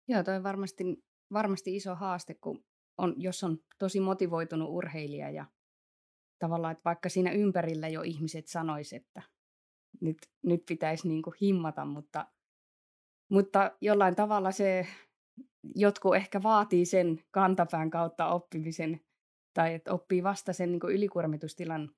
Joo, 0.08 0.24
toi 0.24 0.44
varmasti 0.44 0.84
varmasti 1.34 1.76
iso 1.76 1.96
haaste, 1.96 2.34
kun 2.34 2.66
on, 2.98 3.14
jos 3.18 3.44
on 3.44 3.58
tosi 3.80 4.00
motivoitunut 4.00 4.70
urheilija 4.70 5.30
ja 5.30 5.46
tavallaan, 6.40 6.72
että 6.72 6.86
vaikka 6.86 7.10
siinä 7.10 7.32
ympärillä 7.32 7.88
jo 7.88 8.02
ihmiset 8.02 8.48
sanois, 8.48 8.94
että 8.94 9.22
nyt, 10.02 10.18
nyt 10.44 10.64
pitäisi 10.68 11.08
niin 11.08 11.22
kuin 11.22 11.34
himmata, 11.42 11.86
mutta, 11.86 12.28
mutta 13.32 13.72
jollain 13.82 14.16
tavalla 14.16 14.52
se 14.52 14.88
jotkut 15.76 16.16
ehkä 16.16 16.44
vaatii 16.44 16.86
sen 16.86 17.24
kantapään 17.32 17.90
kautta 17.90 18.28
oppimisen 18.28 19.02
tai 19.54 19.74
että 19.74 19.94
oppii 19.94 20.24
vasta 20.24 20.54
sen 20.54 20.72
niin 20.72 20.80
kuin 20.80 20.96
ylikuormitustilan 20.96 21.90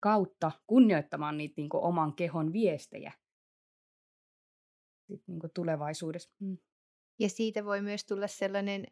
kautta 0.00 0.52
kunnioittamaan 0.66 1.38
niitä 1.38 1.54
niin 1.56 1.68
kuin 1.68 1.82
oman 1.82 2.14
kehon 2.14 2.52
viestejä 2.52 3.12
Sitten 5.06 5.24
niin 5.26 5.40
kuin 5.40 5.50
tulevaisuudessa. 5.54 6.30
Mm. 6.40 6.58
Ja 7.18 7.28
siitä 7.28 7.64
voi 7.64 7.82
myös 7.82 8.04
tulla 8.04 8.26
sellainen 8.26 8.86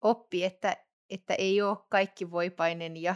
oppi, 0.00 0.44
että, 0.44 0.76
että 1.10 1.34
ei 1.34 1.62
ole 1.62 1.78
kaikki 1.88 2.30
voipainen 2.30 2.96
ja, 2.96 3.14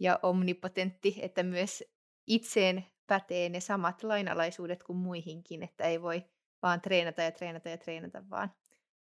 ja 0.00 0.18
omnipotentti, 0.22 1.18
että 1.22 1.42
myös 1.42 1.84
itseen 2.26 2.84
pätee 3.06 3.48
ne 3.48 3.60
samat 3.60 4.02
lainalaisuudet 4.02 4.82
kuin 4.82 4.96
muihinkin, 4.96 5.62
että 5.62 5.84
ei 5.84 6.02
voi 6.02 6.24
vaan 6.62 6.80
treenata 6.80 7.22
ja 7.22 7.32
treenata 7.32 7.68
ja 7.68 7.78
treenata, 7.78 8.30
vaan 8.30 8.50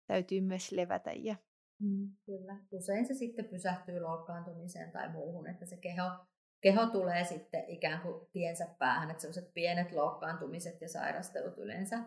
täytyy 0.07 0.41
myös 0.41 0.71
levätä. 0.71 1.11
Ja... 1.11 1.35
Mm, 1.79 2.09
kyllä. 2.25 2.57
Usein 2.71 3.05
se 3.05 3.13
sitten 3.13 3.45
pysähtyy 3.45 3.99
loukkaantumiseen 3.99 4.91
tai 4.91 5.09
muuhun, 5.09 5.47
että 5.47 5.65
se 5.65 5.77
keho, 5.77 6.11
keho 6.61 6.85
tulee 6.85 7.23
sitten 7.23 7.63
ikään 7.67 8.01
kuin 8.01 8.27
tiensä 8.31 8.67
päähän, 8.79 9.11
että 9.11 9.21
sellaiset 9.21 9.53
pienet 9.53 9.91
loukkaantumiset 9.91 10.81
ja 10.81 10.89
sairastelut 10.89 11.57
yleensä 11.57 11.99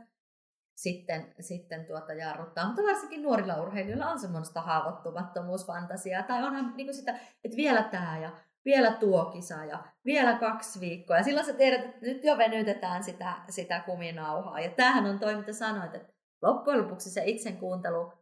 sitten, 0.74 1.34
sitten 1.40 1.84
tuota 1.84 2.12
jarruttaa. 2.12 2.66
Mutta 2.66 2.82
varsinkin 2.82 3.22
nuorilla 3.22 3.62
urheilijoilla 3.62 4.10
on 4.10 4.18
semmoista 4.18 4.60
haavoittumattomuusfantasiaa. 4.60 6.22
Tai 6.22 6.44
onhan 6.44 6.72
niin 6.76 6.94
sitä, 6.94 7.18
että 7.44 7.56
vielä 7.56 7.82
tämä 7.82 8.18
ja 8.18 8.30
vielä 8.64 8.92
tuo 8.92 9.24
kisa 9.24 9.64
ja 9.64 9.84
vielä 10.04 10.38
kaksi 10.38 10.80
viikkoa. 10.80 11.16
Ja 11.16 11.22
silloin 11.22 11.46
sä 11.46 11.52
tiedät, 11.52 11.84
että 11.84 11.98
nyt 12.00 12.24
jo 12.24 12.38
venytetään 12.38 13.04
sitä, 13.04 13.32
sitä 13.48 13.80
kuminauhaa. 13.80 14.60
Ja 14.60 14.70
tämähän 14.70 15.06
on 15.06 15.18
toi, 15.18 15.36
mitä 15.36 15.52
sanoit, 15.52 15.94
että 15.94 16.12
loppujen 16.42 16.82
lopuksi 16.82 17.10
se 17.10 17.22
itsen 17.24 17.56
kuuntelu, 17.56 18.12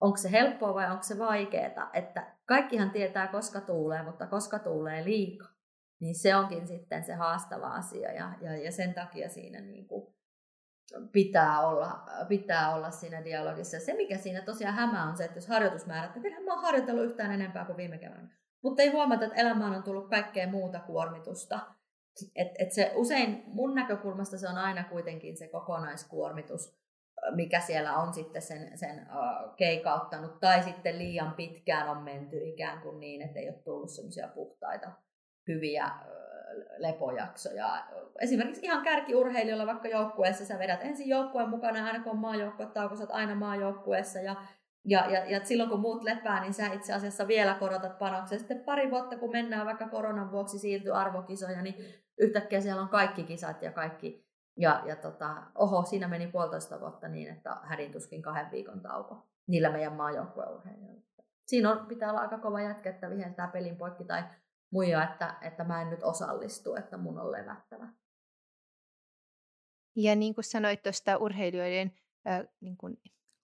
onko 0.00 0.16
se 0.16 0.30
helppoa 0.32 0.74
vai 0.74 0.90
onko 0.90 1.02
se 1.02 1.18
vaikeaa. 1.18 1.90
Että 1.92 2.26
kaikkihan 2.44 2.90
tietää, 2.90 3.28
koska 3.28 3.60
tuulee, 3.60 4.02
mutta 4.02 4.26
koska 4.26 4.58
tuulee 4.58 5.04
liikaa. 5.04 5.56
Niin 6.00 6.14
se 6.14 6.36
onkin 6.36 6.66
sitten 6.66 7.04
se 7.04 7.14
haastava 7.14 7.66
asia 7.66 8.12
ja, 8.12 8.32
ja, 8.40 8.56
ja 8.56 8.72
sen 8.72 8.94
takia 8.94 9.28
siinä 9.28 9.60
niin 9.60 9.88
kuin 9.88 10.16
pitää 11.12 11.66
olla, 11.66 12.04
pitää 12.28 12.74
olla 12.74 12.90
siinä 12.90 13.24
dialogissa. 13.24 13.80
Se, 13.80 13.94
mikä 13.94 14.18
siinä 14.18 14.40
tosiaan 14.40 14.74
hämää, 14.74 15.08
on 15.08 15.16
se, 15.16 15.24
että 15.24 15.36
jos 15.36 15.48
harjoitusmäärät, 15.48 16.16
enhän 16.24 16.44
mä 16.44 16.52
oon 16.52 16.62
harjoitellut 16.62 17.04
yhtään 17.04 17.32
enempää 17.32 17.64
kuin 17.64 17.76
viime 17.76 17.98
keväänä. 17.98 18.28
Mutta 18.62 18.82
ei 18.82 18.88
huomata, 18.88 19.24
että 19.24 19.40
elämään 19.40 19.74
on 19.74 19.82
tullut 19.82 20.10
kaikkea 20.10 20.48
muuta 20.48 20.80
kuormitusta. 20.80 21.60
Et, 22.36 22.48
et 22.58 22.72
se 22.72 22.92
usein 22.94 23.42
mun 23.46 23.74
näkökulmasta 23.74 24.38
se 24.38 24.48
on 24.48 24.58
aina 24.58 24.84
kuitenkin 24.84 25.36
se 25.36 25.48
kokonaiskuormitus, 25.48 26.78
mikä 27.34 27.60
siellä 27.60 27.96
on 27.96 28.14
sitten 28.14 28.42
sen, 28.42 28.78
sen 28.78 29.06
keikauttanut, 29.56 30.40
tai 30.40 30.62
sitten 30.62 30.98
liian 30.98 31.34
pitkään 31.34 31.88
on 31.88 32.02
menty 32.02 32.48
ikään 32.48 32.80
kuin 32.80 33.00
niin, 33.00 33.22
että 33.22 33.38
ei 33.38 33.48
ole 33.48 33.58
tullut 33.64 33.90
semmoisia 33.90 34.28
puhtaita, 34.28 34.90
hyviä 35.48 35.90
lepojaksoja. 36.78 37.84
Esimerkiksi 38.20 38.66
ihan 38.66 38.84
kärkiurheilijoilla 38.84 39.66
vaikka 39.66 39.88
joukkueessa 39.88 40.44
sä 40.44 40.58
vedät 40.58 40.82
ensin 40.82 41.08
joukkueen 41.08 41.48
mukana, 41.48 41.86
aina 41.86 42.02
kun 42.02 42.12
on 42.12 42.18
maajoukkuetauko, 42.18 42.96
sä 42.96 43.02
oot 43.02 43.10
aina 43.10 43.34
maajoukkueessa 43.34 44.18
ja 44.18 44.36
ja, 44.88 45.10
ja, 45.10 45.24
ja 45.24 45.44
silloin 45.44 45.70
kun 45.70 45.80
muut 45.80 46.02
lepää, 46.02 46.40
niin 46.40 46.54
sä 46.54 46.66
itse 46.66 46.92
asiassa 46.92 47.28
vielä 47.28 47.54
korotat 47.54 47.98
panoksen. 47.98 48.38
Sitten 48.38 48.64
pari 48.64 48.90
vuotta, 48.90 49.16
kun 49.16 49.32
mennään 49.32 49.66
vaikka 49.66 49.88
koronan 49.88 50.32
vuoksi 50.32 50.58
siirtyy 50.58 50.96
arvokisoja, 50.96 51.62
niin 51.62 51.74
yhtäkkiä 52.18 52.60
siellä 52.60 52.82
on 52.82 52.88
kaikki 52.88 53.24
kisat 53.24 53.62
ja 53.62 53.72
kaikki. 53.72 54.25
Ja, 54.56 54.82
ja 54.86 54.96
tota, 54.96 55.42
oho, 55.54 55.84
siinä 55.84 56.08
meni 56.08 56.26
puolitoista 56.26 56.80
vuotta 56.80 57.08
niin, 57.08 57.28
että 57.28 57.56
hädin 57.62 57.92
tuskin 57.92 58.22
kahden 58.22 58.50
viikon 58.50 58.80
tauko 58.80 59.26
niillä 59.46 59.70
meidän 59.70 59.92
maajoukkueurheilijoilla. 59.92 61.02
Siinä 61.46 61.72
on, 61.72 61.86
pitää 61.86 62.10
olla 62.10 62.20
aika 62.20 62.38
kova 62.38 62.60
jätkä, 62.60 62.90
että 62.90 63.10
viheltää 63.10 63.48
pelin 63.48 63.76
poikki 63.76 64.04
tai 64.04 64.22
muija, 64.70 65.04
että, 65.04 65.36
että 65.40 65.64
mä 65.64 65.82
en 65.82 65.90
nyt 65.90 66.02
osallistu, 66.02 66.74
että 66.74 66.96
mun 66.96 67.18
on 67.18 67.32
levättävä. 67.32 67.88
Ja 69.96 70.16
niin 70.16 70.34
kuin 70.34 70.44
sanoit 70.44 70.82
tuosta 70.82 71.16
urheilijoiden 71.16 71.92
äh, 72.28 72.44
niin 72.60 72.76
kuin 72.76 73.00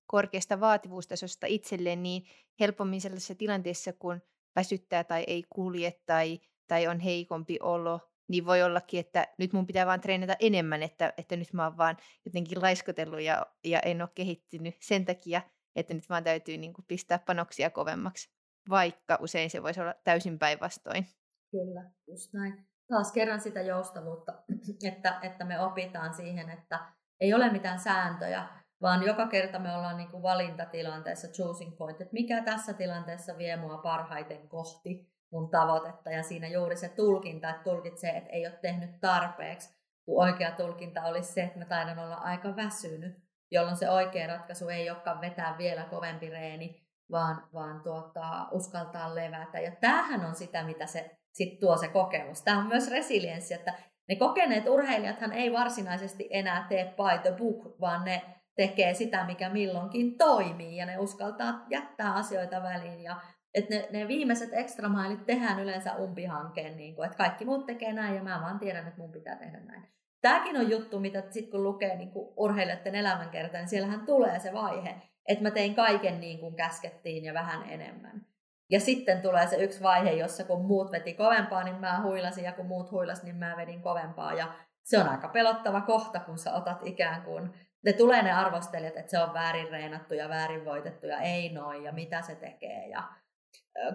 korkeasta 0.07 0.61
vaativuustasosta 0.61 1.47
itselleen, 1.47 2.03
niin 2.03 2.23
helpommin 2.61 3.01
sellaisessa 3.01 3.35
tilanteessa, 3.35 3.93
kun 3.93 4.23
väsyttää 4.57 5.05
tai 5.05 5.25
ei 5.27 5.45
kulje 5.51 5.93
tai, 6.07 6.41
tai 6.67 6.87
on 6.87 7.01
heikompi 7.01 7.59
olo, 7.61 8.12
niin 8.33 8.47
voi 8.47 8.63
ollakin, 8.63 9.01
että 9.01 9.29
nyt 9.39 9.53
mun 9.53 9.67
pitää 9.67 9.87
vaan 9.87 10.01
treenata 10.01 10.37
enemmän, 10.41 10.83
että, 10.83 11.13
että 11.17 11.37
nyt 11.37 11.53
mä 11.53 11.65
oon 11.65 11.77
vaan 11.77 11.97
jotenkin 12.25 12.63
laiskotellut 12.63 13.21
ja, 13.21 13.47
ja 13.65 13.81
en 13.81 14.03
ole 14.03 14.09
kehittynyt 14.15 14.75
sen 14.81 15.05
takia, 15.05 15.43
että 15.77 15.95
nyt 15.95 16.09
vaan 16.09 16.25
täytyy 16.25 16.57
niin 16.57 16.73
kuin 16.73 16.85
pistää 16.89 17.19
panoksia 17.19 17.71
kovemmaksi, 17.71 18.31
vaikka 18.69 19.19
usein 19.21 19.51
se 19.51 19.63
voisi 19.63 19.81
olla 19.81 19.95
täysin 20.05 20.39
päinvastoin. 20.39 21.07
Kyllä, 21.51 21.91
just 22.07 22.33
näin. 22.33 22.67
Taas 22.89 23.13
kerran 23.13 23.41
sitä 23.41 23.61
joustavuutta, 23.61 24.33
että, 24.93 25.19
että 25.23 25.45
me 25.45 25.61
opitaan 25.61 26.15
siihen, 26.15 26.51
että 26.51 26.81
ei 27.21 27.35
ole 27.35 27.53
mitään 27.53 27.81
sääntöjä, 27.81 28.49
vaan 28.83 29.03
joka 29.03 29.27
kerta 29.27 29.59
me 29.59 29.77
ollaan 29.77 29.97
niin 29.97 30.11
kuin 30.11 30.23
valintatilanteessa, 30.23 31.29
choosing 31.29 31.77
point, 31.77 32.01
että 32.01 32.13
mikä 32.13 32.43
tässä 32.43 32.73
tilanteessa 32.73 33.39
vie 33.39 33.57
mua 33.57 33.79
parhaiten 33.79 34.49
kohti 34.49 35.12
mun 35.33 35.51
tavoitetta. 35.51 36.11
Ja 36.11 36.23
siinä 36.23 36.49
juuri 36.49 36.77
se 36.77 36.89
tulkinta, 36.89 37.51
että 37.51 37.63
tulkitsee, 37.63 38.17
että 38.17 38.31
ei 38.31 38.47
ole 38.47 38.59
tehnyt 38.63 39.01
tarpeeksi, 39.01 39.83
kun 40.05 40.25
oikea 40.25 40.51
tulkinta 40.51 41.03
olisi 41.03 41.33
se, 41.33 41.43
että 41.43 41.59
mä 41.59 41.65
taidan 41.65 41.99
olla 41.99 42.15
aika 42.15 42.57
väsynyt, 42.57 43.17
jolloin 43.51 43.77
se 43.77 43.91
oikea 43.91 44.27
ratkaisu 44.27 44.69
ei 44.69 44.91
olekaan 44.91 45.21
vetää 45.21 45.59
vielä 45.59 45.85
kovempi 45.85 46.31
reeni, 46.31 46.83
vaan, 47.11 47.49
vaan 47.55 47.81
tuota, 47.81 48.47
uskaltaa 48.51 49.15
levätä. 49.15 49.61
Ja 49.61 49.73
tämähän 49.81 50.25
on 50.25 50.35
sitä, 50.35 50.65
mitä 50.65 50.87
se 50.87 51.19
sit 51.33 51.61
tuo 51.61 51.77
se 51.77 51.89
kokemus. 51.89 52.43
Tämä 52.43 52.59
on 52.59 52.67
myös 52.67 52.91
resilienssi, 52.91 53.55
että 53.55 53.75
ne 54.09 54.17
kokeneet 54.17 54.69
urheilijathan 54.69 55.33
ei 55.33 55.53
varsinaisesti 55.53 56.29
enää 56.31 56.67
tee 56.69 56.85
by 56.85 57.23
the 57.23 57.33
book, 57.39 57.81
vaan 57.81 58.05
ne 58.05 58.23
tekee 58.57 58.95
sitä, 58.95 59.25
mikä 59.25 59.49
milloinkin 59.49 60.19
toimii 60.19 60.77
ja 60.77 60.87
ne 60.87 60.99
uskaltaa 60.99 61.65
jättää 61.71 62.15
asioita 62.15 62.63
väliin 62.63 63.03
ja 63.03 63.17
että 63.55 63.75
ne, 63.75 63.89
ne 63.91 64.09
viimeiset 64.09 64.51
extra 64.53 64.89
mailit 64.89 65.27
tehdään 65.27 65.61
yleensä 65.61 65.97
umpihankkeen, 65.97 66.77
niin 66.77 66.95
kuin, 66.95 67.07
että 67.07 67.19
kaikki 67.19 67.45
muut 67.45 67.67
tekee 67.67 67.93
näin 67.93 68.15
ja 68.15 68.23
mä 68.23 68.41
vaan 68.43 68.59
tiedän, 68.59 68.87
että 68.87 69.01
mun 69.01 69.13
pitää 69.13 69.37
tehdä 69.37 69.61
näin. 69.61 69.83
Tämäkin 70.21 70.57
on 70.57 70.71
juttu, 70.71 71.01
mitä 71.01 71.23
sitten 71.31 71.51
kun 71.51 71.63
lukee 71.63 71.97
niin 71.97 72.11
kuin 72.11 72.35
urheilijoiden 72.37 72.95
elämänkertaa, 72.95 73.61
niin 73.61 73.69
siellähän 73.69 74.07
tulee 74.07 74.39
se 74.39 74.53
vaihe, 74.53 74.95
että 75.29 75.43
mä 75.43 75.51
tein 75.51 75.75
kaiken 75.75 76.21
niin 76.21 76.39
kuin 76.41 76.57
käskettiin 76.57 77.25
ja 77.25 77.35
vähän 77.35 77.71
enemmän. 77.71 78.27
Ja 78.71 78.81
sitten 78.81 79.23
tulee 79.23 79.47
se 79.47 79.57
yksi 79.57 79.83
vaihe, 79.83 80.11
jossa 80.11 80.45
kun 80.45 80.65
muut 80.65 80.93
veti 80.93 81.15
kovempaa, 81.15 81.65
niin 81.65 81.77
mä 81.77 82.03
huilasin, 82.03 82.45
ja 82.45 82.53
kun 82.53 82.67
muut 82.67 82.91
huilas, 82.91 83.23
niin 83.23 83.37
mä 83.37 83.55
vedin 83.57 83.83
kovempaa. 83.83 84.35
Ja 84.35 84.55
se 84.83 84.99
on 84.99 85.09
aika 85.09 85.29
pelottava 85.29 85.81
kohta, 85.81 86.21
kun 86.21 86.39
sä 86.39 86.55
otat 86.55 86.79
ikään 86.83 87.23
kuin 87.23 87.51
ne 87.85 87.93
tulee 87.93 88.23
ne 88.23 88.33
arvostelijat, 88.33 88.97
että 88.97 89.11
se 89.11 89.19
on 89.19 89.35
väärin 89.35 89.69
reenattu 89.71 90.15
ja 90.15 90.29
väärin 90.29 90.65
voitettu 90.65 91.07
ja 91.07 91.21
ei 91.21 91.53
noin 91.53 91.85
ja 91.85 91.93
mitä 91.93 92.23
se 92.23 92.35
tekee. 92.35 92.89
Ja 92.89 93.03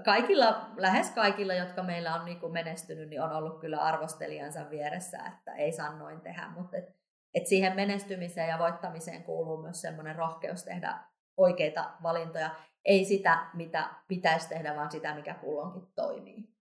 kaikilla, 0.05 0.71
lähes 0.77 1.11
kaikilla, 1.11 1.53
jotka 1.53 1.83
meillä 1.83 2.15
on 2.15 2.25
niin 2.25 2.39
kuin 2.39 2.53
menestynyt, 2.53 3.09
niin 3.09 3.21
on 3.21 3.31
ollut 3.31 3.59
kyllä 3.59 3.77
arvostelijansa 3.77 4.69
vieressä, 4.69 5.17
että 5.17 5.55
ei 5.55 5.71
saa 5.71 5.97
noin 5.97 6.21
tehdä. 6.21 6.49
Mutta 6.49 6.77
et, 6.77 6.95
et 7.33 7.47
siihen 7.47 7.75
menestymiseen 7.75 8.49
ja 8.49 8.59
voittamiseen 8.59 9.23
kuuluu 9.23 9.61
myös 9.61 9.81
semmoinen 9.81 10.15
rohkeus 10.15 10.63
tehdä 10.63 10.99
oikeita 11.37 11.93
valintoja. 12.03 12.55
Ei 12.85 13.05
sitä, 13.05 13.49
mitä 13.53 13.89
pitäisi 14.07 14.49
tehdä, 14.49 14.75
vaan 14.75 14.91
sitä, 14.91 15.15
mikä 15.15 15.33
kulloinkin 15.33 15.91
toimii. 15.95 16.57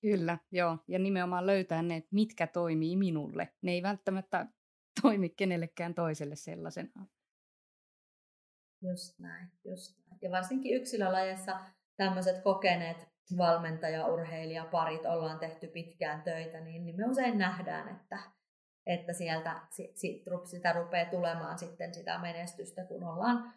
Kyllä, 0.00 0.38
joo. 0.52 0.78
Ja 0.88 0.98
nimenomaan 0.98 1.46
löytää 1.46 1.82
ne, 1.82 2.02
mitkä 2.10 2.46
toimii 2.46 2.96
minulle. 2.96 3.48
Ne 3.62 3.72
ei 3.72 3.82
välttämättä 3.82 4.46
toimi 5.02 5.28
kenellekään 5.28 5.94
toiselle 5.94 6.36
sellaisena. 6.36 7.06
Just 8.82 9.18
näin, 9.18 9.48
just 9.64 9.98
näin. 9.98 10.18
Ja 10.22 10.30
varsinkin 10.30 10.76
yksilölajeissa 10.76 11.60
tämmöiset 11.96 12.42
kokeneet 12.42 13.08
valmentaja, 13.36 14.06
urheilija, 14.06 14.64
parit 14.64 15.06
ollaan 15.06 15.38
tehty 15.38 15.66
pitkään 15.66 16.22
töitä, 16.22 16.60
niin, 16.60 16.84
niin 16.84 16.96
me 16.96 17.04
usein 17.10 17.38
nähdään, 17.38 17.96
että, 17.96 18.18
että 18.86 19.12
sieltä 19.12 19.60
sit, 19.70 19.96
sit, 19.96 20.22
sitä 20.44 20.72
rupeaa 20.72 21.10
tulemaan 21.10 21.58
sitten 21.58 21.94
sitä 21.94 22.18
menestystä, 22.18 22.84
kun 22.84 23.04
ollaan 23.04 23.54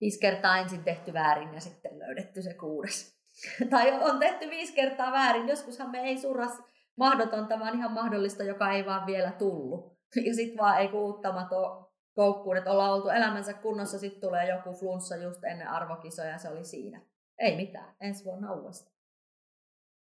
viisi 0.00 0.20
kertaa 0.20 0.58
ensin 0.58 0.84
tehty 0.84 1.12
väärin 1.12 1.54
ja 1.54 1.60
sitten 1.60 1.98
löydetty 1.98 2.42
se 2.42 2.54
kuudes. 2.54 3.18
tai 3.70 3.92
on 3.92 4.18
tehty 4.18 4.50
viisi 4.50 4.74
kertaa 4.74 5.12
väärin, 5.12 5.48
joskushan 5.48 5.90
me 5.90 6.00
ei 6.00 6.18
surras 6.18 6.62
mahdotonta, 6.96 7.58
vaan 7.58 7.78
ihan 7.78 7.92
mahdollista, 7.92 8.42
joka 8.42 8.70
ei 8.70 8.86
vaan 8.86 9.06
vielä 9.06 9.32
tullut. 9.32 9.98
ja 10.26 10.34
sitten 10.34 10.58
vaan 10.58 10.80
ei 10.80 10.92
uuttamato 10.92 11.92
koukkuun, 12.14 12.56
että 12.56 12.70
ollaan 12.70 12.92
oltu 12.92 13.08
elämänsä 13.08 13.54
kunnossa, 13.54 13.98
sitten 13.98 14.20
tulee 14.20 14.48
joku 14.48 14.72
flunssa 14.72 15.16
just 15.16 15.44
ennen 15.44 15.68
arvokisoja 15.68 16.30
ja 16.30 16.38
se 16.38 16.48
oli 16.48 16.64
siinä. 16.64 17.00
Ei 17.38 17.56
mitään, 17.56 17.96
ensi 18.00 18.24
vuonna 18.24 18.52
uudestaan. 18.52 18.96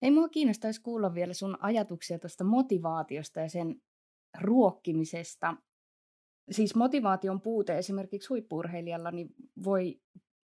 Ei 0.03 0.11
mua 0.11 0.29
kiinnostaisi 0.29 0.83
kuulla 0.83 1.15
vielä 1.15 1.35
sun 1.35 1.59
ajatuksia 1.61 2.19
tuosta 2.19 2.45
motivaatiosta 2.45 3.41
ja 3.41 3.49
sen 3.49 3.83
ruokkimisesta. 4.41 5.57
Siis 6.51 6.75
motivaation 6.75 7.41
puute 7.41 7.79
esimerkiksi 7.79 8.29
huippurheilijalla 8.29 9.11
niin 9.11 9.29
voi 9.65 10.01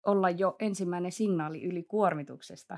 olla 0.06 0.30
jo 0.30 0.56
ensimmäinen 0.60 1.12
signaali 1.12 1.64
yli 1.64 1.84
kuormituksesta, 1.84 2.78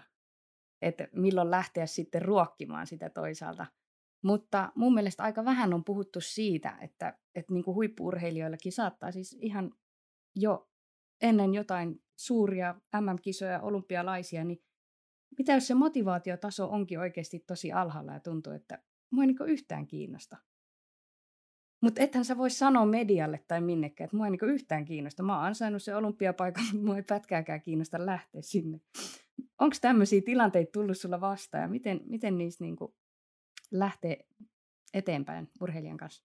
että 0.81 1.07
milloin 1.11 1.51
lähteä 1.51 1.85
sitten 1.85 2.21
ruokkimaan 2.21 2.87
sitä 2.87 3.09
toisaalta– 3.09 3.65
mutta 4.23 4.71
mun 4.75 4.93
mielestä 4.93 5.23
aika 5.23 5.45
vähän 5.45 5.73
on 5.73 5.83
puhuttu 5.83 6.21
siitä, 6.21 6.77
että, 6.81 7.17
että 7.35 7.53
niin 7.53 7.63
kuin 7.63 7.75
huippuurheilijoillakin 7.75 8.71
saattaa 8.71 9.11
siis 9.11 9.37
ihan 9.41 9.71
jo 10.35 10.68
ennen 11.21 11.53
jotain 11.53 12.01
suuria 12.15 12.75
MM-kisoja, 13.01 13.61
olympialaisia, 13.61 14.43
niin 14.43 14.63
mitä 15.37 15.53
jos 15.53 15.67
se 15.67 15.73
motivaatiotaso 15.73 16.69
onkin 16.69 16.99
oikeasti 16.99 17.39
tosi 17.39 17.71
alhaalla 17.71 18.13
ja 18.13 18.19
tuntuu, 18.19 18.53
että 18.53 18.83
mua 19.11 19.23
ei 19.23 19.27
niin 19.27 19.37
yhtään 19.47 19.87
kiinnosta. 19.87 20.37
Mutta 21.81 22.01
ethän 22.01 22.25
sä 22.25 22.37
voi 22.37 22.49
sanoa 22.49 22.85
medialle 22.85 23.43
tai 23.47 23.61
minnekään, 23.61 24.05
että 24.05 24.17
mua 24.17 24.25
ei 24.25 24.31
niin 24.31 24.49
yhtään 24.49 24.85
kiinnosta. 24.85 25.23
Mä 25.23 25.37
oon 25.37 25.45
ansainnut 25.45 25.83
se 25.83 25.95
olympiapaikan, 25.95 26.63
mutta 26.63 26.85
mua 26.85 26.95
ei 26.95 27.03
pätkääkään 27.03 27.61
kiinnosta 27.61 28.05
lähteä 28.05 28.41
sinne. 28.41 28.81
Onko 29.59 29.75
tämmöisiä 29.81 30.21
tilanteita 30.25 30.71
tullut 30.71 30.97
sulla 30.97 31.21
vastaan 31.21 31.61
ja 31.61 31.67
miten, 31.67 32.01
miten 32.05 32.37
niissä 32.37 32.63
niin 32.63 32.75
kuin 32.75 32.93
lähteä 33.71 34.15
eteenpäin 34.93 35.49
urheilijan 35.61 35.97
kanssa? 35.97 36.23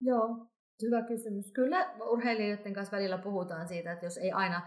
Joo, 0.00 0.46
hyvä 0.82 1.02
kysymys. 1.02 1.52
Kyllä 1.52 1.90
urheilijoiden 2.10 2.74
kanssa 2.74 2.96
välillä 2.96 3.18
puhutaan 3.18 3.68
siitä, 3.68 3.92
että 3.92 4.06
jos 4.06 4.18
ei 4.18 4.32
aina... 4.32 4.62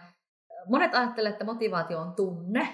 Monet 0.69 0.95
ajattelee, 0.95 1.31
että 1.31 1.45
motivaatio 1.45 1.99
on 1.99 2.15
tunne, 2.15 2.67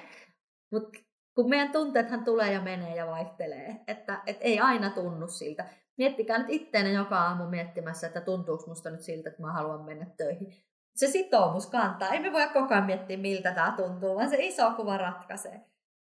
mutta 0.71 0.99
kun 1.35 1.49
meidän 1.49 1.71
tunteethan 1.71 2.23
tulee 2.23 2.53
ja 2.53 2.61
menee 2.61 2.95
ja 2.95 3.07
vaihtelee, 3.07 3.75
että, 3.87 4.21
että 4.25 4.43
ei 4.43 4.59
aina 4.59 4.89
tunnu 4.89 5.27
siltä. 5.27 5.65
Miettikää 5.97 6.37
nyt 6.37 6.49
itteenne 6.49 6.91
joka 6.91 7.19
aamu 7.19 7.45
miettimässä, 7.45 8.07
että 8.07 8.21
tuntuuko 8.21 8.63
musta 8.67 8.89
nyt 8.89 9.01
siltä, 9.01 9.29
että 9.29 9.41
mä 9.41 9.53
haluan 9.53 9.85
mennä 9.85 10.05
töihin. 10.17 10.53
Se 10.95 11.07
sitoumus 11.07 11.67
kantaa. 11.67 12.09
Ei 12.09 12.19
me 12.19 12.33
voi 12.33 12.47
koko 12.47 12.73
ajan 12.73 12.85
miettiä, 12.85 13.17
miltä 13.17 13.51
tämä 13.51 13.73
tuntuu, 13.77 14.15
vaan 14.15 14.29
se 14.29 14.37
iso 14.39 14.71
kuva 14.71 14.97
ratkaisee. 14.97 15.61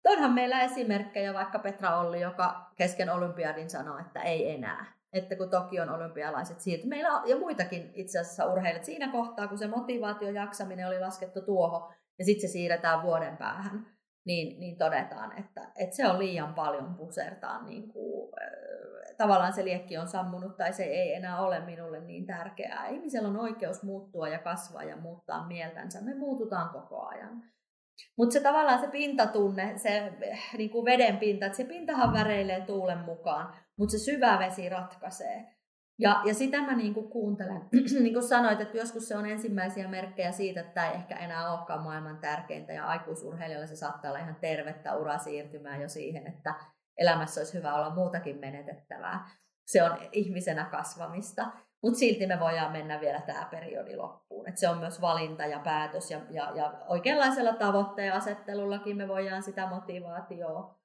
Onhan 0.04 0.32
meillä 0.32 0.60
esimerkkejä, 0.62 1.34
vaikka 1.34 1.58
Petra 1.58 1.98
Olli, 1.98 2.20
joka 2.20 2.70
kesken 2.76 3.10
olympiadin 3.10 3.70
sanoi, 3.70 4.00
että 4.00 4.22
ei 4.22 4.50
enää. 4.50 5.01
Että 5.12 5.36
kun 5.36 5.50
Tokion 5.50 5.90
olympialaiset 5.90 6.60
siirtyi. 6.60 6.88
Meillä 6.88 7.10
on, 7.10 7.28
ja 7.28 7.38
muitakin 7.38 7.90
itse 7.94 8.18
asiassa 8.18 8.52
urheilijat 8.52 8.84
siinä 8.84 9.12
kohtaa, 9.12 9.48
kun 9.48 9.58
se 9.58 9.68
motivaatio 9.68 10.30
jaksaminen 10.30 10.86
oli 10.86 11.00
laskettu 11.00 11.40
tuohon, 11.42 11.94
ja 12.18 12.24
sitten 12.24 12.48
se 12.48 12.52
siirretään 12.52 13.02
vuoden 13.02 13.36
päähän. 13.36 13.86
niin, 14.26 14.60
niin 14.60 14.78
todetaan, 14.78 15.38
että, 15.38 15.60
että 15.76 15.96
se 15.96 16.08
on 16.08 16.18
liian 16.18 16.54
paljon 16.54 16.94
pusertaa. 16.94 17.62
Niin 17.62 17.92
kuin, 17.92 18.32
äh, 18.42 19.16
tavallaan 19.16 19.52
se 19.52 19.64
liekki 19.64 19.98
on 19.98 20.08
sammunut 20.08 20.56
tai 20.56 20.72
se 20.72 20.84
ei 20.84 21.14
enää 21.14 21.40
ole 21.40 21.60
minulle 21.60 22.00
niin 22.00 22.26
tärkeää. 22.26 22.86
Ihmisellä 22.86 23.28
on 23.28 23.40
oikeus 23.40 23.82
muuttua 23.82 24.28
ja 24.28 24.38
kasvaa 24.38 24.84
ja 24.84 24.96
muuttaa 24.96 25.46
mieltänsä. 25.46 26.00
Me 26.00 26.14
muututaan 26.14 26.68
koko 26.68 27.06
ajan. 27.06 27.42
Mutta 28.18 28.32
se 28.32 28.40
tavallaan 28.40 28.80
se 28.80 28.88
pintatunne, 28.88 29.78
se 29.78 30.12
niin 30.58 30.70
kuin 30.70 30.84
veden 30.84 31.16
pinta, 31.16 31.46
että 31.46 31.56
se 31.56 31.64
pintahan 31.64 32.12
väreilee 32.12 32.60
tuulen 32.60 32.98
mukaan, 32.98 33.54
mutta 33.78 33.92
se 33.92 33.98
syvä 33.98 34.38
vesi 34.38 34.68
ratkaisee. 34.68 35.46
Ja, 35.98 36.22
ja 36.24 36.34
sitä 36.34 36.62
mä 36.62 36.76
niin 36.76 36.94
kuin 36.94 37.08
kuuntelen. 37.08 37.62
niin 38.02 38.12
kuin 38.12 38.28
sanoit, 38.28 38.60
että 38.60 38.78
joskus 38.78 39.08
se 39.08 39.16
on 39.16 39.26
ensimmäisiä 39.26 39.88
merkkejä 39.88 40.32
siitä, 40.32 40.60
että 40.60 40.72
tämä 40.74 40.90
ei 40.90 40.94
ehkä 40.94 41.16
enää 41.16 41.52
olekaan 41.52 41.82
maailman 41.82 42.18
tärkeintä. 42.18 42.72
Ja 42.72 42.86
aikuisurheilijoilla 42.86 43.66
se 43.66 43.76
saattaa 43.76 44.10
olla 44.10 44.20
ihan 44.20 44.36
tervettä 44.40 44.96
uraa 44.96 45.18
siirtymään 45.18 45.80
jo 45.80 45.88
siihen, 45.88 46.26
että 46.26 46.54
elämässä 46.98 47.40
olisi 47.40 47.58
hyvä 47.58 47.74
olla 47.74 47.94
muutakin 47.94 48.38
menetettävää. 48.38 49.28
Se 49.66 49.82
on 49.82 49.98
ihmisenä 50.12 50.64
kasvamista. 50.64 51.46
Mutta 51.82 51.98
silti 51.98 52.26
me 52.26 52.40
voidaan 52.40 52.72
mennä 52.72 53.00
vielä 53.00 53.20
tämä 53.20 53.48
periodi 53.50 53.96
loppuun. 53.96 54.48
Et 54.48 54.58
se 54.58 54.68
on 54.68 54.78
myös 54.78 55.00
valinta 55.00 55.46
ja 55.46 55.58
päätös 55.58 56.10
ja, 56.10 56.20
ja, 56.30 56.52
ja 56.54 56.72
oikeanlaisella 56.88 57.52
tavoitteen 57.52 58.12
asettelullakin 58.12 58.96
me 58.96 59.08
voidaan 59.08 59.42
sitä 59.42 59.66
motivaatioa 59.66 60.81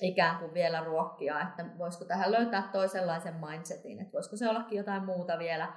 ikään 0.00 0.38
kuin 0.38 0.54
vielä 0.54 0.80
ruokkia, 0.80 1.40
että 1.40 1.64
voisiko 1.78 2.04
tähän 2.04 2.32
löytää 2.32 2.68
toisenlaisen 2.72 3.34
mindsetin, 3.34 4.00
että 4.00 4.12
voisiko 4.12 4.36
se 4.36 4.48
ollakin 4.48 4.78
jotain 4.78 5.04
muuta 5.04 5.38
vielä. 5.38 5.72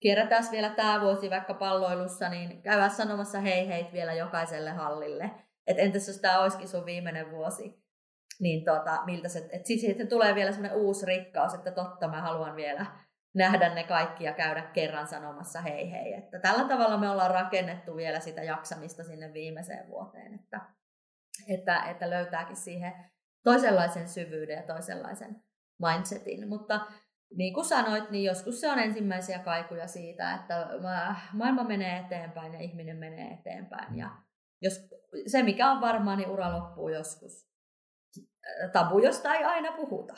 Kierrätään 0.00 0.44
vielä 0.50 0.70
tämä 0.70 1.00
vuosi 1.00 1.30
vaikka 1.30 1.54
palloilussa, 1.54 2.28
niin 2.28 2.62
käydä 2.62 2.88
sanomassa 2.88 3.40
hei 3.40 3.68
hei 3.68 3.86
vielä 3.92 4.14
jokaiselle 4.14 4.70
hallille. 4.70 5.30
Että 5.66 5.82
entäs 5.82 6.08
jos 6.08 6.20
tämä 6.20 6.40
olisikin 6.40 6.68
sun 6.68 6.86
viimeinen 6.86 7.30
vuosi, 7.30 7.84
niin 8.40 8.64
tota, 8.64 9.02
miltä 9.04 9.28
se, 9.28 9.38
että 9.38 9.66
sitten 9.66 10.08
tulee 10.08 10.34
vielä 10.34 10.52
semmoinen 10.52 10.78
uusi 10.78 11.06
rikkaus, 11.06 11.54
että 11.54 11.70
totta 11.70 12.08
mä 12.08 12.22
haluan 12.22 12.56
vielä 12.56 12.86
nähdä 13.34 13.74
ne 13.74 13.84
kaikki 13.84 14.24
ja 14.24 14.32
käydä 14.32 14.62
kerran 14.62 15.06
sanomassa 15.06 15.60
hei 15.60 15.90
hei. 15.90 16.14
Että 16.14 16.38
tällä 16.38 16.68
tavalla 16.68 16.96
me 16.96 17.10
ollaan 17.10 17.30
rakennettu 17.30 17.96
vielä 17.96 18.20
sitä 18.20 18.42
jaksamista 18.42 19.04
sinne 19.04 19.32
viimeiseen 19.32 19.88
vuoteen, 19.88 20.34
että, 20.34 20.60
että, 21.48 21.82
että 21.82 22.10
löytääkin 22.10 22.56
siihen 22.56 22.92
toisenlaisen 23.48 24.08
syvyyden 24.08 24.56
ja 24.56 24.62
toisenlaisen 24.62 25.42
mindsetin. 25.78 26.48
Mutta 26.48 26.86
niin 27.36 27.54
kuin 27.54 27.64
sanoit, 27.64 28.10
niin 28.10 28.24
joskus 28.24 28.60
se 28.60 28.70
on 28.70 28.78
ensimmäisiä 28.78 29.38
kaikuja 29.38 29.86
siitä, 29.86 30.34
että 30.34 30.68
maailma 31.32 31.64
menee 31.64 31.98
eteenpäin 31.98 32.54
ja 32.54 32.60
ihminen 32.60 32.96
menee 32.96 33.32
eteenpäin. 33.32 33.98
Ja 33.98 34.10
jos, 34.62 34.88
se, 35.26 35.42
mikä 35.42 35.70
on 35.70 35.80
varmaa, 35.80 36.16
niin 36.16 36.30
ura 36.30 36.56
loppuu 36.56 36.88
joskus. 36.88 37.48
Tabu, 38.72 38.98
josta 38.98 39.34
ei 39.34 39.44
aina 39.44 39.72
puhuta. 39.72 40.14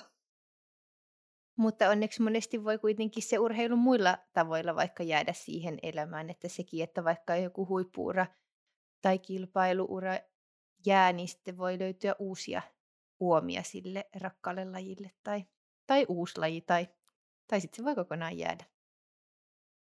Mutta 1.57 1.89
onneksi 1.89 2.23
monesti 2.23 2.65
voi 2.65 2.79
kuitenkin 2.79 3.23
se 3.23 3.39
urheilu 3.39 3.77
muilla 3.77 4.19
tavoilla 4.33 4.75
vaikka 4.75 5.03
jäädä 5.03 5.33
siihen 5.33 5.79
elämään, 5.83 6.31
että 6.31 6.49
sekin, 6.49 6.85
että 6.85 7.05
vaikka 7.05 7.37
joku 7.37 7.69
huippuura 7.69 8.27
tai 9.03 9.19
kilpailuura 9.19 10.19
jää, 10.87 11.13
niin 11.13 11.29
sitten 11.29 11.59
voi 11.59 11.79
löytyä 11.79 12.15
uusia 12.19 12.63
uomia 13.21 13.63
sille 13.63 14.09
rakkaalle 14.21 14.65
lajille 14.65 15.11
tai, 15.25 15.45
tai 15.87 16.07
uusi 16.09 16.39
laji 16.39 16.61
tai, 16.61 16.89
tai 17.47 17.61
sitten 17.61 17.77
se 17.77 17.85
voi 17.85 17.95
kokonaan 17.95 18.39
jäädä. 18.39 18.65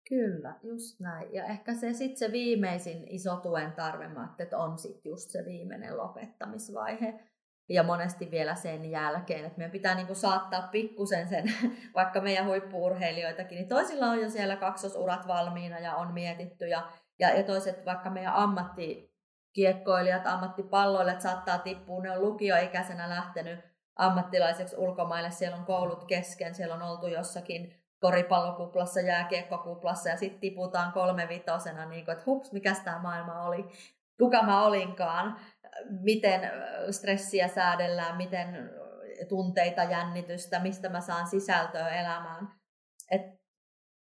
Kyllä, 0.08 0.54
just 0.62 1.00
näin. 1.00 1.34
Ja 1.34 1.44
ehkä 1.44 1.74
se 1.74 1.92
sitten 1.92 2.16
se 2.16 2.32
viimeisin 2.32 3.08
iso 3.08 3.36
tuen 3.36 3.72
tarve, 3.72 4.10
että 4.38 4.58
on 4.58 4.78
sitten 4.78 5.10
just 5.10 5.30
se 5.30 5.44
viimeinen 5.44 5.96
lopettamisvaihe. 5.96 7.20
Ja 7.68 7.82
monesti 7.82 8.30
vielä 8.30 8.54
sen 8.54 8.90
jälkeen, 8.90 9.44
että 9.44 9.58
meidän 9.58 9.72
pitää 9.72 9.94
niinku 9.94 10.14
saattaa 10.14 10.68
pikkusen 10.72 11.28
sen, 11.28 11.44
vaikka 11.94 12.20
meidän 12.20 12.46
huippuurheilijoitakin, 12.46 13.56
niin 13.56 13.68
toisilla 13.68 14.06
on 14.06 14.20
jo 14.20 14.30
siellä 14.30 14.56
kaksosurat 14.56 15.26
valmiina 15.26 15.78
ja 15.78 15.96
on 15.96 16.12
mietitty. 16.12 16.66
Ja, 16.68 16.92
ja, 17.18 17.36
ja 17.36 17.42
toiset 17.42 17.86
vaikka 17.86 18.10
meidän 18.10 18.34
ammatti 18.34 19.09
kiekkoilijat, 19.52 20.26
ammattipalloilijat 20.26 21.20
saattaa 21.20 21.58
tippua, 21.58 22.02
ne 22.02 22.10
on 22.10 22.20
lukioikäisenä 22.20 23.08
lähtenyt 23.08 23.60
ammattilaiseksi 23.96 24.76
ulkomaille, 24.76 25.30
siellä 25.30 25.56
on 25.56 25.64
koulut 25.64 26.04
kesken, 26.04 26.54
siellä 26.54 26.74
on 26.74 26.82
oltu 26.82 27.06
jossakin 27.06 27.74
koripallokuplassa, 28.00 29.00
jääkiekkokuplassa. 29.00 30.08
Ja 30.08 30.16
sitten 30.16 30.40
tiputaan 30.40 30.92
kolme 30.92 31.28
vitosena, 31.28 31.84
niin 31.84 32.04
kuin, 32.04 32.12
että 32.12 32.24
hups, 32.26 32.52
mikä 32.52 32.74
tämä 32.84 32.98
maailma 32.98 33.42
oli, 33.42 33.64
kuka 34.18 34.42
mä 34.42 34.64
olinkaan, 34.64 35.36
miten 35.90 36.40
stressiä 36.90 37.48
säädellään, 37.48 38.16
miten 38.16 38.70
tunteita, 39.28 39.82
jännitystä, 39.82 40.58
mistä 40.58 40.88
mä 40.88 41.00
saan 41.00 41.26
sisältöä 41.26 41.88
elämään. 41.88 42.48
Et 43.10 43.39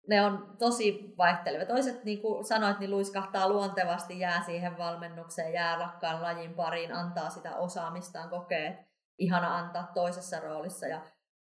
ne 0.09 0.21
on 0.21 0.55
tosi 0.59 1.13
vaihtelevia. 1.17 1.65
Toiset, 1.65 2.03
niin 2.03 2.21
kuin 2.21 2.45
sanoit, 2.45 2.79
niin 2.79 2.91
luiskahtaa 2.91 3.49
luontevasti, 3.49 4.19
jää 4.19 4.43
siihen 4.43 4.77
valmennukseen, 4.77 5.53
jää 5.53 5.75
rakkaan 5.75 6.21
lajin 6.21 6.53
pariin, 6.53 6.93
antaa 6.95 7.29
sitä 7.29 7.55
osaamistaan, 7.55 8.29
kokee, 8.29 8.67
että 8.67 8.85
ihana 9.17 9.57
antaa 9.57 9.91
toisessa 9.93 10.39
roolissa. 10.39 10.87
Ja 10.87 11.01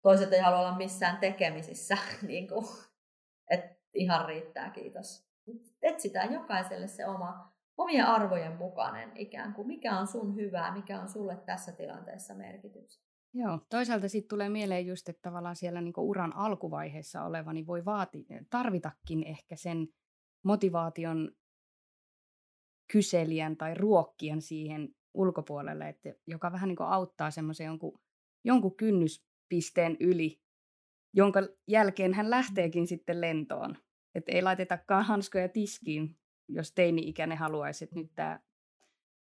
toiset 0.02 0.34
ei 0.34 0.40
halua 0.40 0.60
olla 0.60 0.78
missään 0.78 1.18
tekemisissä. 1.18 1.98
niin 2.28 2.48
kuin, 2.48 2.66
että 3.50 3.76
ihan 3.94 4.26
riittää, 4.26 4.70
kiitos. 4.70 5.30
Etsitään 5.82 6.34
jokaiselle 6.34 6.88
se 6.88 7.06
oma, 7.06 7.54
omien 7.78 8.06
arvojen 8.06 8.58
mukainen 8.58 9.12
ikään 9.16 9.54
kuin, 9.54 9.68
mikä 9.68 9.98
on 9.98 10.08
sun 10.08 10.36
hyvää, 10.36 10.74
mikä 10.74 11.02
on 11.02 11.10
sulle 11.10 11.38
tässä 11.46 11.72
tilanteessa 11.72 12.34
merkitys. 12.34 13.09
Joo, 13.34 13.60
toisaalta 13.70 14.10
sitten 14.10 14.30
tulee 14.30 14.50
mieleen 14.50 14.88
just, 14.88 15.10
että 15.10 15.22
tavallaan 15.22 15.56
siellä 15.56 15.82
niinku 15.82 16.10
uran 16.10 16.36
alkuvaiheessa 16.36 17.24
oleva 17.24 17.54
niin 17.54 17.68
voi 17.68 17.86
vaati, 17.86 18.26
tarvitakin 18.50 19.24
ehkä 19.24 19.56
sen 19.56 19.88
motivaation 20.44 21.32
kyselijän 22.92 23.58
tai 23.58 23.74
ruokkijan 23.74 24.42
siihen 24.42 24.96
ulkopuolelle, 25.14 25.90
että, 25.90 26.10
joka 26.28 26.52
vähän 26.52 26.68
niin 26.70 26.82
auttaa 26.82 27.32
semmoisen 27.32 27.66
jonkun, 27.66 28.00
jonkun 28.44 28.76
kynnyspisteen 28.76 29.98
yli, 30.00 30.42
jonka 31.14 31.40
jälkeen 31.68 32.14
hän 32.14 32.30
lähteekin 32.30 32.88
sitten 32.88 33.22
lentoon. 33.22 33.76
Että 34.16 34.32
ei 34.32 34.42
laitetakaan 34.42 35.06
hanskoja 35.06 35.50
tiskiin, 35.50 36.18
jos 36.48 36.72
teini-ikäinen 36.72 37.38
haluaisi, 37.38 37.84
että 37.84 37.96
nyt 37.96 38.12
tämä 38.16 38.40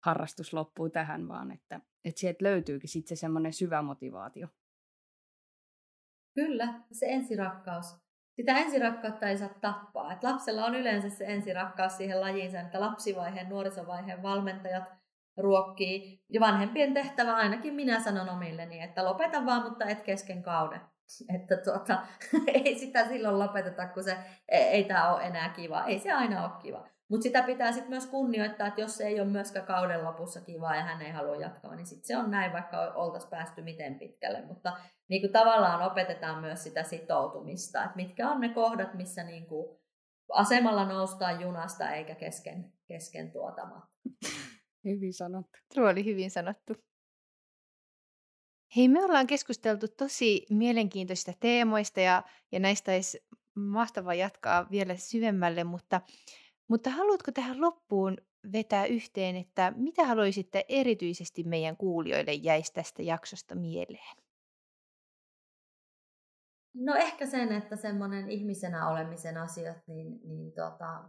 harrastus 0.05 0.53
loppuu 0.53 0.91
tähän, 0.91 1.29
vaan 1.29 1.53
että, 1.53 1.81
että 2.05 2.21
sieltä 2.21 2.45
löytyykin 2.45 2.89
sitten 2.89 3.17
se 3.17 3.21
semmoinen 3.21 3.53
syvä 3.53 3.83
motivaatio. 3.83 4.49
Kyllä, 6.35 6.81
se 6.93 7.07
ensirakkaus. 7.09 7.97
Sitä 8.37 8.59
ensirakkautta 8.59 9.27
ei 9.27 9.39
saa 9.39 9.49
tappaa. 9.61 10.13
Et 10.13 10.23
lapsella 10.23 10.65
on 10.65 10.75
yleensä 10.75 11.11
se 11.11 11.25
ensirakkaus 11.25 11.97
siihen 11.97 12.21
lajiinsa, 12.21 12.61
että 12.61 12.81
lapsivaiheen, 12.81 13.49
nuorisovaiheen 13.49 14.23
valmentajat 14.23 14.93
ruokkii. 15.37 16.25
Ja 16.29 16.41
vanhempien 16.41 16.95
tehtävä 16.95 17.35
ainakin 17.35 17.75
minä 17.75 18.01
sanon 18.01 18.29
omilleni, 18.29 18.83
että 18.83 19.05
lopeta 19.05 19.47
vaan, 19.47 19.63
mutta 19.63 19.85
et 19.85 20.03
kesken 20.03 20.43
kauden. 20.43 20.81
Että 21.37 21.57
tuota, 21.57 22.07
ei 22.55 22.79
sitä 22.79 23.09
silloin 23.09 23.39
lopeteta, 23.39 23.89
kun 23.89 24.05
se 24.05 24.17
ei, 24.49 24.63
ei 24.63 24.85
tämä 24.85 25.15
ole 25.15 25.23
enää 25.23 25.49
kiva. 25.49 25.85
Ei 25.85 25.99
se 25.99 26.13
aina 26.13 26.45
ole 26.45 26.63
kiva. 26.63 26.94
Mutta 27.15 27.23
sitä 27.23 27.43
pitää 27.43 27.73
sitten 27.73 27.91
myös 27.91 28.07
kunnioittaa, 28.07 28.67
että 28.67 28.81
jos 28.81 28.97
se 28.97 29.05
ei 29.05 29.21
ole 29.21 29.29
myöskään 29.29 29.67
kauden 29.67 30.05
lopussa 30.05 30.41
kivaa 30.41 30.77
ja 30.77 30.83
hän 30.83 31.03
ei 31.03 31.11
halua 31.11 31.37
jatkaa, 31.37 31.75
niin 31.77 31.87
sitten 31.87 32.07
se 32.07 32.17
on 32.17 32.31
näin, 32.31 32.53
vaikka 32.53 32.93
oltaisiin 32.95 33.31
päästy 33.31 33.63
miten 33.63 33.99
pitkälle. 33.99 34.43
Mutta 34.47 34.77
niin 35.09 35.23
kuin 35.23 35.33
tavallaan 35.33 35.91
opetetaan 35.91 36.41
myös 36.41 36.63
sitä 36.63 36.83
sitoutumista, 36.83 37.85
että 37.85 37.97
mitkä 37.97 38.31
on 38.31 38.41
ne 38.41 38.49
kohdat, 38.49 38.95
missä 38.95 39.25
niin 39.25 39.47
kuin 39.47 39.79
asemalla 40.33 40.85
noustaan 40.85 41.41
junasta 41.41 41.91
eikä 41.91 42.15
kesken, 42.15 42.73
kesken 42.87 43.33
tuotama. 43.33 43.89
Hyvin 44.85 45.15
sanottu. 45.15 45.59
Tuo 45.75 45.89
oli 45.89 46.05
hyvin 46.05 46.31
sanottu. 46.31 46.75
Hei, 48.77 48.89
me 48.89 49.05
ollaan 49.05 49.27
keskusteltu 49.27 49.87
tosi 49.89 50.47
mielenkiintoisista 50.51 51.33
teemoista 51.41 52.01
ja, 52.01 52.23
ja 52.53 52.61
näistä 52.61 52.93
olisi 52.93 53.27
mahtava 53.55 54.15
jatkaa 54.15 54.67
vielä 54.71 54.97
syvemmälle, 54.97 55.65
mutta 55.65 56.01
mutta 56.69 56.91
haluatko 56.91 57.33
tähän 57.33 57.61
loppuun 57.61 58.17
vetää 58.53 58.87
yhteen, 58.87 59.37
että 59.37 59.73
mitä 59.77 60.07
haluaisitte 60.07 60.65
erityisesti 60.69 61.45
meidän 61.45 61.77
kuulijoille 61.77 62.33
jäisi 62.33 62.73
tästä 62.73 63.03
jaksosta 63.03 63.55
mieleen? 63.55 64.17
No 66.75 66.95
ehkä 66.95 67.27
sen, 67.27 67.53
että 67.53 67.77
semmoinen 67.77 68.31
ihmisenä 68.31 68.89
olemisen 68.89 69.37
asiat, 69.37 69.77
niin, 69.87 70.21
niin 70.25 70.53
tota, 70.53 71.05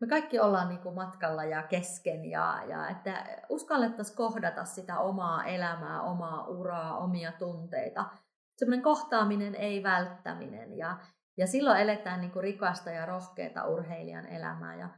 me 0.00 0.06
kaikki 0.06 0.38
ollaan 0.38 0.68
niin 0.68 0.80
kuin 0.80 0.94
matkalla 0.94 1.44
ja 1.44 1.62
kesken 1.62 2.24
ja, 2.24 2.62
ja 2.68 2.88
että 2.88 3.26
uskallettaisiin 3.48 4.16
kohdata 4.16 4.64
sitä 4.64 4.98
omaa 4.98 5.44
elämää, 5.44 6.02
omaa 6.02 6.46
uraa, 6.46 6.98
omia 6.98 7.32
tunteita. 7.32 8.04
Semmoinen 8.56 8.82
kohtaaminen, 8.82 9.54
ei 9.54 9.82
välttäminen 9.82 10.76
ja, 10.76 10.98
ja 11.40 11.46
silloin 11.46 11.80
eletään 11.80 12.20
niin 12.20 12.30
kuin 12.30 12.42
rikasta 12.42 12.90
ja 12.90 13.06
rohkeata 13.06 13.66
urheilijan 13.66 14.26
elämää. 14.26 14.76
Ja 14.76 14.88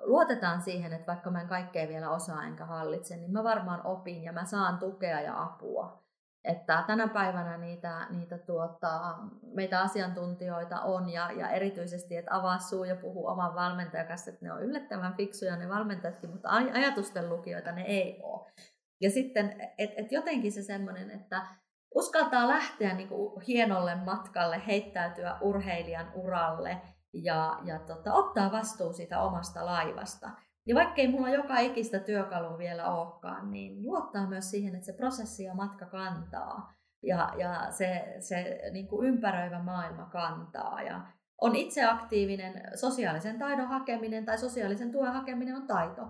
luotetaan 0.00 0.60
siihen, 0.60 0.92
että 0.92 1.06
vaikka 1.06 1.30
mä 1.30 1.40
en 1.40 1.48
kaikkea 1.48 1.88
vielä 1.88 2.10
osaa 2.10 2.44
enkä 2.44 2.64
hallitse, 2.64 3.16
niin 3.16 3.32
mä 3.32 3.44
varmaan 3.44 3.86
opin 3.86 4.22
ja 4.22 4.32
mä 4.32 4.44
saan 4.44 4.78
tukea 4.78 5.20
ja 5.20 5.42
apua. 5.42 6.02
Että 6.44 6.84
tänä 6.86 7.08
päivänä 7.08 7.56
niitä, 7.56 8.06
niitä 8.10 8.38
tuota, 8.38 9.18
meitä 9.54 9.80
asiantuntijoita 9.80 10.80
on 10.80 11.08
ja, 11.08 11.32
ja 11.32 11.50
erityisesti, 11.50 12.16
että 12.16 12.36
avaa 12.36 12.58
suu 12.58 12.84
ja 12.84 12.96
puhuu 12.96 13.26
oman 13.26 13.54
valmentajan 13.54 14.06
kanssa, 14.06 14.30
että 14.30 14.44
ne 14.44 14.52
on 14.52 14.62
yllättävän 14.62 15.14
fiksuja 15.14 15.56
ne 15.56 15.68
valmentajatkin, 15.68 16.30
mutta 16.30 16.50
ajatusten 16.50 17.28
lukijoita 17.28 17.72
ne 17.72 17.82
ei 17.82 18.20
ole. 18.22 18.50
Ja 19.00 19.10
sitten, 19.10 19.60
että 19.78 19.94
et 20.02 20.12
jotenkin 20.12 20.52
se 20.52 20.62
semmoinen, 20.62 21.10
että 21.10 21.46
uskaltaa 21.96 22.48
lähteä 22.48 22.94
niin 22.94 23.08
kuin 23.08 23.40
hienolle 23.40 23.94
matkalle, 23.94 24.62
heittäytyä 24.66 25.38
urheilijan 25.40 26.12
uralle 26.14 26.80
ja, 27.12 27.58
ja 27.64 27.78
tota, 27.78 28.12
ottaa 28.14 28.52
vastuu 28.52 28.92
siitä 28.92 29.20
omasta 29.20 29.66
laivasta. 29.66 30.30
Ja 30.66 30.74
vaikkei 30.74 31.08
mulla 31.08 31.28
joka 31.28 31.58
ikistä 31.58 31.98
työkalua 31.98 32.58
vielä 32.58 32.94
olekaan, 32.94 33.50
niin 33.50 33.82
luottaa 33.82 34.26
myös 34.26 34.50
siihen, 34.50 34.74
että 34.74 34.86
se 34.86 34.92
prosessi 34.92 35.44
ja 35.44 35.54
matka 35.54 35.86
kantaa. 35.86 36.74
Ja, 37.02 37.32
ja 37.38 37.66
se, 37.70 38.16
se 38.20 38.60
niin 38.72 38.88
kuin 38.88 39.08
ympäröivä 39.08 39.62
maailma 39.62 40.06
kantaa. 40.06 40.82
Ja 40.82 41.06
on 41.40 41.56
itse 41.56 41.84
aktiivinen, 41.84 42.62
sosiaalisen 42.74 43.38
taidon 43.38 43.68
hakeminen 43.68 44.24
tai 44.24 44.38
sosiaalisen 44.38 44.92
tuen 44.92 45.12
hakeminen 45.12 45.56
on 45.56 45.66
taito. 45.66 46.02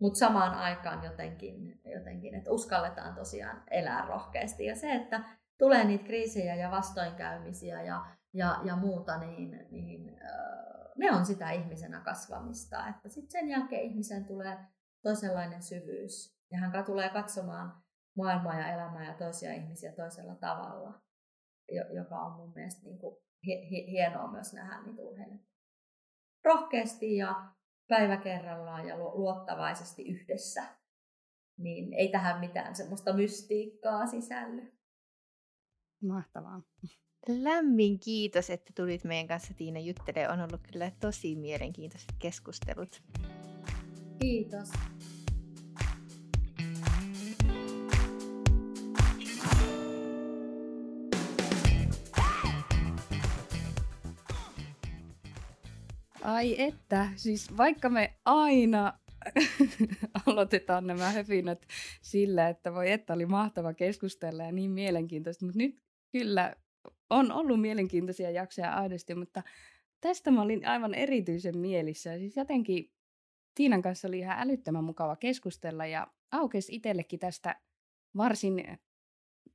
Mutta 0.00 0.18
samaan 0.18 0.54
aikaan 0.54 1.04
jotenkin, 1.04 1.80
jotenkin, 1.84 2.34
että 2.34 2.50
uskalletaan 2.50 3.14
tosiaan 3.14 3.62
elää 3.70 4.06
rohkeasti. 4.06 4.64
Ja 4.64 4.76
se, 4.76 4.94
että 4.94 5.24
tulee 5.58 5.84
niitä 5.84 6.04
kriisejä 6.04 6.54
ja 6.54 6.70
vastoinkäymisiä 6.70 7.82
ja, 7.82 8.06
ja, 8.34 8.60
ja 8.64 8.76
muuta, 8.76 9.18
niin, 9.18 9.66
niin 9.70 10.20
ne 10.96 11.12
on 11.12 11.26
sitä 11.26 11.50
ihmisenä 11.50 12.00
kasvamista. 12.00 12.88
Että 12.88 13.08
sitten 13.08 13.30
sen 13.30 13.48
jälkeen 13.48 13.82
ihmisen 13.82 14.24
tulee 14.24 14.58
toisenlainen 15.02 15.62
syvyys. 15.62 16.40
Ja 16.50 16.58
hän 16.58 16.84
tulee 16.84 17.08
katsomaan 17.08 17.82
maailmaa 18.16 18.58
ja 18.58 18.72
elämää 18.72 19.06
ja 19.06 19.14
toisia 19.14 19.54
ihmisiä 19.54 19.92
toisella 19.92 20.34
tavalla, 20.34 21.02
joka 21.94 22.16
on 22.16 22.32
mun 22.32 22.52
mielestä 22.54 22.82
niin 22.84 22.98
kuin 22.98 23.16
hienoa 23.90 24.30
myös 24.32 24.52
nähdä 24.52 24.82
niitä 24.82 25.02
urheilijoita. 25.02 25.50
Rohkeasti 26.44 27.16
ja 27.16 27.34
päivä 27.90 28.16
kerrallaan 28.16 28.88
ja 28.88 28.98
luottavaisesti 28.98 30.02
yhdessä, 30.02 30.62
niin 31.58 31.94
ei 31.94 32.08
tähän 32.08 32.40
mitään 32.40 32.76
semmoista 32.76 33.12
mystiikkaa 33.12 34.06
sisälly. 34.06 34.72
Mahtavaa. 36.02 36.62
Lämmin 37.28 38.00
kiitos, 38.00 38.50
että 38.50 38.72
tulit 38.76 39.04
meidän 39.04 39.28
kanssa 39.28 39.54
Tiina 39.54 39.80
juttelemaan. 39.80 40.38
On 40.38 40.44
ollut 40.44 40.60
kyllä 40.72 40.92
tosi 41.00 41.36
mielenkiintoiset 41.36 42.12
keskustelut. 42.18 43.02
Kiitos. 44.20 44.68
Ai 56.22 56.60
että, 56.60 57.08
siis 57.16 57.56
vaikka 57.56 57.88
me 57.88 58.14
aina 58.24 58.92
aloitetaan 60.26 60.86
nämä 60.86 61.10
höpinät 61.10 61.66
sillä, 62.02 62.48
että 62.48 62.74
voi 62.74 62.90
että 62.90 63.12
oli 63.12 63.26
mahtava 63.26 63.74
keskustella 63.74 64.42
ja 64.42 64.52
niin 64.52 64.70
mielenkiintoista, 64.70 65.44
mutta 65.44 65.58
nyt 65.58 65.80
kyllä 66.12 66.56
on 67.10 67.32
ollut 67.32 67.60
mielenkiintoisia 67.60 68.30
jaksoja 68.30 68.74
aidosti, 68.74 69.14
mutta 69.14 69.42
tästä 70.00 70.30
mä 70.30 70.42
olin 70.42 70.66
aivan 70.66 70.94
erityisen 70.94 71.58
mielissä. 71.58 72.18
Siis 72.18 72.36
jotenkin 72.36 72.90
Tiinan 73.54 73.82
kanssa 73.82 74.08
oli 74.08 74.18
ihan 74.18 74.38
älyttömän 74.38 74.84
mukava 74.84 75.16
keskustella 75.16 75.86
ja 75.86 76.06
aukesi 76.32 76.74
itsellekin 76.74 77.18
tästä 77.18 77.60
varsin 78.16 78.78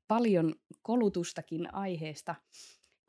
paljon 0.07 0.55
kolutustakin 0.81 1.73
aiheesta 1.73 2.35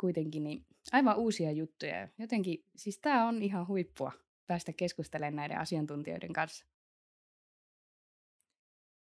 kuitenkin 0.00 0.44
niin 0.44 0.66
aivan 0.92 1.16
uusia 1.16 1.52
juttuja. 1.52 2.08
Jotenkin, 2.18 2.64
siis 2.76 2.98
tämä 2.98 3.28
on 3.28 3.42
ihan 3.42 3.68
huippua 3.68 4.12
päästä 4.46 4.72
keskustelemaan 4.72 5.36
näiden 5.36 5.58
asiantuntijoiden 5.58 6.32
kanssa. 6.32 6.66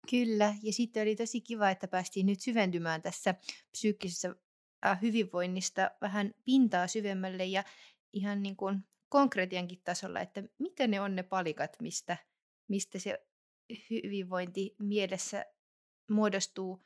Kyllä, 0.10 0.56
ja 0.64 0.74
sitten 0.74 1.04
oli 1.04 1.16
tosi 1.16 1.42
kiva, 1.42 1.70
että 1.70 1.88
päästiin 1.88 2.26
nyt 2.26 2.39
syventymään 2.39 3.02
tässä 3.02 3.36
psyykkisessä 3.72 4.36
äh, 4.86 5.02
hyvinvoinnista 5.02 5.92
vähän 6.02 6.34
pintaa 6.46 6.88
syvemmälle 6.88 7.46
ja 7.46 7.64
ihan 8.14 8.44
niin 8.44 8.56
kuin 8.56 8.84
konkretiankin 9.10 9.82
tasolla, 9.84 10.20
että 10.20 10.44
mitä 10.60 10.88
ne 10.88 11.02
on 11.02 11.16
ne 11.16 11.24
palikat, 11.24 11.78
mistä, 11.82 12.18
mistä 12.68 13.00
se 13.00 13.26
hyvinvointi 13.89 14.76
mielessä 14.80 15.46
muodostuu 16.10 16.84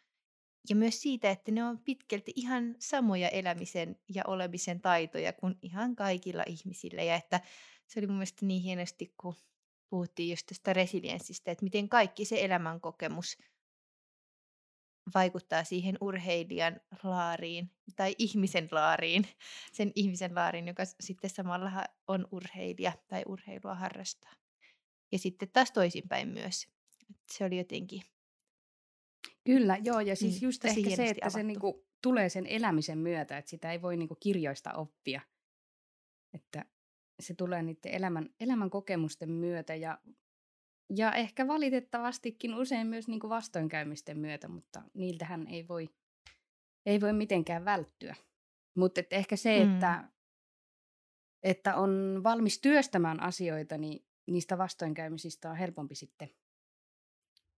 ja 0.69 0.75
myös 0.75 1.01
siitä, 1.01 1.29
että 1.29 1.51
ne 1.51 1.63
on 1.63 1.79
pitkälti 1.79 2.31
ihan 2.35 2.75
samoja 2.79 3.29
elämisen 3.29 3.99
ja 4.09 4.23
olemisen 4.27 4.81
taitoja 4.81 5.33
kuin 5.33 5.55
ihan 5.61 5.95
kaikilla 5.95 6.43
ihmisillä. 6.47 7.03
Ja 7.03 7.15
että 7.15 7.41
se 7.87 7.99
oli 7.99 8.07
mun 8.07 8.15
mielestä 8.15 8.45
niin 8.45 8.61
hienosti, 8.61 9.13
kun 9.17 9.35
puhuttiin 9.89 10.29
just 10.29 10.45
tästä 10.47 10.73
resilienssistä, 10.73 11.51
että 11.51 11.63
miten 11.63 11.89
kaikki 11.89 12.25
se 12.25 12.45
elämänkokemus 12.45 13.37
vaikuttaa 15.13 15.63
siihen 15.63 15.97
urheilijan 16.01 16.81
laariin 17.03 17.71
tai 17.95 18.15
ihmisen 18.17 18.67
laariin, 18.71 19.27
sen 19.77 19.91
ihmisen 19.95 20.35
laariin, 20.35 20.67
joka 20.67 20.83
sitten 20.99 21.29
samalla 21.29 21.71
on 22.07 22.27
urheilija 22.31 22.91
tai 23.07 23.23
urheilua 23.27 23.75
harrastaa. 23.75 24.33
Ja 25.11 25.19
sitten 25.19 25.49
taas 25.53 25.71
toisinpäin 25.71 26.27
myös. 26.27 26.67
Se 27.31 27.45
oli 27.45 27.57
jotenkin 27.57 28.01
Kyllä, 29.45 29.77
joo, 29.83 29.99
ja 29.99 30.15
siis 30.15 30.41
mm, 30.41 30.45
just 30.45 30.65
ehkä 30.65 30.95
se, 30.95 31.05
että 31.05 31.25
avattu. 31.25 31.37
se 31.37 31.43
niinku 31.43 31.85
tulee 32.01 32.29
sen 32.29 32.47
elämisen 32.47 32.97
myötä, 32.97 33.37
että 33.37 33.49
sitä 33.49 33.71
ei 33.71 33.81
voi 33.81 33.97
niinku 33.97 34.15
kirjoista 34.15 34.73
oppia. 34.73 35.21
Että 36.33 36.65
se 37.19 37.33
tulee 37.33 37.63
niiden 37.63 37.91
elämän, 37.91 38.29
elämän 38.39 38.69
kokemusten 38.69 39.31
myötä 39.31 39.75
ja, 39.75 39.99
ja 40.95 41.13
ehkä 41.13 41.47
valitettavastikin 41.47 42.55
usein 42.55 42.87
myös 42.87 43.07
niinku 43.07 43.29
vastoinkäymisten 43.29 44.19
myötä, 44.19 44.47
mutta 44.47 44.81
niiltähän 44.93 45.47
ei 45.47 45.67
voi, 45.67 45.89
ei 46.85 47.01
voi 47.01 47.13
mitenkään 47.13 47.65
välttyä. 47.65 48.15
Mutta 48.77 49.01
ehkä 49.11 49.35
se, 49.35 49.65
mm. 49.65 49.73
että, 49.73 50.09
että 51.43 51.75
on 51.75 52.21
valmis 52.23 52.61
työstämään 52.61 53.19
asioita, 53.19 53.77
niin 53.77 54.05
niistä 54.27 54.57
vastoinkäymisistä 54.57 55.49
on 55.49 55.55
helpompi 55.55 55.95
sitten 55.95 56.29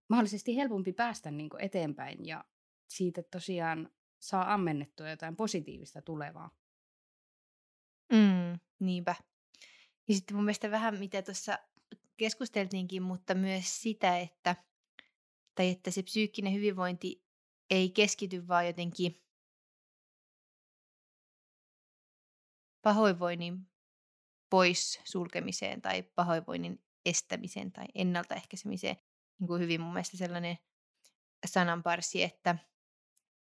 mahdollisesti 0.08 0.56
helpompi 0.56 0.92
päästä 0.92 1.30
niin 1.30 1.50
kuin 1.50 1.64
eteenpäin 1.64 2.26
ja 2.26 2.44
siitä 2.88 3.22
tosiaan 3.22 3.90
saa 4.18 4.54
ammennettua 4.54 5.10
jotain 5.10 5.36
positiivista 5.36 6.02
tulevaa. 6.02 6.50
Mm, 8.12 8.60
niinpä. 8.80 9.14
Ja 10.08 10.14
sitten 10.14 10.36
mun 10.36 10.44
mielestä 10.44 10.70
vähän 10.70 10.98
mitä 10.98 11.22
tuossa 11.22 11.58
keskusteltiinkin, 12.16 13.02
mutta 13.02 13.34
myös 13.34 13.82
sitä, 13.82 14.18
että, 14.18 14.56
tai 15.54 15.68
että 15.68 15.90
se 15.90 16.02
psyykkinen 16.02 16.52
hyvinvointi 16.52 17.24
ei 17.70 17.90
keskity 17.90 18.48
vaan 18.48 18.66
jotenkin 18.66 19.16
pahoinvoinnin 22.82 23.68
pois 24.50 25.00
sulkemiseen 25.04 25.82
tai 25.82 26.02
pahoinvoinnin 26.02 26.84
estämiseen 27.06 27.72
tai 27.72 27.86
ennaltaehkäisemiseen, 27.94 28.96
niin 29.38 29.48
kuin 29.48 29.62
hyvin 29.62 29.80
mun 29.80 29.92
mielestä 29.92 30.16
sellainen 30.16 30.58
sananparsi, 31.46 32.22
että 32.22 32.58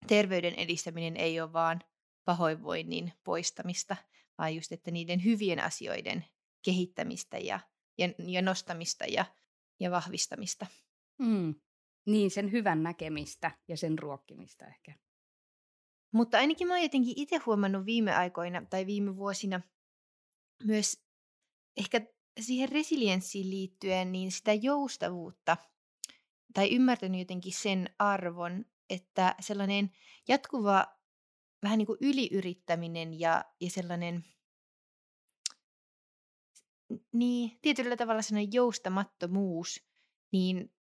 terveyden 0.06 0.54
edistäminen 0.54 1.16
ei 1.16 1.40
ole 1.40 1.52
vaan 1.52 1.80
pahoinvoinnin 2.24 3.12
poistamista, 3.24 3.96
vaan 4.38 4.54
just, 4.54 4.72
että 4.72 4.90
niiden 4.90 5.24
hyvien 5.24 5.60
asioiden 5.60 6.24
kehittämistä 6.64 7.38
ja, 7.38 7.60
ja, 7.98 8.08
ja 8.18 8.42
nostamista 8.42 9.04
ja, 9.04 9.24
ja 9.80 9.90
vahvistamista. 9.90 10.66
Mm. 11.18 11.54
Niin, 12.06 12.30
sen 12.30 12.52
hyvän 12.52 12.82
näkemistä 12.82 13.50
ja 13.68 13.76
sen 13.76 13.98
ruokkimista 13.98 14.66
ehkä. 14.66 14.94
Mutta 16.12 16.38
ainakin 16.38 16.68
mä 16.68 16.74
oon 16.74 16.82
jotenkin 16.82 17.14
itse 17.16 17.36
huomannut 17.36 17.86
viime 17.86 18.14
aikoina 18.14 18.66
tai 18.70 18.86
viime 18.86 19.16
vuosina 19.16 19.60
myös 20.64 21.04
ehkä 21.76 22.00
siihen 22.40 22.68
resilienssiin 22.68 23.50
liittyen 23.50 24.12
niin 24.12 24.32
sitä 24.32 24.52
joustavuutta 24.52 25.56
tai 26.56 26.74
ymmärtänyt 26.74 27.18
jotenkin 27.18 27.52
sen 27.52 27.90
arvon, 27.98 28.64
että 28.90 29.34
sellainen 29.40 29.90
jatkuva 30.28 30.86
vähän 31.62 31.78
niin 31.78 31.86
kuin 31.86 31.98
yliyrittäminen 32.00 33.20
ja, 33.20 33.44
ja 33.60 33.70
sellainen 33.70 34.24
niin, 37.12 37.58
tietyllä 37.62 37.96
tavalla 37.96 38.22
sellainen 38.22 38.52
joustamattomuus, 38.52 39.86
niin, 40.32 40.74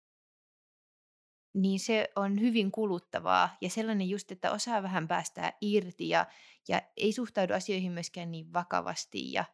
niin 1.53 1.80
se 1.80 2.09
on 2.15 2.41
hyvin 2.41 2.71
kuluttavaa. 2.71 3.57
Ja 3.61 3.69
sellainen 3.69 4.09
just, 4.09 4.32
että 4.32 4.51
osaa 4.51 4.84
vähän 4.84 5.07
päästää 5.07 5.53
irti 5.61 6.09
ja, 6.09 6.26
ja 6.67 6.82
ei 6.97 7.13
suhtaudu 7.13 7.53
asioihin 7.53 7.91
myöskään 7.91 8.32
niin 8.32 8.53
vakavasti 8.53 9.32
ja, 9.32 9.45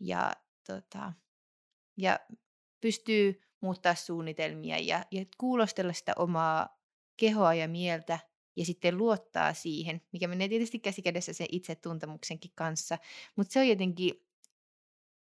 ja 0.00 0.32
tota, 0.66 1.12
ja 1.96 2.20
pystyy 2.80 3.49
muuttaa 3.60 3.94
suunnitelmia 3.94 4.78
ja, 4.78 5.04
ja 5.10 5.24
kuulostella 5.38 5.92
sitä 5.92 6.12
omaa 6.16 6.80
kehoa 7.16 7.54
ja 7.54 7.68
mieltä 7.68 8.18
ja 8.56 8.64
sitten 8.64 8.98
luottaa 8.98 9.54
siihen, 9.54 10.02
mikä 10.12 10.28
menee 10.28 10.48
tietysti 10.48 10.78
käsikädessä 10.78 11.32
sen 11.32 11.46
itsetuntemuksenkin 11.52 12.52
kanssa, 12.54 12.98
mutta 13.36 13.52
se 13.52 13.60
on 13.60 13.68
jotenkin, 13.68 14.26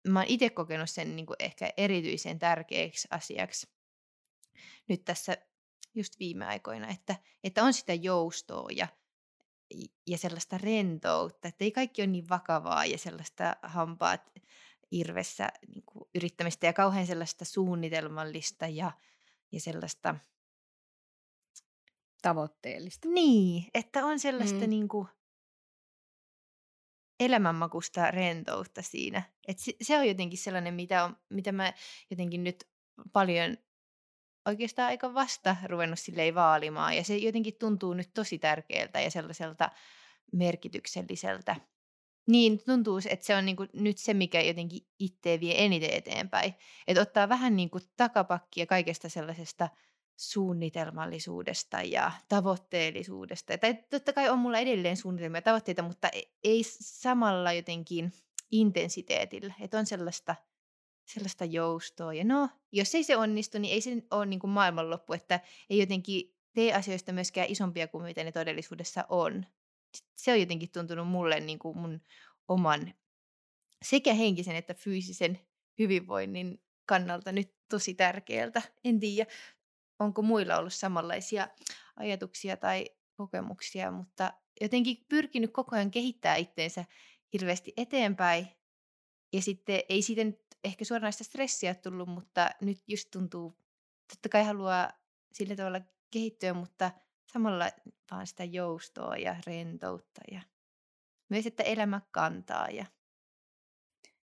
mä 0.07 0.19
oon 0.19 0.27
itse 0.27 0.49
kokenut 0.49 0.89
sen 0.89 1.15
niin 1.15 1.25
kuin 1.25 1.37
ehkä 1.39 1.73
erityisen 1.77 2.39
tärkeäksi 2.39 3.07
asiaksi 3.11 3.67
nyt 4.87 5.05
tässä 5.05 5.37
just 5.93 6.19
viime 6.19 6.45
aikoina, 6.45 6.87
että, 6.87 7.15
että 7.43 7.63
on 7.63 7.73
sitä 7.73 7.93
joustoa 7.93 8.69
ja, 8.71 8.87
ja 10.07 10.17
sellaista 10.17 10.57
rentoutta, 10.57 11.47
että 11.47 11.63
ei 11.63 11.71
kaikki 11.71 12.01
ole 12.01 12.07
niin 12.07 12.29
vakavaa 12.29 12.85
ja 12.85 12.97
sellaista 12.97 13.55
hampaat 13.63 14.31
irvessä 14.93 15.49
niin 15.67 15.83
kuin 15.85 16.09
yrittämistä 16.15 16.65
ja 16.65 16.73
kauhean 16.73 17.07
sellaista 17.07 17.45
suunnitelmallista 17.45 18.67
ja, 18.67 18.91
ja 19.51 19.59
sellaista 19.59 20.15
tavoitteellista. 22.21 23.07
Niin, 23.09 23.65
että 23.73 24.05
on 24.05 24.19
sellaista 24.19 24.59
mm. 24.59 24.69
niin 24.69 24.87
kuin 24.87 25.07
elämänmakusta 27.19 28.11
rentoutta 28.11 28.81
siinä. 28.81 29.23
Et 29.47 29.59
se, 29.59 29.73
se 29.81 29.97
on 29.97 30.07
jotenkin 30.07 30.39
sellainen, 30.39 30.73
mitä, 30.73 31.03
on, 31.03 31.17
mitä 31.29 31.51
mä 31.51 31.73
jotenkin 32.09 32.43
nyt 32.43 32.67
paljon 33.13 33.57
oikeastaan 34.45 34.87
aika 34.87 35.13
vasta 35.13 35.55
ruvennut 35.65 35.99
silleen 35.99 36.35
vaalimaan. 36.35 36.95
Ja 36.95 37.03
se 37.03 37.17
jotenkin 37.17 37.53
tuntuu 37.59 37.93
nyt 37.93 38.13
tosi 38.13 38.39
tärkeältä 38.39 39.01
ja 39.01 39.11
sellaiselta 39.11 39.71
merkitykselliseltä. 40.31 41.55
Niin, 42.27 42.59
tuntuu, 42.65 42.99
että 43.09 43.25
se 43.25 43.35
on 43.35 43.45
niinku 43.45 43.65
nyt 43.73 43.97
se, 43.97 44.13
mikä 44.13 44.41
jotenkin 44.41 44.87
itse 44.99 45.39
vie 45.39 45.65
eniten 45.65 45.93
eteenpäin. 45.93 46.53
Että 46.87 47.01
ottaa 47.01 47.29
vähän 47.29 47.55
niinku 47.55 47.79
takapakkia 47.97 48.65
kaikesta 48.65 49.09
sellaisesta 49.09 49.69
suunnitelmallisuudesta 50.17 51.81
ja 51.81 52.11
tavoitteellisuudesta. 52.29 53.57
Tai 53.57 53.73
totta 53.89 54.13
kai 54.13 54.29
on 54.29 54.39
mulla 54.39 54.59
edelleen 54.59 54.97
suunnitelmia 54.97 55.37
ja 55.37 55.41
tavoitteita, 55.41 55.83
mutta 55.83 56.09
e-, 56.13 56.21
ei 56.43 56.61
samalla 56.79 57.53
jotenkin 57.53 58.13
intensiteetillä. 58.51 59.53
Että 59.61 59.79
on 59.79 59.85
sellaista, 59.85 60.35
sellaista 61.05 61.45
joustoa. 61.45 62.13
Ja 62.13 62.23
no, 62.23 62.49
jos 62.71 62.95
ei 62.95 63.03
se 63.03 63.17
onnistu, 63.17 63.59
niin 63.59 63.73
ei 63.73 63.81
se 63.81 63.91
ole 64.11 64.25
niin 64.25 64.39
kuin 64.39 64.51
maailmanloppu, 64.51 65.13
että 65.13 65.39
ei 65.69 65.79
jotenkin 65.79 66.35
tee 66.53 66.73
asioista 66.73 67.13
myöskään 67.13 67.47
isompia 67.49 67.87
kuin 67.87 68.03
mitä 68.03 68.23
ne 68.23 68.31
todellisuudessa 68.31 69.05
on. 69.09 69.45
Se 70.15 70.31
on 70.31 70.39
jotenkin 70.39 70.71
tuntunut 70.71 71.07
mulle 71.07 71.39
niin 71.39 71.59
kuin 71.59 71.77
mun 71.77 72.01
oman 72.47 72.93
sekä 73.83 74.13
henkisen 74.13 74.55
että 74.55 74.73
fyysisen 74.73 75.39
hyvinvoinnin 75.79 76.63
kannalta 76.85 77.31
nyt 77.31 77.55
tosi 77.69 77.93
tärkeältä. 77.93 78.61
En 78.83 78.99
tiedä, 78.99 79.31
onko 79.99 80.21
muilla 80.21 80.57
ollut 80.57 80.73
samanlaisia 80.73 81.47
ajatuksia 81.95 82.57
tai 82.57 82.85
kokemuksia, 83.17 83.91
mutta 83.91 84.33
jotenkin 84.61 85.05
pyrkinyt 85.09 85.53
koko 85.53 85.75
ajan 85.75 85.91
kehittää 85.91 86.35
itteensä 86.35 86.85
hirveästi 87.33 87.73
eteenpäin. 87.77 88.47
Ja 89.33 89.41
sitten 89.41 89.81
ei 89.89 90.01
siitä 90.01 90.23
nyt 90.23 90.39
ehkä 90.63 90.85
suoranaista 90.85 91.23
stressiä 91.23 91.75
tullut, 91.75 92.09
mutta 92.09 92.49
nyt 92.61 92.77
just 92.87 93.11
tuntuu, 93.11 93.57
totta 94.07 94.29
kai 94.29 94.43
haluaa 94.43 94.89
sillä 95.33 95.55
tavalla 95.55 95.81
kehittyä, 96.11 96.53
mutta 96.53 96.91
samalla 97.33 97.65
vaan 98.11 98.27
sitä 98.27 98.43
joustoa 98.43 99.17
ja 99.17 99.35
rentoutta 99.47 100.21
ja 100.31 100.41
myös, 101.29 101.45
että 101.45 101.63
elämä 101.63 102.01
kantaa. 102.11 102.69
Ja... 102.69 102.85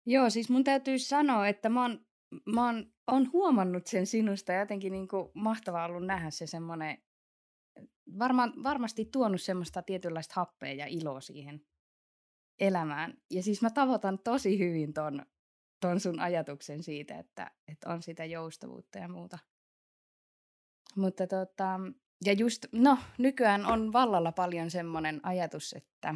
Joo, 0.06 0.30
siis 0.30 0.50
mun 0.50 0.64
täytyy 0.64 1.00
sanoa, 1.00 1.48
että 1.48 1.70
mä 1.70 1.82
oon 1.82 2.08
mä 2.46 2.66
oon, 2.66 2.94
oon 3.08 3.32
huomannut 3.32 3.88
sen 3.88 4.08
sinusta 4.08 4.52
ja 4.52 4.60
jotenkin 4.60 4.92
niin 4.92 5.08
kuin 5.08 5.32
mahtavaa 5.34 5.86
ollut 5.86 6.06
nähdä 6.06 6.30
se 6.30 6.48
semmoinen, 6.48 6.98
varma, 8.20 8.48
varmasti 8.64 9.06
tuonut 9.06 9.42
semmoista 9.42 9.82
tietynlaista 9.82 10.34
happea 10.36 10.74
ja 10.74 10.86
iloa 10.88 11.22
siihen 11.22 11.66
elämään. 12.60 13.22
Ja 13.32 13.44
siis 13.44 13.62
mä 13.62 13.70
tavoitan 13.70 14.20
tosi 14.20 14.60
hyvin 14.60 14.94
ton, 14.94 15.26
ton 15.82 16.00
sun 16.00 16.20
ajatuksen 16.20 16.84
siitä, 16.84 17.20
että, 17.20 17.52
että 17.68 17.90
on 17.90 18.04
sitä 18.04 18.26
joustavuutta 18.26 19.00
ja 19.00 19.08
muuta. 19.08 19.40
Mutta 20.96 21.28
tota, 21.28 21.80
ja 22.26 22.34
just, 22.34 22.66
no 22.72 22.98
nykyään 23.18 23.66
on 23.66 23.94
vallalla 23.94 24.32
paljon 24.32 24.72
semmoinen 24.72 25.20
ajatus, 25.24 25.74
että 25.74 26.16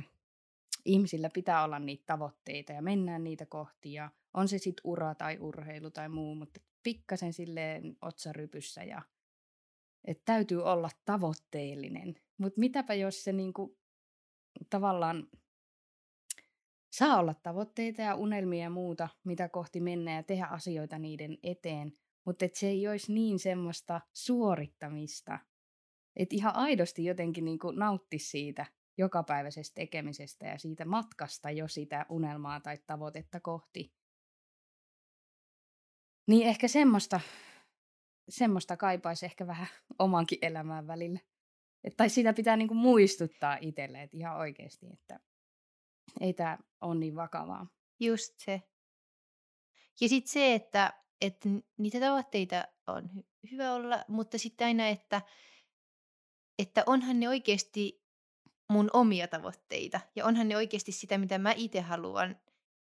ihmisillä 0.85 1.29
pitää 1.29 1.63
olla 1.63 1.79
niitä 1.79 2.03
tavoitteita 2.05 2.73
ja 2.73 2.81
mennään 2.81 3.23
niitä 3.23 3.45
kohti 3.45 3.93
ja 3.93 4.09
on 4.33 4.47
se 4.47 4.57
sitten 4.57 4.81
ura 4.83 5.15
tai 5.15 5.37
urheilu 5.39 5.91
tai 5.91 6.09
muu, 6.09 6.35
mutta 6.35 6.59
pikkasen 6.83 7.33
silleen 7.33 7.97
otsarypyssä 8.01 8.83
ja 8.83 9.01
että 10.05 10.23
täytyy 10.25 10.63
olla 10.63 10.89
tavoitteellinen. 11.05 12.15
Mutta 12.37 12.59
mitäpä 12.59 12.93
jos 12.93 13.23
se 13.23 13.33
niinku, 13.33 13.77
tavallaan 14.69 15.27
saa 16.91 17.19
olla 17.19 17.33
tavoitteita 17.33 18.01
ja 18.01 18.15
unelmia 18.15 18.63
ja 18.63 18.69
muuta, 18.69 19.09
mitä 19.23 19.49
kohti 19.49 19.79
mennä 19.81 20.15
ja 20.15 20.23
tehdä 20.23 20.45
asioita 20.45 20.99
niiden 20.99 21.37
eteen, 21.43 21.93
mutta 22.25 22.45
se 22.53 22.67
ei 22.67 22.87
olisi 22.87 23.13
niin 23.13 23.39
semmoista 23.39 24.01
suorittamista, 24.13 25.39
että 26.15 26.35
ihan 26.35 26.55
aidosti 26.55 27.05
jotenkin 27.05 27.45
niinku 27.45 27.71
nauttisi 27.71 28.29
siitä 28.29 28.65
jokapäiväisestä 28.97 29.75
tekemisestä 29.75 30.45
ja 30.45 30.57
siitä 30.57 30.85
matkasta 30.85 31.51
jo 31.51 31.67
sitä 31.67 32.05
unelmaa 32.09 32.59
tai 32.59 32.77
tavoitetta 32.87 33.39
kohti. 33.39 33.93
Niin 36.27 36.47
ehkä 36.47 36.67
semmoista, 36.67 37.19
semmoista 38.29 38.77
kaipaisi 38.77 39.25
ehkä 39.25 39.47
vähän 39.47 39.67
omankin 39.99 40.37
elämään 40.41 40.87
välillä. 40.87 41.19
Et, 41.83 41.93
tai 41.97 42.09
sitä 42.09 42.33
pitää 42.33 42.57
niinku 42.57 42.73
muistuttaa 42.73 43.57
itselle, 43.61 44.01
että 44.01 44.17
ihan 44.17 44.37
oikeasti, 44.37 44.87
että 44.93 45.19
ei 46.21 46.33
tämä 46.33 46.57
ole 46.81 46.95
niin 46.95 47.15
vakavaa. 47.15 47.67
Just 47.99 48.33
se. 48.37 48.61
Ja 50.01 50.09
sitten 50.09 50.31
se, 50.31 50.53
että, 50.53 50.93
että 51.21 51.49
niitä 51.77 51.99
tavoitteita 51.99 52.67
on 52.87 53.03
hy- 53.03 53.49
hyvä 53.51 53.73
olla, 53.73 54.05
mutta 54.07 54.37
sitten 54.37 54.67
aina, 54.67 54.87
että, 54.87 55.21
että 56.61 56.83
onhan 56.85 57.19
ne 57.19 57.29
oikeasti 57.29 58.03
mun 58.69 58.89
omia 58.93 59.27
tavoitteita 59.27 59.99
ja 60.15 60.25
onhan 60.25 60.47
ne 60.47 60.55
oikeasti 60.55 60.91
sitä, 60.91 61.17
mitä 61.17 61.37
mä 61.37 61.53
itse 61.57 61.81
haluan. 61.81 62.35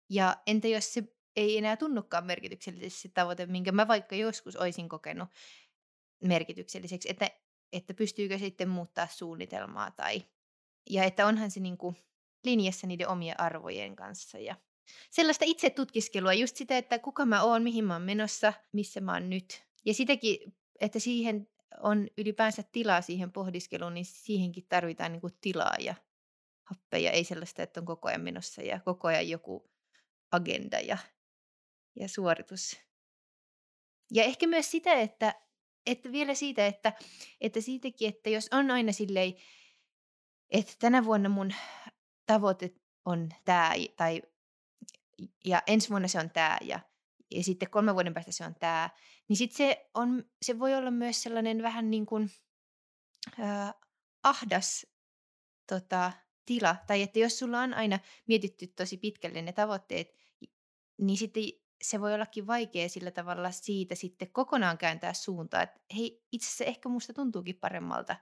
Ja 0.09 0.37
entä 0.47 0.67
jos 0.67 0.93
se 0.93 1.03
ei 1.35 1.57
enää 1.57 1.77
tunnukaan 1.77 2.25
merkityksellisesti 2.25 3.01
se 3.01 3.09
tavoite, 3.09 3.45
minkä 3.45 3.71
mä 3.71 3.87
vaikka 3.87 4.15
joskus 4.15 4.55
olisin 4.55 4.89
kokenut 4.89 5.29
merkitykselliseksi, 6.23 7.09
että, 7.09 7.31
että 7.73 7.93
pystyykö 7.93 8.37
sitten 8.37 8.69
muuttaa 8.69 9.07
suunnitelmaa 9.07 9.91
tai, 9.91 10.23
ja 10.89 11.03
että 11.03 11.27
onhan 11.27 11.51
se 11.51 11.59
niin 11.59 11.77
kuin 11.77 11.95
linjassa 12.43 12.87
niiden 12.87 13.07
omien 13.07 13.39
arvojen 13.39 13.95
kanssa 13.95 14.39
ja 14.39 14.55
sellaista 15.09 15.45
itse 15.47 15.69
tutkiskelua, 15.69 16.33
just 16.33 16.55
sitä, 16.55 16.77
että 16.77 16.99
kuka 16.99 17.25
mä 17.25 17.43
oon, 17.43 17.63
mihin 17.63 17.85
mä 17.85 17.93
oon 17.93 18.01
menossa, 18.01 18.53
missä 18.71 19.01
mä 19.01 19.13
oon 19.13 19.29
nyt. 19.29 19.63
Ja 19.85 19.93
sitäkin, 19.93 20.53
että 20.79 20.99
siihen 20.99 21.47
on 21.79 22.07
ylipäänsä 22.17 22.63
tilaa 22.71 23.01
siihen 23.01 23.31
pohdiskeluun, 23.31 23.93
niin 23.93 24.05
siihenkin 24.05 24.65
tarvitaan 24.69 25.11
niin 25.11 25.21
kuin 25.21 25.37
tilaa 25.41 25.75
ja 25.79 25.95
happeja, 26.63 27.11
ei 27.11 27.23
sellaista, 27.23 27.63
että 27.63 27.79
on 27.79 27.85
koko 27.85 28.07
ajan 28.07 28.21
menossa 28.21 28.61
ja 28.61 28.79
koko 28.79 29.07
ajan 29.07 29.29
joku 29.29 29.71
agenda 30.31 30.79
ja 30.79 30.97
ja 31.99 32.07
suoritus. 32.07 32.79
Ja 34.11 34.23
ehkä 34.23 34.47
myös 34.47 34.71
sitä, 34.71 34.93
että, 34.93 35.35
että 35.85 36.11
vielä 36.11 36.33
siitä, 36.33 36.65
että, 36.65 36.93
että 37.41 37.61
siitäkin, 37.61 38.09
että 38.09 38.29
jos 38.29 38.49
on 38.51 38.71
aina 38.71 38.91
silleen, 38.91 39.33
että 40.49 40.73
tänä 40.79 41.05
vuonna 41.05 41.29
mun 41.29 41.53
tavoite 42.25 42.71
on 43.05 43.29
tämä, 43.45 43.73
tai 43.95 44.21
ja 45.45 45.61
ensi 45.67 45.89
vuonna 45.89 46.07
se 46.07 46.19
on 46.19 46.29
tämä, 46.29 46.57
ja, 46.61 46.79
ja 47.31 47.43
sitten 47.43 47.69
kolmen 47.69 47.95
vuoden 47.95 48.13
päästä 48.13 48.31
se 48.31 48.45
on 48.45 48.55
tämä, 48.55 48.89
niin 49.27 49.37
sitten 49.37 49.57
se, 49.57 49.89
on, 49.93 50.23
se 50.41 50.59
voi 50.59 50.75
olla 50.75 50.91
myös 50.91 51.23
sellainen 51.23 51.61
vähän 51.61 51.91
niin 51.91 52.05
kuin 52.05 52.29
äh, 53.39 53.73
ahdas 54.23 54.85
tota, 55.67 56.11
tila, 56.45 56.75
tai 56.87 57.01
että 57.01 57.19
jos 57.19 57.39
sulla 57.39 57.61
on 57.61 57.73
aina 57.73 57.99
mietitty 58.27 58.67
tosi 58.67 58.97
pitkälle 58.97 59.41
ne 59.41 59.53
tavoitteet, 59.53 60.07
niin 61.01 61.17
sitten 61.17 61.43
se 61.81 62.01
voi 62.01 62.13
ollakin 62.13 62.47
vaikea 62.47 62.89
sillä 62.89 63.11
tavalla 63.11 63.51
siitä 63.51 63.95
sitten 63.95 64.31
kokonaan 64.31 64.77
kääntää 64.77 65.13
suuntaa, 65.13 65.61
että 65.61 65.79
hei, 65.97 66.23
itse 66.31 66.47
asiassa 66.47 66.63
ehkä 66.63 66.89
musta 66.89 67.13
tuntuukin 67.13 67.59
paremmalta 67.59 68.15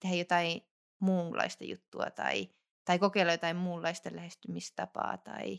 tehdä 0.00 0.16
jotain 0.16 0.60
muunlaista 0.98 1.64
juttua 1.64 2.10
tai, 2.10 2.48
tai 2.84 2.98
kokeilla 2.98 3.32
jotain 3.32 3.56
muunlaista 3.56 4.10
lähestymistapaa 4.12 5.18
tai, 5.18 5.58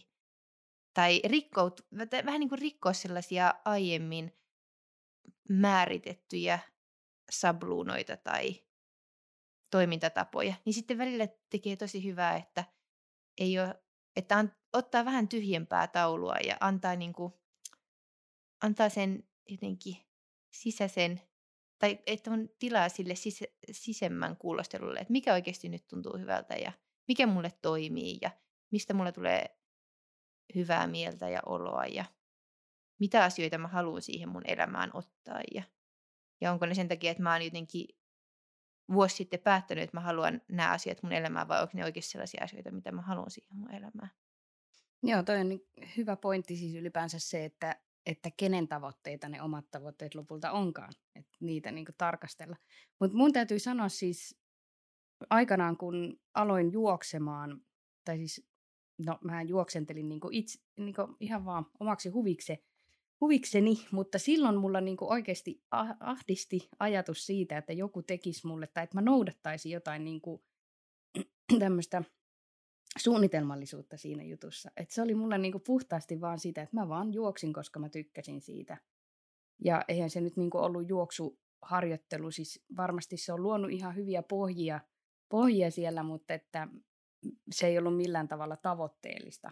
tai 0.97 1.21
rikkout, 1.25 1.81
vähän 2.25 2.39
niin 2.39 2.49
kuin 2.49 2.59
rikkoa 2.59 2.93
sellaisia 2.93 3.53
aiemmin 3.65 4.37
määritettyjä 5.49 6.59
sabluunoita 7.31 8.17
tai 8.17 8.63
toimintatapoja, 9.71 10.53
niin 10.65 10.73
sitten 10.73 10.97
välillä 10.97 11.27
tekee 11.49 11.75
tosi 11.75 12.03
hyvää, 12.03 12.35
että 12.35 12.63
ei 13.37 13.59
ole, 13.59 13.81
että 14.15 14.37
an, 14.37 14.55
ottaa 14.73 15.05
vähän 15.05 15.27
tyhjempää 15.27 15.87
taulua 15.87 16.35
ja 16.47 16.57
antaa 16.59 16.95
niin 16.95 17.13
kuin 17.13 17.33
antaa 18.63 18.89
sen 18.89 19.23
jotenkin 19.49 19.97
sisäisen, 20.51 21.21
tai 21.79 21.99
että 22.05 22.31
on 22.31 22.49
tilaa 22.59 22.89
sille 22.89 23.15
sisä, 23.15 23.45
sisemmän 23.71 24.37
kuulostelulle, 24.37 24.99
että 24.99 25.11
mikä 25.11 25.33
oikeasti 25.33 25.69
nyt 25.69 25.87
tuntuu 25.87 26.17
hyvältä 26.17 26.55
ja 26.55 26.71
mikä 27.07 27.27
mulle 27.27 27.51
toimii 27.61 28.17
ja 28.21 28.31
mistä 28.71 28.93
mulle 28.93 29.11
tulee 29.11 29.56
hyvää 30.55 30.87
mieltä 30.87 31.29
ja 31.29 31.39
oloa 31.45 31.85
ja 31.85 32.05
mitä 32.99 33.23
asioita 33.23 33.57
mä 33.57 33.67
haluan 33.67 34.01
siihen 34.01 34.29
mun 34.29 34.43
elämään 34.45 34.91
ottaa 34.93 35.39
ja, 35.53 35.63
ja 36.41 36.51
onko 36.51 36.65
ne 36.65 36.75
sen 36.75 36.87
takia, 36.87 37.11
että 37.11 37.23
mä 37.23 37.33
oon 37.33 37.45
jotenkin 37.45 37.87
vuosi 38.93 39.15
sitten 39.15 39.39
päättänyt, 39.39 39.83
että 39.83 39.97
mä 39.97 40.01
haluan 40.01 40.41
nämä 40.47 40.71
asiat 40.71 41.03
mun 41.03 41.11
elämään 41.11 41.47
vai 41.47 41.61
onko 41.61 41.71
ne 41.75 41.85
oikeasti 41.85 42.11
sellaisia 42.11 42.43
asioita, 42.43 42.71
mitä 42.71 42.91
mä 42.91 43.01
haluan 43.01 43.31
siihen 43.31 43.57
mun 43.57 43.71
elämään. 43.71 44.11
Joo, 45.03 45.23
toi 45.23 45.39
on 45.39 45.47
hyvä 45.97 46.15
pointti 46.15 46.55
siis 46.55 46.75
ylipäänsä 46.75 47.19
se, 47.19 47.45
että, 47.45 47.81
että 48.05 48.31
kenen 48.37 48.67
tavoitteita 48.67 49.29
ne 49.29 49.41
omat 49.41 49.65
tavoitteet 49.71 50.15
lopulta 50.15 50.51
onkaan, 50.51 50.93
että 51.15 51.37
niitä 51.39 51.71
niin 51.71 51.85
tarkastella. 51.97 52.55
Mutta 52.99 53.17
mun 53.17 53.33
täytyy 53.33 53.59
sanoa 53.59 53.89
siis 53.89 54.39
aikanaan, 55.29 55.77
kun 55.77 56.19
aloin 56.33 56.71
juoksemaan, 56.71 57.61
tai 58.05 58.17
siis 58.17 58.47
no 59.05 59.17
mä 59.23 59.41
juoksentelin 59.41 60.09
niin 60.09 60.21
itse, 60.31 60.59
niin 60.77 60.95
ihan 61.19 61.45
vaan 61.45 61.65
omaksi 61.79 62.09
huviksi, 62.09 62.63
huvikseni, 63.21 63.85
mutta 63.91 64.19
silloin 64.19 64.57
mulla 64.57 64.81
niin 64.81 64.97
oikeasti 65.01 65.63
ahdisti 65.99 66.69
ajatus 66.79 67.25
siitä, 67.25 67.57
että 67.57 67.73
joku 67.73 68.03
tekisi 68.03 68.47
mulle 68.47 68.67
tai 68.67 68.83
että 68.83 68.97
mä 68.97 69.01
noudattaisin 69.01 69.71
jotain 69.71 70.03
niin 70.03 70.21
tämmöistä 71.59 72.03
suunnitelmallisuutta 72.97 73.97
siinä 73.97 74.23
jutussa. 74.23 74.71
Et 74.77 74.89
se 74.89 75.01
oli 75.01 75.15
mulle 75.15 75.37
niinku 75.37 75.59
puhtaasti 75.59 76.21
vaan 76.21 76.39
sitä, 76.39 76.61
että 76.61 76.75
mä 76.75 76.89
vaan 76.89 77.13
juoksin, 77.13 77.53
koska 77.53 77.79
mä 77.79 77.89
tykkäsin 77.89 78.41
siitä. 78.41 78.77
Ja 79.65 79.85
eihän 79.87 80.09
se 80.09 80.21
nyt 80.21 80.37
niinku 80.37 80.57
ollut 80.57 80.89
juoksuharjoittelu, 80.89 82.31
siis 82.31 82.65
varmasti 82.77 83.17
se 83.17 83.33
on 83.33 83.43
luonut 83.43 83.71
ihan 83.71 83.95
hyviä 83.95 84.23
pohjia, 84.23 84.79
pohjia 85.29 85.71
siellä, 85.71 86.03
mutta 86.03 86.33
että 86.33 86.67
se 87.51 87.67
ei 87.67 87.77
ollut 87.77 87.97
millään 87.97 88.27
tavalla 88.27 88.57
tavoitteellista. 88.57 89.51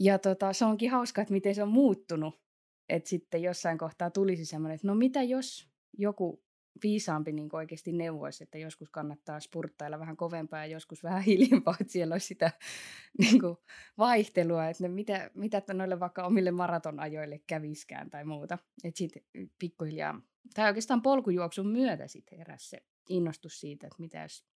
Ja 0.00 0.18
tota, 0.18 0.52
se 0.52 0.64
onkin 0.64 0.90
hauska, 0.90 1.22
että 1.22 1.32
miten 1.32 1.54
se 1.54 1.62
on 1.62 1.68
muuttunut. 1.68 2.42
Että 2.88 3.08
sitten 3.08 3.42
jossain 3.42 3.78
kohtaa 3.78 4.10
tulisi 4.10 4.46
semmoinen, 4.46 4.74
että 4.74 4.86
no 4.86 4.94
mitä 4.94 5.22
jos 5.22 5.68
joku 5.98 6.44
viisaampi 6.82 7.32
niin 7.32 7.48
oikeasti 7.52 7.92
neuvoisi, 7.92 8.44
että 8.44 8.58
joskus 8.58 8.90
kannattaa 8.90 9.40
spurttailla 9.40 9.98
vähän 9.98 10.16
kovempaa 10.16 10.58
ja 10.58 10.66
joskus 10.66 11.02
vähän 11.02 11.22
hiljempaa, 11.30 11.76
että 11.80 11.92
siellä 11.92 12.14
olisi 12.14 12.26
sitä 12.26 12.50
niin 13.18 13.40
kuin 13.40 13.56
vaihtelua, 13.98 14.68
että 14.68 14.82
ne 14.82 14.88
mitä, 14.88 15.30
mitä 15.34 15.62
noille 15.74 16.00
vaikka 16.00 16.26
omille 16.26 16.50
maratonajoille 16.50 17.40
käviskään 17.46 18.10
tai 18.10 18.24
muuta. 18.24 18.58
Että 18.84 18.98
sitten 18.98 19.22
pikkuhiljaa, 19.58 20.20
tai 20.54 20.68
oikeastaan 20.68 21.02
polkujuoksun 21.02 21.66
myötä 21.66 22.08
sitten 22.08 22.38
heräsi 22.38 22.68
se 22.68 22.82
innostus 23.08 23.60
siitä, 23.60 23.86
että 23.86 24.02
mitä 24.02 24.22
jos, 24.22 24.46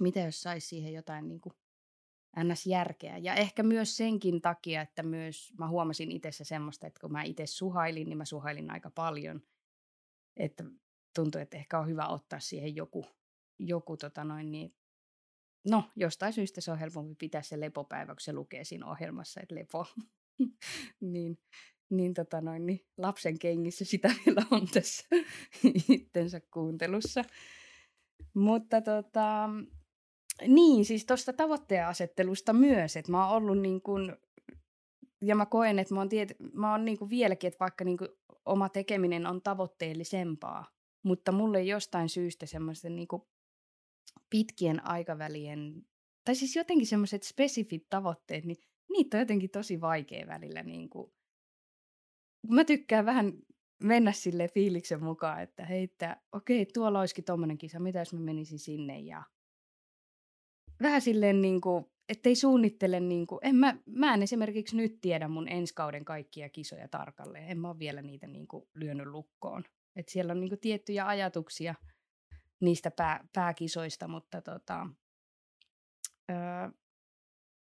mitä 0.00 0.20
jos 0.20 0.42
saisi 0.42 0.66
siihen 0.66 0.92
jotain 0.92 1.28
niin 1.28 1.40
kuin 1.40 1.54
NS-järkeä. 2.42 3.18
Ja 3.18 3.34
ehkä 3.34 3.62
myös 3.62 3.96
senkin 3.96 4.40
takia, 4.40 4.82
että 4.82 5.02
myös 5.02 5.52
mä 5.58 5.68
huomasin 5.68 6.12
itsessä 6.12 6.44
semmoista, 6.44 6.86
että 6.86 7.00
kun 7.00 7.12
mä 7.12 7.22
itse 7.22 7.46
suhailin, 7.46 8.08
niin 8.08 8.18
mä 8.18 8.24
suhailin 8.24 8.70
aika 8.70 8.90
paljon. 8.90 9.42
Että 10.36 10.64
tuntui, 11.14 11.42
että 11.42 11.56
ehkä 11.56 11.78
on 11.78 11.88
hyvä 11.88 12.08
ottaa 12.08 12.40
siihen 12.40 12.76
joku, 12.76 13.06
joku 13.58 13.96
tota 13.96 14.24
noin, 14.24 14.52
niin, 14.52 14.74
no 15.68 15.84
jostain 15.96 16.32
syystä 16.32 16.60
se 16.60 16.72
on 16.72 16.78
helpompi 16.78 17.14
pitää 17.14 17.42
se 17.42 17.60
lepopäivä, 17.60 18.14
kun 18.14 18.20
se 18.20 18.32
lukee 18.32 18.64
siinä 18.64 18.86
ohjelmassa, 18.86 19.40
että 19.40 19.54
lepo. 19.54 19.86
niin, 21.00 21.38
niin, 21.90 22.14
tota 22.14 22.40
noin, 22.40 22.66
niin 22.66 22.86
lapsen 22.98 23.38
kengissä 23.38 23.84
sitä 23.84 24.08
vielä 24.26 24.46
on 24.50 24.66
tässä 24.66 25.08
itsensä 25.88 26.40
kuuntelussa. 26.40 27.24
Mutta 28.34 28.80
tota, 28.80 29.48
niin, 30.42 30.84
siis 30.84 31.06
tuosta 31.06 31.32
tavoitteasettelusta 31.32 32.52
myös, 32.52 32.96
että 32.96 33.12
mä 33.12 33.28
oon 33.28 33.36
ollut 33.36 33.58
niin 33.58 33.82
kuin, 33.82 34.16
ja 35.22 35.34
mä 35.36 35.46
koen, 35.46 35.78
että 35.78 35.94
mä 35.94 36.00
oon, 36.00 36.08
tiet, 36.08 36.36
mä 36.52 36.72
oon 36.72 36.84
niin 36.84 36.98
kuin 36.98 37.10
vieläkin, 37.10 37.48
että 37.48 37.60
vaikka 37.60 37.84
niin 37.84 37.98
kuin 37.98 38.08
oma 38.46 38.68
tekeminen 38.68 39.26
on 39.26 39.42
tavoitteellisempaa, 39.42 40.66
mutta 41.04 41.32
mulle 41.32 41.62
jostain 41.62 42.08
syystä 42.08 42.46
semmoisten 42.46 42.96
niin 42.96 43.08
pitkien 44.30 44.86
aikavälien, 44.86 45.86
tai 46.24 46.34
siis 46.34 46.56
jotenkin 46.56 46.86
semmoiset 46.86 47.22
spesifit 47.22 47.86
tavoitteet, 47.90 48.44
niin 48.44 48.56
niitä 48.90 49.16
on 49.16 49.20
jotenkin 49.20 49.50
tosi 49.50 49.80
vaikea 49.80 50.26
välillä. 50.26 50.62
Niin 50.62 50.90
kuin. 50.90 51.12
Mä 52.48 52.64
tykkään 52.64 53.06
vähän 53.06 53.32
mennä 53.82 54.12
sille 54.12 54.48
fiiliksen 54.48 55.04
mukaan, 55.04 55.42
että 55.42 55.64
heittää, 55.64 56.22
okei, 56.32 56.66
tuolla 56.66 57.00
olisikin 57.00 57.24
tommonen 57.24 57.58
kisa, 57.58 57.80
mitä 57.80 57.98
jos 57.98 58.12
mä 58.12 58.20
menisin 58.20 58.58
sinne 58.58 59.00
ja 59.00 59.22
vähän 60.82 61.00
silleen 61.00 61.42
niin 61.42 61.60
kuin, 61.60 61.84
ettei 62.08 62.34
suunnittele, 62.34 63.00
niin 63.00 63.26
kuin, 63.26 63.38
en 63.42 63.56
mä, 63.56 63.76
mä 63.86 64.14
en 64.14 64.22
esimerkiksi 64.22 64.76
nyt 64.76 65.00
tiedä 65.00 65.28
mun 65.28 65.48
ensi 65.48 65.74
kauden 65.74 66.04
kaikkia 66.04 66.48
kisoja 66.48 66.88
tarkalleen, 66.88 67.48
en 67.48 67.58
mä 67.58 67.68
ole 67.68 67.78
vielä 67.78 68.02
niitä 68.02 68.26
niin 68.26 68.48
kuin 68.48 68.68
lyönyt 68.74 69.06
lukkoon. 69.06 69.64
Et 69.96 70.08
siellä 70.08 70.32
on 70.32 70.40
niinku 70.40 70.56
tiettyjä 70.56 71.06
ajatuksia 71.06 71.74
niistä 72.60 72.90
pää, 72.90 73.28
pääkisoista, 73.32 74.08
mutta 74.08 74.42
tota, 74.42 74.86
öö, 76.30 76.70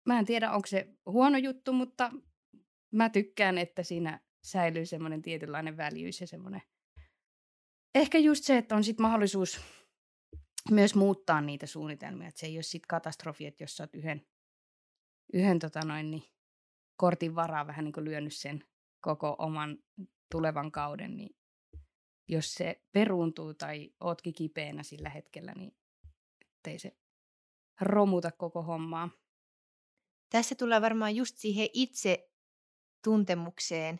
mä 0.06 0.20
en 0.20 0.26
tiedä, 0.26 0.52
onko 0.52 0.68
se 0.68 0.88
huono 1.06 1.38
juttu, 1.38 1.74
mutta 1.74 2.12
mä 2.92 3.10
tykkään, 3.10 3.58
että 3.58 3.84
siinä 3.84 4.20
säilyy 4.44 4.86
semmoinen 4.86 5.22
tietynlainen 5.22 5.78
väljyys 5.78 6.22
ja 6.22 6.28
semmoinen 6.28 6.62
ehkä 7.96 8.18
just 8.18 8.44
se, 8.44 8.58
että 8.58 8.76
on 8.76 8.84
sitten 8.84 9.04
mahdollisuus 9.04 9.60
myös 10.72 10.96
muuttaa 10.96 11.42
niitä 11.42 11.66
suunnitelmia, 11.66 12.28
että 12.28 12.40
se 12.40 12.46
ei 12.46 12.58
ole 12.58 12.64
sitten 12.64 12.88
katastrofi, 12.88 13.46
että 13.46 13.64
jos 13.64 13.78
sä 13.78 13.84
oot 13.84 13.96
yhden, 13.96 14.28
yhden 15.34 15.60
tota 15.60 15.80
noin, 15.86 16.12
niin 16.12 16.24
kortin 16.96 17.36
varaa 17.36 17.68
vähän 17.68 17.86
niin 17.86 17.94
kuin 17.94 18.06
lyönyt 18.06 18.36
sen 18.36 18.64
koko 19.02 19.36
oman 19.40 19.78
tulevan 20.32 20.72
kauden, 20.72 21.18
niin 21.18 21.36
jos 22.28 22.54
se 22.54 22.82
peruuntuu 22.92 23.54
tai 23.54 23.94
ootkin 24.00 24.34
kipeänä 24.34 24.84
sillä 24.84 25.10
hetkellä, 25.10 25.54
niin 25.54 25.78
ettei 26.42 26.80
se 26.80 26.98
romuta 27.82 28.32
koko 28.32 28.62
hommaa. 28.62 29.10
Tässä 30.30 30.56
tulee 30.56 30.82
varmaan 30.82 31.16
just 31.16 31.38
siihen 31.38 31.70
itse 31.74 32.32
tuntemukseen, 33.04 34.00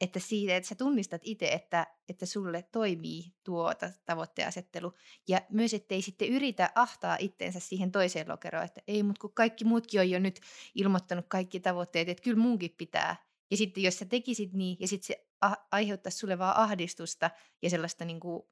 että 0.00 0.20
siitä, 0.20 0.56
että 0.56 0.68
sä 0.68 0.74
tunnistat 0.74 1.20
itse, 1.24 1.48
että, 1.48 1.86
että 2.08 2.26
sulle 2.26 2.62
toimii 2.72 3.24
tuo 3.44 3.72
tavoitteasettelu. 4.04 4.92
Ja 5.28 5.40
myös, 5.50 5.74
ettei 5.74 6.02
sitten 6.02 6.28
yritä 6.28 6.70
ahtaa 6.74 7.16
itteensä 7.20 7.60
siihen 7.60 7.92
toiseen 7.92 8.28
lokeroon, 8.28 8.64
että 8.64 8.80
ei, 8.88 9.02
mutta 9.02 9.20
kun 9.20 9.34
kaikki 9.34 9.64
muutkin 9.64 10.00
on 10.00 10.10
jo 10.10 10.18
nyt 10.18 10.40
ilmoittanut 10.74 11.24
kaikki 11.28 11.60
tavoitteet, 11.60 12.08
että 12.08 12.22
kyllä 12.22 12.42
munkin 12.42 12.74
pitää. 12.78 13.16
Ja 13.50 13.56
sitten 13.56 13.82
jos 13.82 13.98
sä 13.98 14.04
tekisit 14.04 14.52
niin, 14.52 14.76
ja 14.80 14.88
sitten 14.88 15.06
se 15.06 15.26
aiheuttaisi 15.70 16.18
sulle 16.18 16.38
vaan 16.38 16.56
ahdistusta 16.56 17.30
ja 17.62 17.70
sellaista 17.70 18.04
niin 18.04 18.20
kuin 18.20 18.42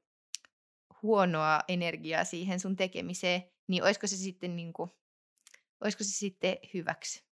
huonoa 1.01 1.61
energiaa 1.67 2.23
siihen 2.23 2.59
sun 2.59 2.75
tekemiseen, 2.75 3.43
niin 3.67 3.83
olisiko 3.83 4.07
se 4.07 4.17
sitten, 4.17 4.55
niin 4.55 4.73
kuin, 4.73 4.89
olisiko 5.81 6.03
se 6.03 6.11
sitten 6.11 6.57
hyväksi? 6.73 7.32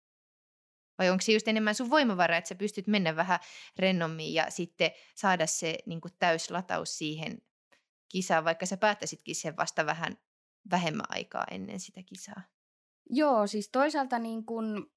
Vai 1.00 1.10
onko 1.10 1.20
se 1.20 1.32
just 1.32 1.48
enemmän 1.48 1.74
sun 1.74 1.90
voimavara, 1.90 2.36
että 2.36 2.48
sä 2.48 2.54
pystyt 2.54 2.86
mennä 2.86 3.16
vähän 3.16 3.38
rennommin 3.78 4.34
ja 4.34 4.50
sitten 4.50 4.90
saada 5.14 5.46
se 5.46 5.78
niin 5.86 6.00
täyslataus 6.18 6.98
siihen 6.98 7.42
kisaan, 8.08 8.44
vaikka 8.44 8.66
sä 8.66 8.76
päättäisitkin 8.76 9.34
sen 9.34 9.56
vasta 9.56 9.86
vähän 9.86 10.18
vähemmän 10.70 11.06
aikaa 11.08 11.44
ennen 11.50 11.80
sitä 11.80 12.02
kisaa? 12.02 12.42
Joo, 13.10 13.46
siis 13.46 13.68
toisaalta 13.68 14.18
niin 14.18 14.46
kun 14.46 14.90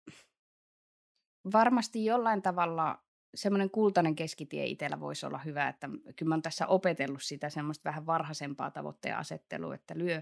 varmasti 1.53 2.05
jollain 2.05 2.41
tavalla 2.41 3.03
semmoinen 3.35 3.69
kultainen 3.69 4.15
keskitie 4.15 4.65
itsellä 4.65 4.99
voisi 4.99 5.25
olla 5.25 5.37
hyvä, 5.37 5.67
että 5.67 5.89
kyllä 6.15 6.29
mä 6.29 6.35
oon 6.35 6.41
tässä 6.41 6.67
opetellut 6.67 7.23
sitä 7.23 7.49
semmoista 7.49 7.89
vähän 7.89 8.05
varhaisempaa 8.05 8.71
tavoitteen 8.71 9.17
asettelua, 9.17 9.75
että 9.75 9.97
lyö, 9.97 10.21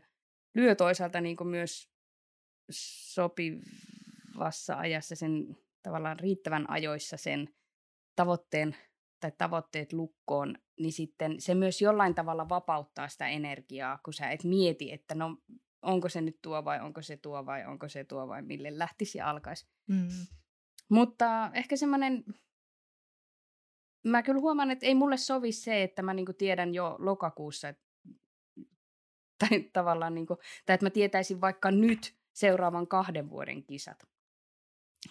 lyö 0.56 0.76
toisaalta 0.76 1.22
niin 1.22 1.48
myös 1.48 1.90
sopivassa 3.14 4.78
ajassa 4.78 5.16
sen 5.16 5.58
tavallaan 5.84 6.20
riittävän 6.20 6.70
ajoissa 6.70 7.18
sen 7.18 7.50
tavoitteen 8.16 8.76
tai 9.20 9.32
tavoitteet 9.38 9.94
lukkoon, 9.94 10.58
niin 10.80 10.94
sitten 10.94 11.42
se 11.42 11.56
myös 11.56 11.82
jollain 11.82 12.16
tavalla 12.16 12.50
vapauttaa 12.50 13.08
sitä 13.08 13.28
energiaa, 13.28 14.00
kun 14.06 14.14
sä 14.14 14.30
et 14.30 14.44
mieti, 14.44 14.92
että 14.92 15.16
no 15.16 15.38
onko 15.82 16.10
se 16.10 16.22
nyt 16.22 16.42
tuo 16.42 16.66
vai 16.66 16.80
onko 16.80 17.02
se 17.02 17.18
tuo 17.18 17.46
vai 17.46 17.66
onko 17.66 17.90
se 17.90 18.04
tuo 18.04 18.28
vai 18.28 18.42
mille 18.42 18.80
lähtisi 18.80 19.18
ja 19.18 19.30
alkaisi. 19.30 19.68
Mm. 19.88 20.08
Mutta 20.90 21.52
ehkä 21.54 21.76
semmoinen 21.76 22.24
mä 24.08 24.24
kyllä 24.24 24.40
huomaan, 24.40 24.72
että 24.72 24.86
ei 24.86 24.96
mulle 24.96 25.18
sovi 25.18 25.52
se, 25.52 25.84
että 25.84 26.02
mä 26.02 26.14
niinku 26.14 26.34
tiedän 26.34 26.74
jo 26.74 26.96
lokakuussa, 27.00 27.70
että, 27.70 27.84
tai 29.40 29.70
tavallaan 29.74 30.16
niinku, 30.16 30.38
tai 30.66 30.74
että 30.74 30.86
mä 30.86 30.90
tietäisin 30.90 31.42
vaikka 31.42 31.72
nyt 31.72 32.16
seuraavan 32.34 32.88
kahden 32.88 33.30
vuoden 33.30 33.64
kisat. 33.64 34.04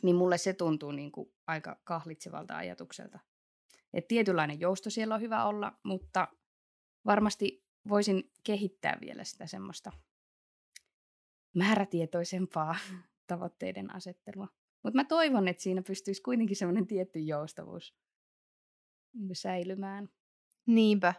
Niin 0.02 0.16
mulle 0.16 0.38
se 0.38 0.52
tuntuu 0.52 0.92
niin 0.92 1.12
kuin 1.12 1.32
aika 1.46 1.80
kahlitsevalta 1.84 2.56
ajatukselta. 2.56 3.18
Et 3.92 4.08
tietynlainen 4.08 4.60
jousto 4.60 4.90
siellä 4.90 5.14
on 5.14 5.20
hyvä 5.20 5.44
olla, 5.44 5.78
mutta 5.82 6.28
varmasti 7.06 7.64
voisin 7.88 8.32
kehittää 8.44 8.98
vielä 9.00 9.24
sitä 9.24 9.46
semmoista 9.46 9.92
määrätietoisempaa 11.54 12.76
tavoitteiden 13.26 13.94
asettelua. 13.94 14.48
Mutta 14.82 14.96
mä 14.96 15.04
toivon, 15.04 15.48
että 15.48 15.62
siinä 15.62 15.82
pystyisi 15.82 16.22
kuitenkin 16.22 16.56
semmoinen 16.56 16.86
tietty 16.86 17.18
joustavuus 17.18 17.94
säilymään. 19.32 20.08
Niinpä. 20.66 21.14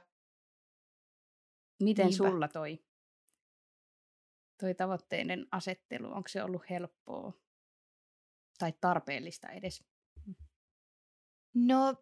Miten 1.84 2.06
Niinpä. 2.06 2.18
sulla 2.18 2.48
toi, 2.48 2.86
toi 4.60 4.76
tavoitteiden 4.76 5.48
asettelu, 5.52 6.08
onko 6.08 6.28
se 6.28 6.44
ollut 6.44 6.70
helppoa 6.70 7.34
tai 8.62 8.74
tarpeellista 8.82 9.50
edes? 9.50 9.84
No, 11.54 11.96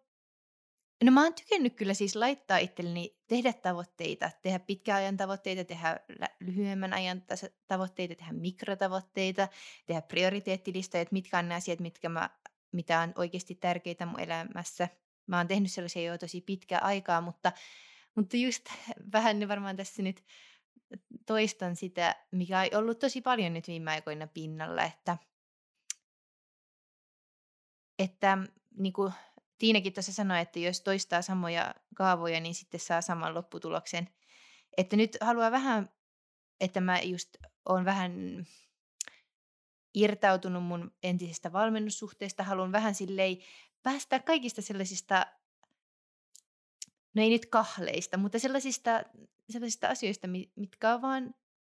no 1.04 1.12
mä 1.12 1.22
oon 1.22 1.34
tykännyt 1.34 1.74
kyllä 1.74 1.94
siis 1.94 2.16
laittaa 2.16 2.58
itselleni 2.58 3.16
tehdä 3.26 3.52
tavoitteita, 3.52 4.30
tehdä 4.42 4.58
pitkän 4.58 4.96
ajan 4.96 5.16
tavoitteita, 5.16 5.64
tehdä 5.64 6.00
lyhyemmän 6.40 6.92
ajan 6.92 7.22
tavoitteita, 7.68 8.14
tehdä 8.14 8.32
mikrotavoitteita, 8.32 9.48
tehdä 9.86 10.02
prioriteettilistoja, 10.02 11.00
että 11.00 11.12
mitkä 11.12 11.38
on 11.38 11.48
ne 11.48 11.54
asiat, 11.54 11.80
mitkä 11.80 12.08
mä, 12.08 12.30
mitä 12.72 13.00
on 13.00 13.12
oikeasti 13.16 13.54
tärkeitä 13.54 14.06
mun 14.06 14.20
elämässä. 14.20 14.88
Mä 15.26 15.36
oon 15.36 15.48
tehnyt 15.48 15.72
sellaisia 15.72 16.12
jo 16.12 16.18
tosi 16.18 16.40
pitkää 16.40 16.80
aikaa, 16.82 17.20
mutta, 17.20 17.52
mutta 18.14 18.36
just 18.36 18.64
vähän 19.12 19.48
varmaan 19.48 19.76
tässä 19.76 20.02
nyt 20.02 20.24
toistan 21.26 21.76
sitä, 21.76 22.16
mikä 22.32 22.60
on 22.60 22.78
ollut 22.78 22.98
tosi 22.98 23.20
paljon 23.20 23.54
nyt 23.54 23.68
viime 23.68 23.90
aikoina 23.90 24.26
pinnalla, 24.26 24.84
että, 24.84 25.18
että 28.00 28.38
niin 28.76 28.92
kuin 28.92 29.12
Tiinakin 29.58 29.92
tuossa 29.92 30.12
sanoi, 30.12 30.40
että 30.40 30.58
jos 30.58 30.80
toistaa 30.80 31.22
samoja 31.22 31.74
kaavoja, 31.94 32.40
niin 32.40 32.54
sitten 32.54 32.80
saa 32.80 33.00
saman 33.00 33.34
lopputuloksen. 33.34 34.08
Että 34.76 34.96
nyt 34.96 35.16
haluaa 35.20 35.50
vähän, 35.50 35.90
että 36.60 36.80
mä 36.80 37.00
just 37.00 37.36
on 37.64 37.84
vähän 37.84 38.46
irtautunut 39.94 40.64
mun 40.64 40.92
entisestä 41.02 41.52
valmennussuhteesta, 41.52 42.42
haluan 42.42 42.72
vähän 42.72 42.94
silleen 42.94 43.36
päästä 43.82 44.18
kaikista 44.18 44.62
sellaisista, 44.62 45.26
no 47.14 47.22
ei 47.22 47.30
nyt 47.30 47.46
kahleista, 47.46 48.16
mutta 48.16 48.38
sellaisista, 48.38 49.02
sellaisista 49.50 49.88
asioista, 49.88 50.28
mitkä 50.56 50.94
on 50.94 51.02
vaan 51.02 51.34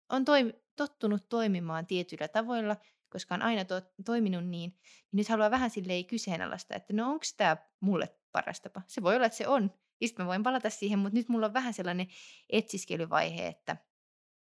on 0.08 0.24
toim, 0.24 0.52
tottunut 0.76 1.28
toimimaan 1.28 1.86
tietyillä 1.86 2.28
tavoilla, 2.28 2.76
koska 3.12 3.34
on 3.34 3.42
aina 3.42 3.64
to, 3.64 3.82
toiminut 4.04 4.44
niin, 4.44 4.50
niin 4.50 4.78
nyt 5.12 5.28
haluaa 5.28 5.50
vähän 5.50 5.70
silleen 5.70 6.06
kyseenalaista, 6.06 6.74
että 6.74 6.92
no 6.92 7.10
onko 7.10 7.24
tämä 7.36 7.56
mulle 7.80 8.16
paras 8.32 8.60
tapa. 8.60 8.82
Se 8.86 9.02
voi 9.02 9.16
olla, 9.16 9.26
että 9.26 9.38
se 9.38 9.48
on. 9.48 9.70
Ja 10.00 10.08
sitten 10.08 10.24
mä 10.24 10.28
voin 10.28 10.42
palata 10.42 10.70
siihen, 10.70 10.98
mutta 10.98 11.18
nyt 11.18 11.28
mulla 11.28 11.46
on 11.46 11.54
vähän 11.54 11.74
sellainen 11.74 12.06
etsiskelyvaihe, 12.50 13.46
että, 13.46 13.76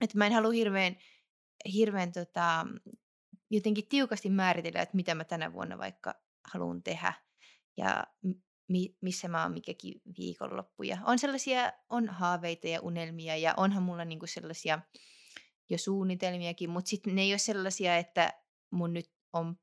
että 0.01 0.19
mä 0.19 0.27
en 0.27 0.33
halua 0.33 0.53
hirveän, 0.53 0.97
hirveän 1.73 2.13
tota, 2.13 2.67
jotenkin 3.51 3.89
tiukasti 3.89 4.31
määritellä, 4.31 4.83
että 4.83 4.97
mitä 4.97 5.15
mä 5.15 5.25
tänä 5.25 5.53
vuonna 5.53 5.79
vaikka 5.79 6.15
haluan 6.53 6.83
tehdä 6.83 7.13
ja 7.77 8.05
mi- 8.69 8.97
missä 9.01 9.29
mä 9.29 9.43
oon 9.43 9.53
mikäkin 9.53 10.01
viikonloppu. 10.19 10.83
Ja 10.83 10.99
on 11.05 11.19
sellaisia, 11.19 11.73
on 11.91 12.09
haaveita 12.09 12.69
ja 12.69 12.81
unelmia 12.81 13.37
ja 13.37 13.55
onhan 13.57 13.83
mulla 13.83 14.05
niinku 14.05 14.27
sellaisia 14.27 14.79
jo 15.71 15.79
suunnitelmiakin, 15.79 16.71
mutta 16.71 16.89
sitten 16.89 17.15
ne 17.15 17.23
ei 17.23 17.33
ole 17.33 17.39
sellaisia, 17.39 17.97
että 17.97 18.33
mun 18.71 18.93
nyt 18.93 19.11
on 19.33 19.57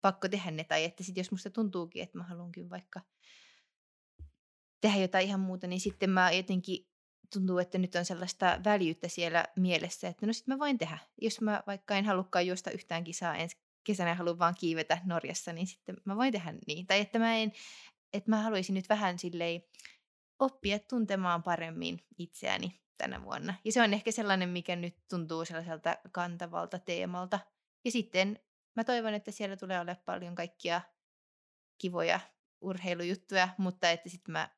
pakko 0.00 0.28
tehdä 0.28 0.50
ne, 0.50 0.64
tai 0.64 0.84
että 0.84 1.04
sit 1.04 1.16
jos 1.16 1.30
musta 1.30 1.50
tuntuukin, 1.50 2.02
että 2.02 2.18
mä 2.18 2.24
haluankin 2.24 2.70
vaikka 2.70 3.00
tehdä 4.80 4.98
jotain 4.98 5.26
ihan 5.26 5.40
muuta, 5.40 5.66
niin 5.66 5.80
sitten 5.80 6.10
mä 6.10 6.30
jotenkin 6.30 6.86
tuntuu, 7.32 7.58
että 7.58 7.78
nyt 7.78 7.94
on 7.94 8.04
sellaista 8.04 8.60
väljyyttä 8.64 9.08
siellä 9.08 9.44
mielessä, 9.56 10.08
että 10.08 10.26
no 10.26 10.32
sitten 10.32 10.54
mä 10.54 10.58
voin 10.58 10.78
tehdä. 10.78 10.98
Jos 11.20 11.40
mä 11.40 11.62
vaikka 11.66 11.96
en 11.96 12.04
halukkaan 12.04 12.46
juosta 12.46 12.70
yhtään 12.70 13.04
kisaa 13.04 13.36
ensi 13.36 13.56
kesänä 13.84 14.10
ja 14.10 14.14
haluan 14.14 14.38
vaan 14.38 14.54
kiivetä 14.58 14.98
Norjassa, 15.04 15.52
niin 15.52 15.66
sitten 15.66 15.96
mä 16.04 16.16
voin 16.16 16.32
tehdä 16.32 16.54
niin. 16.66 16.86
Tai 16.86 17.00
että 17.00 17.18
mä, 17.18 17.36
en, 17.36 17.52
että 18.12 18.30
mä 18.30 18.42
haluaisin 18.42 18.74
nyt 18.74 18.88
vähän 18.88 19.18
silleen 19.18 19.62
oppia 20.38 20.78
tuntemaan 20.78 21.42
paremmin 21.42 22.00
itseäni 22.18 22.80
tänä 22.98 23.22
vuonna. 23.22 23.54
Ja 23.64 23.72
se 23.72 23.82
on 23.82 23.94
ehkä 23.94 24.12
sellainen, 24.12 24.48
mikä 24.48 24.76
nyt 24.76 24.96
tuntuu 25.10 25.44
sellaiselta 25.44 25.96
kantavalta 26.12 26.78
teemalta. 26.78 27.38
Ja 27.84 27.90
sitten 27.90 28.40
mä 28.76 28.84
toivon, 28.84 29.14
että 29.14 29.30
siellä 29.30 29.56
tulee 29.56 29.80
olemaan 29.80 30.04
paljon 30.04 30.34
kaikkia 30.34 30.80
kivoja 31.78 32.20
urheilujuttuja, 32.60 33.48
mutta 33.58 33.90
että 33.90 34.08
sitten 34.08 34.32
mä 34.32 34.48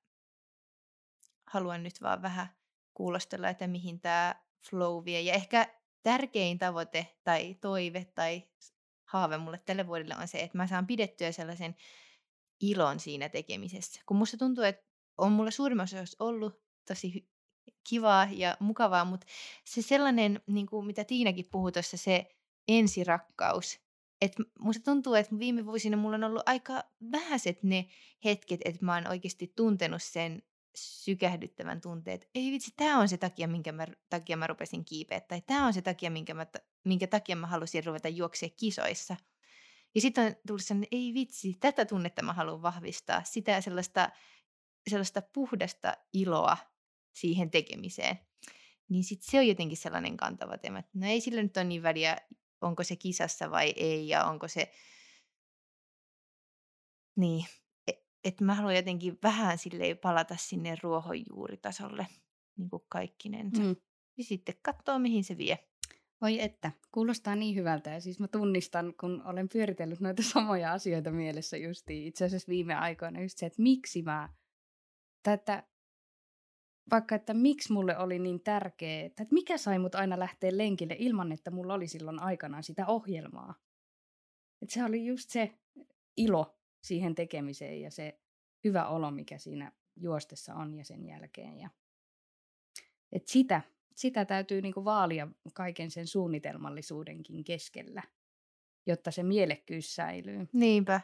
haluan 1.46 1.82
nyt 1.82 2.02
vaan 2.02 2.22
vähän 2.22 2.46
kuulostella, 2.94 3.48
että 3.48 3.66
mihin 3.66 4.00
tämä 4.00 4.34
flow 4.70 5.04
vie. 5.04 5.20
Ja 5.20 5.34
ehkä 5.34 5.74
tärkein 6.02 6.58
tavoite 6.58 7.16
tai 7.24 7.54
toive 7.54 8.04
tai 8.04 8.42
haave 9.04 9.38
mulle 9.38 9.58
tälle 9.58 9.86
vuodelle 9.86 10.14
on 10.20 10.28
se, 10.28 10.38
että 10.38 10.58
mä 10.58 10.66
saan 10.66 10.86
pidettyä 10.86 11.32
sellaisen 11.32 11.76
ilon 12.60 13.00
siinä 13.00 13.28
tekemisessä. 13.28 14.00
Kun 14.06 14.16
musta 14.16 14.36
tuntuu, 14.36 14.64
että 14.64 14.86
on 15.18 15.32
mulla 15.32 15.50
suurimmassa 15.50 15.96
osassa 15.96 16.24
ollut 16.24 16.62
tosi 16.88 17.28
kivaa 17.88 18.28
ja 18.30 18.56
mukavaa, 18.60 19.04
mutta 19.04 19.26
se 19.64 19.82
sellainen, 19.82 20.40
niin 20.46 20.66
kuin 20.66 20.86
mitä 20.86 21.04
Tiinakin 21.04 21.48
puhui 21.50 21.72
tuossa, 21.72 21.96
se 21.96 22.36
ensirakkaus. 22.68 23.80
Et 24.20 24.32
musta 24.58 24.84
tuntuu, 24.84 25.14
että 25.14 25.38
viime 25.38 25.66
vuosina 25.66 25.96
mulla 25.96 26.16
on 26.16 26.24
ollut 26.24 26.42
aika 26.46 26.82
vähäiset 27.12 27.62
ne 27.62 27.86
hetket, 28.24 28.60
että 28.64 28.84
mä 28.84 28.94
oon 28.94 29.08
oikeasti 29.08 29.52
tuntenut 29.56 30.02
sen 30.02 30.42
sykähdyttävän 30.76 31.80
tunteet. 31.80 32.28
Ei 32.34 32.50
vitsi, 32.50 32.72
tämä 32.76 32.98
on 32.98 33.08
se 33.08 33.16
takia, 33.16 33.48
minkä 33.48 33.72
mä, 33.72 33.86
takia 34.10 34.36
mä 34.36 34.46
rupesin 34.46 34.84
kiipeä, 34.84 35.20
tai 35.20 35.40
tämä 35.40 35.66
on 35.66 35.72
se 35.72 35.82
takia, 35.82 36.10
minkä, 36.10 36.34
mä, 36.34 36.46
minkä 36.84 37.06
takia 37.06 37.36
mä 37.36 37.46
halusin 37.46 37.84
ruveta 37.84 38.08
juoksea 38.08 38.48
kisoissa. 38.56 39.16
Ja 39.94 40.00
sitten 40.00 40.26
on 40.26 40.34
tullut 40.46 40.64
sellainen, 40.64 40.88
ei 40.92 41.14
vitsi, 41.14 41.56
tätä 41.60 41.84
tunnetta 41.84 42.22
mä 42.22 42.32
haluan 42.32 42.62
vahvistaa, 42.62 43.24
sitä 43.24 43.60
sellaista, 43.60 44.08
sellaista 44.90 45.22
puhdasta 45.22 45.96
iloa 46.12 46.56
siihen 47.12 47.50
tekemiseen. 47.50 48.18
Niin 48.88 49.04
sitten 49.04 49.30
se 49.30 49.38
on 49.38 49.48
jotenkin 49.48 49.78
sellainen 49.78 50.16
kantava 50.16 50.58
teema, 50.58 50.78
että 50.78 50.90
no 50.94 51.06
ei 51.06 51.20
sillä 51.20 51.42
nyt 51.42 51.56
ole 51.56 51.64
niin 51.64 51.82
väliä, 51.82 52.16
onko 52.64 52.82
se 52.82 52.96
kisassa 52.96 53.50
vai 53.50 53.72
ei, 53.76 54.08
ja 54.08 54.24
onko 54.24 54.48
se... 54.48 54.70
Niin, 57.16 57.44
että 58.24 58.44
mä 58.44 58.54
haluan 58.54 58.76
jotenkin 58.76 59.18
vähän 59.22 59.58
silleen 59.58 59.98
palata 59.98 60.36
sinne 60.38 60.76
ruohonjuuritasolle 60.82 62.06
niin 62.58 62.70
kuin 62.70 62.82
kaikkinensa. 62.88 63.62
Mm. 63.62 63.76
Ja 64.16 64.24
sitten 64.24 64.54
katsoa, 64.62 64.98
mihin 64.98 65.24
se 65.24 65.38
vie. 65.38 65.58
Oi 66.20 66.40
että, 66.40 66.72
kuulostaa 66.92 67.36
niin 67.36 67.56
hyvältä. 67.56 67.90
Ja 67.90 68.00
siis 68.00 68.20
mä 68.20 68.28
tunnistan, 68.28 68.94
kun 69.00 69.22
olen 69.24 69.48
pyöritellyt 69.48 70.00
noita 70.00 70.22
samoja 70.32 70.72
asioita 70.72 71.10
mielessä 71.10 71.56
justiin 71.56 72.06
itse 72.06 72.24
asiassa 72.24 72.50
viime 72.50 72.74
aikoina, 72.74 73.22
just 73.22 73.38
se, 73.38 73.46
että 73.46 73.62
miksi 73.62 74.02
mä 74.02 74.28
tätä, 75.22 75.62
vaikka 76.90 77.14
että 77.14 77.34
miksi 77.34 77.72
mulle 77.72 77.98
oli 77.98 78.18
niin 78.18 78.40
tärkeää, 78.40 79.06
että 79.06 79.26
mikä 79.30 79.58
sai 79.58 79.78
mut 79.78 79.94
aina 79.94 80.18
lähteä 80.18 80.56
lenkille 80.56 80.96
ilman, 80.98 81.32
että 81.32 81.50
mulla 81.50 81.74
oli 81.74 81.88
silloin 81.88 82.22
aikanaan 82.22 82.62
sitä 82.62 82.86
ohjelmaa. 82.86 83.54
Että 84.62 84.74
se 84.74 84.84
oli 84.84 85.06
just 85.06 85.30
se 85.30 85.58
ilo 86.16 86.58
siihen 86.82 87.14
tekemiseen 87.14 87.80
ja 87.80 87.90
se 87.90 88.20
hyvä 88.64 88.86
olo, 88.86 89.10
mikä 89.10 89.38
siinä 89.38 89.72
juostessa 89.96 90.54
on 90.54 90.74
ja 90.74 90.84
sen 90.84 91.06
jälkeen. 91.06 91.58
Ja, 91.58 91.70
et 93.12 93.28
sitä, 93.28 93.62
sitä 93.94 94.24
täytyy 94.24 94.62
niinku 94.62 94.84
vaalia 94.84 95.28
kaiken 95.54 95.90
sen 95.90 96.06
suunnitelmallisuudenkin 96.06 97.44
keskellä, 97.44 98.02
jotta 98.86 99.10
se 99.10 99.22
mielekkyys 99.22 99.94
säilyy. 99.94 100.48
Niinpä. 100.52 101.00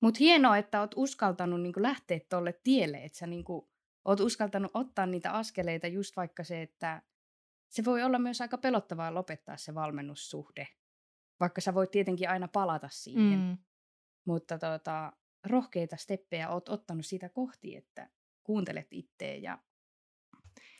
Mutta 0.00 0.18
hienoa, 0.18 0.58
että 0.58 0.80
oot 0.80 0.94
uskaltanut 0.96 1.60
niinku 1.60 1.82
lähteä 1.82 2.20
tuolle 2.28 2.60
tielle, 2.62 3.04
että 3.04 3.18
sä 3.18 3.26
niinku, 3.26 3.71
oot 4.04 4.20
uskaltanut 4.20 4.70
ottaa 4.74 5.06
niitä 5.06 5.32
askeleita 5.32 5.86
just 5.86 6.16
vaikka 6.16 6.44
se, 6.44 6.62
että 6.62 7.02
se 7.68 7.84
voi 7.84 8.02
olla 8.02 8.18
myös 8.18 8.40
aika 8.40 8.58
pelottavaa 8.58 9.14
lopettaa 9.14 9.56
se 9.56 9.74
valmennussuhde, 9.74 10.68
vaikka 11.40 11.60
sä 11.60 11.74
voit 11.74 11.90
tietenkin 11.90 12.30
aina 12.30 12.48
palata 12.48 12.88
siihen. 12.90 13.38
Mm. 13.38 13.58
Mutta 14.24 14.58
tota, 14.58 15.12
rohkeita 15.44 15.96
steppejä 15.96 16.50
oot 16.50 16.68
ottanut 16.68 17.06
sitä 17.06 17.28
kohti, 17.28 17.76
että 17.76 18.10
kuuntelet 18.42 18.86
itseä 18.90 19.36
ja 19.36 19.58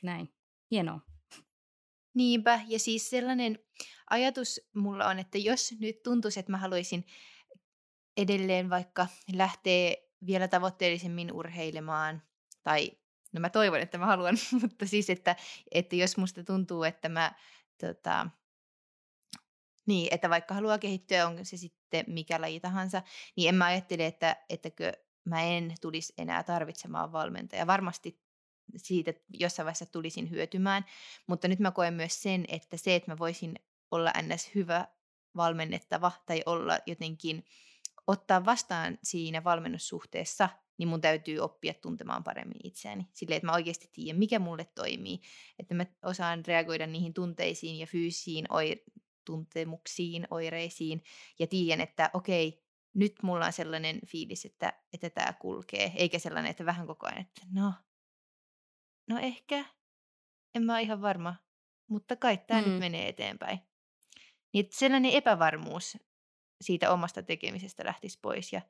näin. 0.03 0.35
Hienoa. 0.71 1.01
Niinpä, 2.15 2.61
ja 2.69 2.79
siis 2.79 3.11
sellainen 3.11 3.59
ajatus 4.11 4.61
mulla 4.75 5.07
on, 5.07 5.19
että 5.19 5.39
jos 5.39 5.75
nyt 5.81 6.03
tuntuisi, 6.03 6.41
että 6.41 6.53
mä 6.53 6.59
haluaisin 6.59 7.07
edelleen 8.17 8.71
vaikka 8.71 9.07
lähteä 9.33 9.97
vielä 10.27 10.49
tavoitteellisemmin 10.49 11.33
urheilemaan, 11.33 12.23
tai 12.63 12.91
no 13.33 13.41
mä 13.41 13.51
toivon, 13.51 13.81
että 13.81 13.99
mä 13.99 14.07
haluan, 14.07 14.37
mutta 14.63 14.87
siis, 14.87 15.11
että, 15.11 15.37
että 15.71 15.97
jos 15.97 16.17
musta 16.17 16.45
tuntuu, 16.45 16.83
että 16.83 17.09
mä 17.09 17.33
tota, 17.81 18.31
Niin, 19.87 20.09
että 20.15 20.31
vaikka 20.31 20.55
haluaa 20.55 20.79
kehittyä, 20.79 21.27
onko 21.27 21.45
se 21.45 21.57
sitten 21.57 22.05
mikä 22.09 22.41
laji 22.41 22.61
tahansa, 22.61 23.03
niin 23.37 23.49
en 23.49 23.55
mä 23.55 23.65
ajattele, 23.65 24.07
että 24.07 24.37
ettäkö 24.49 24.93
mä 25.25 25.43
en 25.43 25.75
tulisi 25.81 26.13
enää 26.19 26.43
tarvitsemaan 26.43 27.13
valmentajaa. 27.13 27.67
Varmasti 27.67 28.21
siitä 28.77 29.15
jossain 29.29 29.65
vaiheessa 29.65 29.87
tulisin 29.87 30.31
hyötymään, 30.31 30.85
mutta 31.27 31.49
nyt 31.49 31.59
mä 31.59 31.71
koen 31.71 31.95
myös 31.95 32.23
sen, 32.23 32.45
että 32.49 32.77
se, 32.77 32.95
että 32.95 33.11
mä 33.11 33.19
voisin 33.19 33.55
olla 33.91 34.13
ns. 34.23 34.55
hyvä 34.55 34.89
valmennettava 35.37 36.13
tai 36.27 36.43
olla 36.47 36.79
jotenkin 36.87 37.45
ottaa 38.07 38.45
vastaan 38.45 38.99
siinä 39.03 39.45
valmennussuhteessa, 39.45 40.49
niin 40.79 40.89
mun 40.89 41.01
täytyy 41.01 41.39
oppia 41.39 41.75
tuntemaan 41.75 42.25
paremmin 42.25 42.61
itseäni. 42.65 43.07
Silleen, 43.13 43.37
että 43.37 43.47
mä 43.47 43.53
oikeasti 43.55 43.91
tiedän, 43.93 44.19
mikä 44.19 44.39
mulle 44.39 44.65
toimii. 44.65 45.21
Että 45.59 45.75
mä 45.75 45.87
osaan 46.03 46.45
reagoida 46.47 46.87
niihin 46.87 47.15
tunteisiin 47.15 47.79
ja 47.79 47.87
fyysisiin 47.87 48.53
oi- 48.53 48.85
tuntemuksiin, 49.25 50.27
oireisiin 50.31 51.03
ja 51.39 51.47
tiedän, 51.47 51.81
että 51.81 52.11
okei, 52.15 52.63
nyt 52.95 53.15
mulla 53.23 53.47
on 53.47 53.53
sellainen 53.53 54.01
fiilis, 54.07 54.45
että, 54.45 54.73
että 54.93 55.11
tämä 55.11 55.33
kulkee, 55.33 55.93
eikä 55.97 56.19
sellainen, 56.19 56.51
että 56.51 56.67
vähän 56.67 56.87
koko 56.87 57.07
ajan, 57.07 57.21
että 57.21 57.43
no, 57.53 57.75
no 59.09 59.19
ehkä, 59.19 59.65
en 60.55 60.63
mä 60.63 60.73
ole 60.73 60.83
ihan 60.83 61.03
varma, 61.03 61.35
mutta 61.89 62.17
kai 62.17 62.39
tämä 62.39 62.63
mm. 62.63 62.69
nyt 62.69 62.79
menee 62.79 63.09
eteenpäin. 63.09 63.61
Niin 64.53 64.69
sellainen 64.71 65.13
epävarmuus 65.13 65.99
siitä 66.61 66.93
omasta 66.93 67.23
tekemisestä 67.23 67.85
lähtisi 67.85 68.19
pois 68.23 68.53
ja 68.53 68.63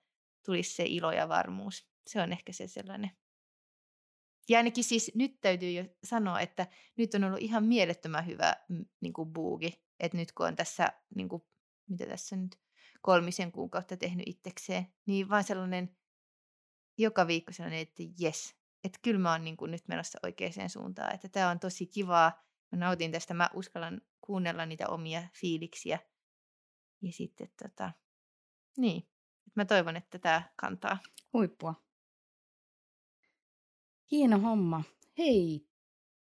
tulisi 0.47 0.75
se 0.75 0.85
ilo 0.87 1.13
ja 1.13 1.29
varmuus. 1.29 1.92
Se 2.07 2.23
on 2.23 2.33
ehkä 2.33 2.53
se 2.53 2.67
sellainen. 2.67 3.11
Ja 4.49 4.59
ainakin 4.59 4.85
siis 4.85 5.13
nyt 5.15 5.41
täytyy 5.41 5.71
jo 5.71 5.85
sanoa, 6.05 6.41
että 6.41 6.67
nyt 6.97 7.15
on 7.15 7.25
ollut 7.25 7.41
ihan 7.41 7.65
mielettömän 7.65 8.27
hyvä 8.27 8.57
niin 9.01 9.13
kuin 9.13 9.33
buugi. 9.33 9.85
Että 10.01 10.19
nyt 10.19 10.33
kun 10.33 10.47
on 10.47 10.57
tässä, 10.57 10.93
niin 11.15 11.29
kuin, 11.29 11.43
mitä 11.89 12.07
tässä 12.07 12.37
nyt, 12.37 12.61
kolmisen 13.03 13.53
kuukautta 13.53 13.97
tehnyt 13.97 14.29
itsekseen, 14.29 14.87
niin 15.07 15.29
vaan 15.29 15.45
sellainen 15.45 15.97
joka 16.99 17.27
viikko 17.27 17.53
sellainen, 17.53 17.81
että 17.81 18.03
jes, 18.19 18.57
että 18.85 18.99
kyllä 19.03 19.21
mä 19.21 19.33
oon 19.33 19.45
niin 19.45 19.57
kuin 19.57 19.71
nyt 19.71 19.89
menossa 19.89 20.19
oikeaan 20.23 20.71
suuntaan. 20.71 21.15
Että 21.15 21.29
tämä 21.29 21.51
on 21.51 21.61
tosi 21.61 21.87
kivaa. 21.87 22.43
Mä 22.73 22.79
nautin 22.79 23.13
tästä, 23.13 23.35
mä 23.35 23.51
uskallan 23.55 24.01
kuunnella 24.21 24.67
niitä 24.67 24.89
omia 24.89 25.23
fiiliksiä. 25.41 25.99
Ja 27.03 27.13
sitten 27.13 27.49
tota, 27.63 27.93
niin, 28.77 29.09
mä 29.55 29.65
toivon, 29.65 29.97
että 29.97 30.19
tämä 30.19 30.43
kantaa. 30.57 30.99
Huippua. 31.33 31.75
Hieno 34.13 34.39
homma. 34.39 34.83
Hei, 35.19 35.67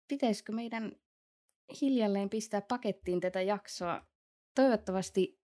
pitäisikö 0.07 0.51
meidän 0.51 0.91
hiljalleen 1.81 2.29
pistää 2.29 2.61
pakettiin 2.61 3.19
tätä 3.19 3.41
jaksoa? 3.41 4.05
Toivottavasti 4.55 5.39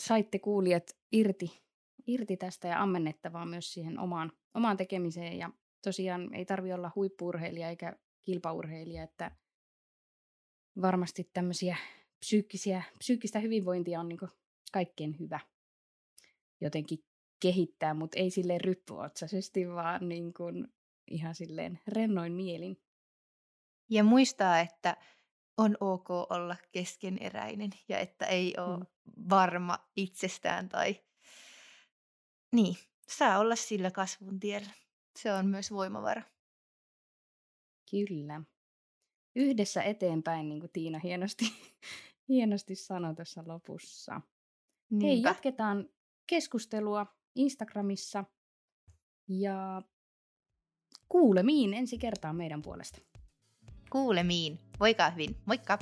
saitte 0.00 0.38
kuulijat 0.38 0.96
irti, 1.12 1.62
irti 2.06 2.36
tästä 2.36 2.68
ja 2.68 2.82
ammennettavaa 2.82 3.46
myös 3.46 3.72
siihen 3.72 3.98
omaan, 3.98 4.32
omaan 4.54 4.76
tekemiseen. 4.76 5.38
Ja 5.38 5.50
tosiaan 5.82 6.34
ei 6.34 6.44
tarvi 6.44 6.72
olla 6.72 6.92
huippuurheilija 6.94 7.68
eikä 7.68 7.96
kilpaurheilija, 8.22 9.02
että 9.02 9.30
varmasti 10.82 11.30
tämmöisiä 11.32 11.76
psyykkisiä, 12.18 12.82
psyykkistä 12.98 13.38
hyvinvointia 13.38 14.00
on 14.00 14.08
niin 14.08 14.18
kaikkein 14.72 15.18
hyvä 15.18 15.40
jotenkin 16.60 16.98
kehittää, 17.40 17.94
mutta 17.94 18.18
ei 18.18 18.30
silleen 18.30 18.60
ryppyotsaisesti, 18.60 19.68
vaan 19.68 20.08
niin 20.08 20.34
kuin 20.34 20.68
ihan 21.10 21.34
silleen 21.34 21.80
rennoin 21.88 22.32
mielin. 22.32 22.80
Ja 23.90 24.04
muistaa, 24.04 24.60
että 24.60 24.96
on 25.56 25.76
ok 25.80 26.10
olla 26.10 26.56
keskeneräinen 26.72 27.70
ja 27.88 27.98
että 27.98 28.26
ei 28.26 28.54
ole 28.58 28.76
mm. 28.76 28.86
varma 29.28 29.78
itsestään 29.96 30.68
tai 30.68 31.00
niin, 32.52 32.76
saa 33.08 33.38
olla 33.38 33.56
sillä 33.56 33.90
kasvun 33.90 34.40
tiellä. 34.40 34.70
Se 35.18 35.32
on 35.32 35.46
myös 35.46 35.70
voimavara. 35.70 36.22
Kyllä. 37.90 38.42
Yhdessä 39.36 39.82
eteenpäin, 39.82 40.48
niin 40.48 40.60
kuin 40.60 40.72
Tiina 40.72 40.98
hienosti, 40.98 41.44
hienosti 42.28 42.74
sanoi 42.74 43.14
tuossa 43.14 43.42
lopussa. 43.46 44.20
Niinpä. 44.90 45.06
Hei, 45.06 45.22
jatketaan 45.22 45.88
keskustelua 46.26 47.06
Instagramissa 47.34 48.24
ja 49.28 49.82
kuulemiin 51.08 51.74
ensi 51.74 51.98
kertaa 51.98 52.32
meidän 52.32 52.62
puolesta. 52.62 53.00
Kuulemiin. 53.90 54.58
Voikaa 54.80 55.10
hyvin. 55.10 55.36
Moikka! 55.46 55.78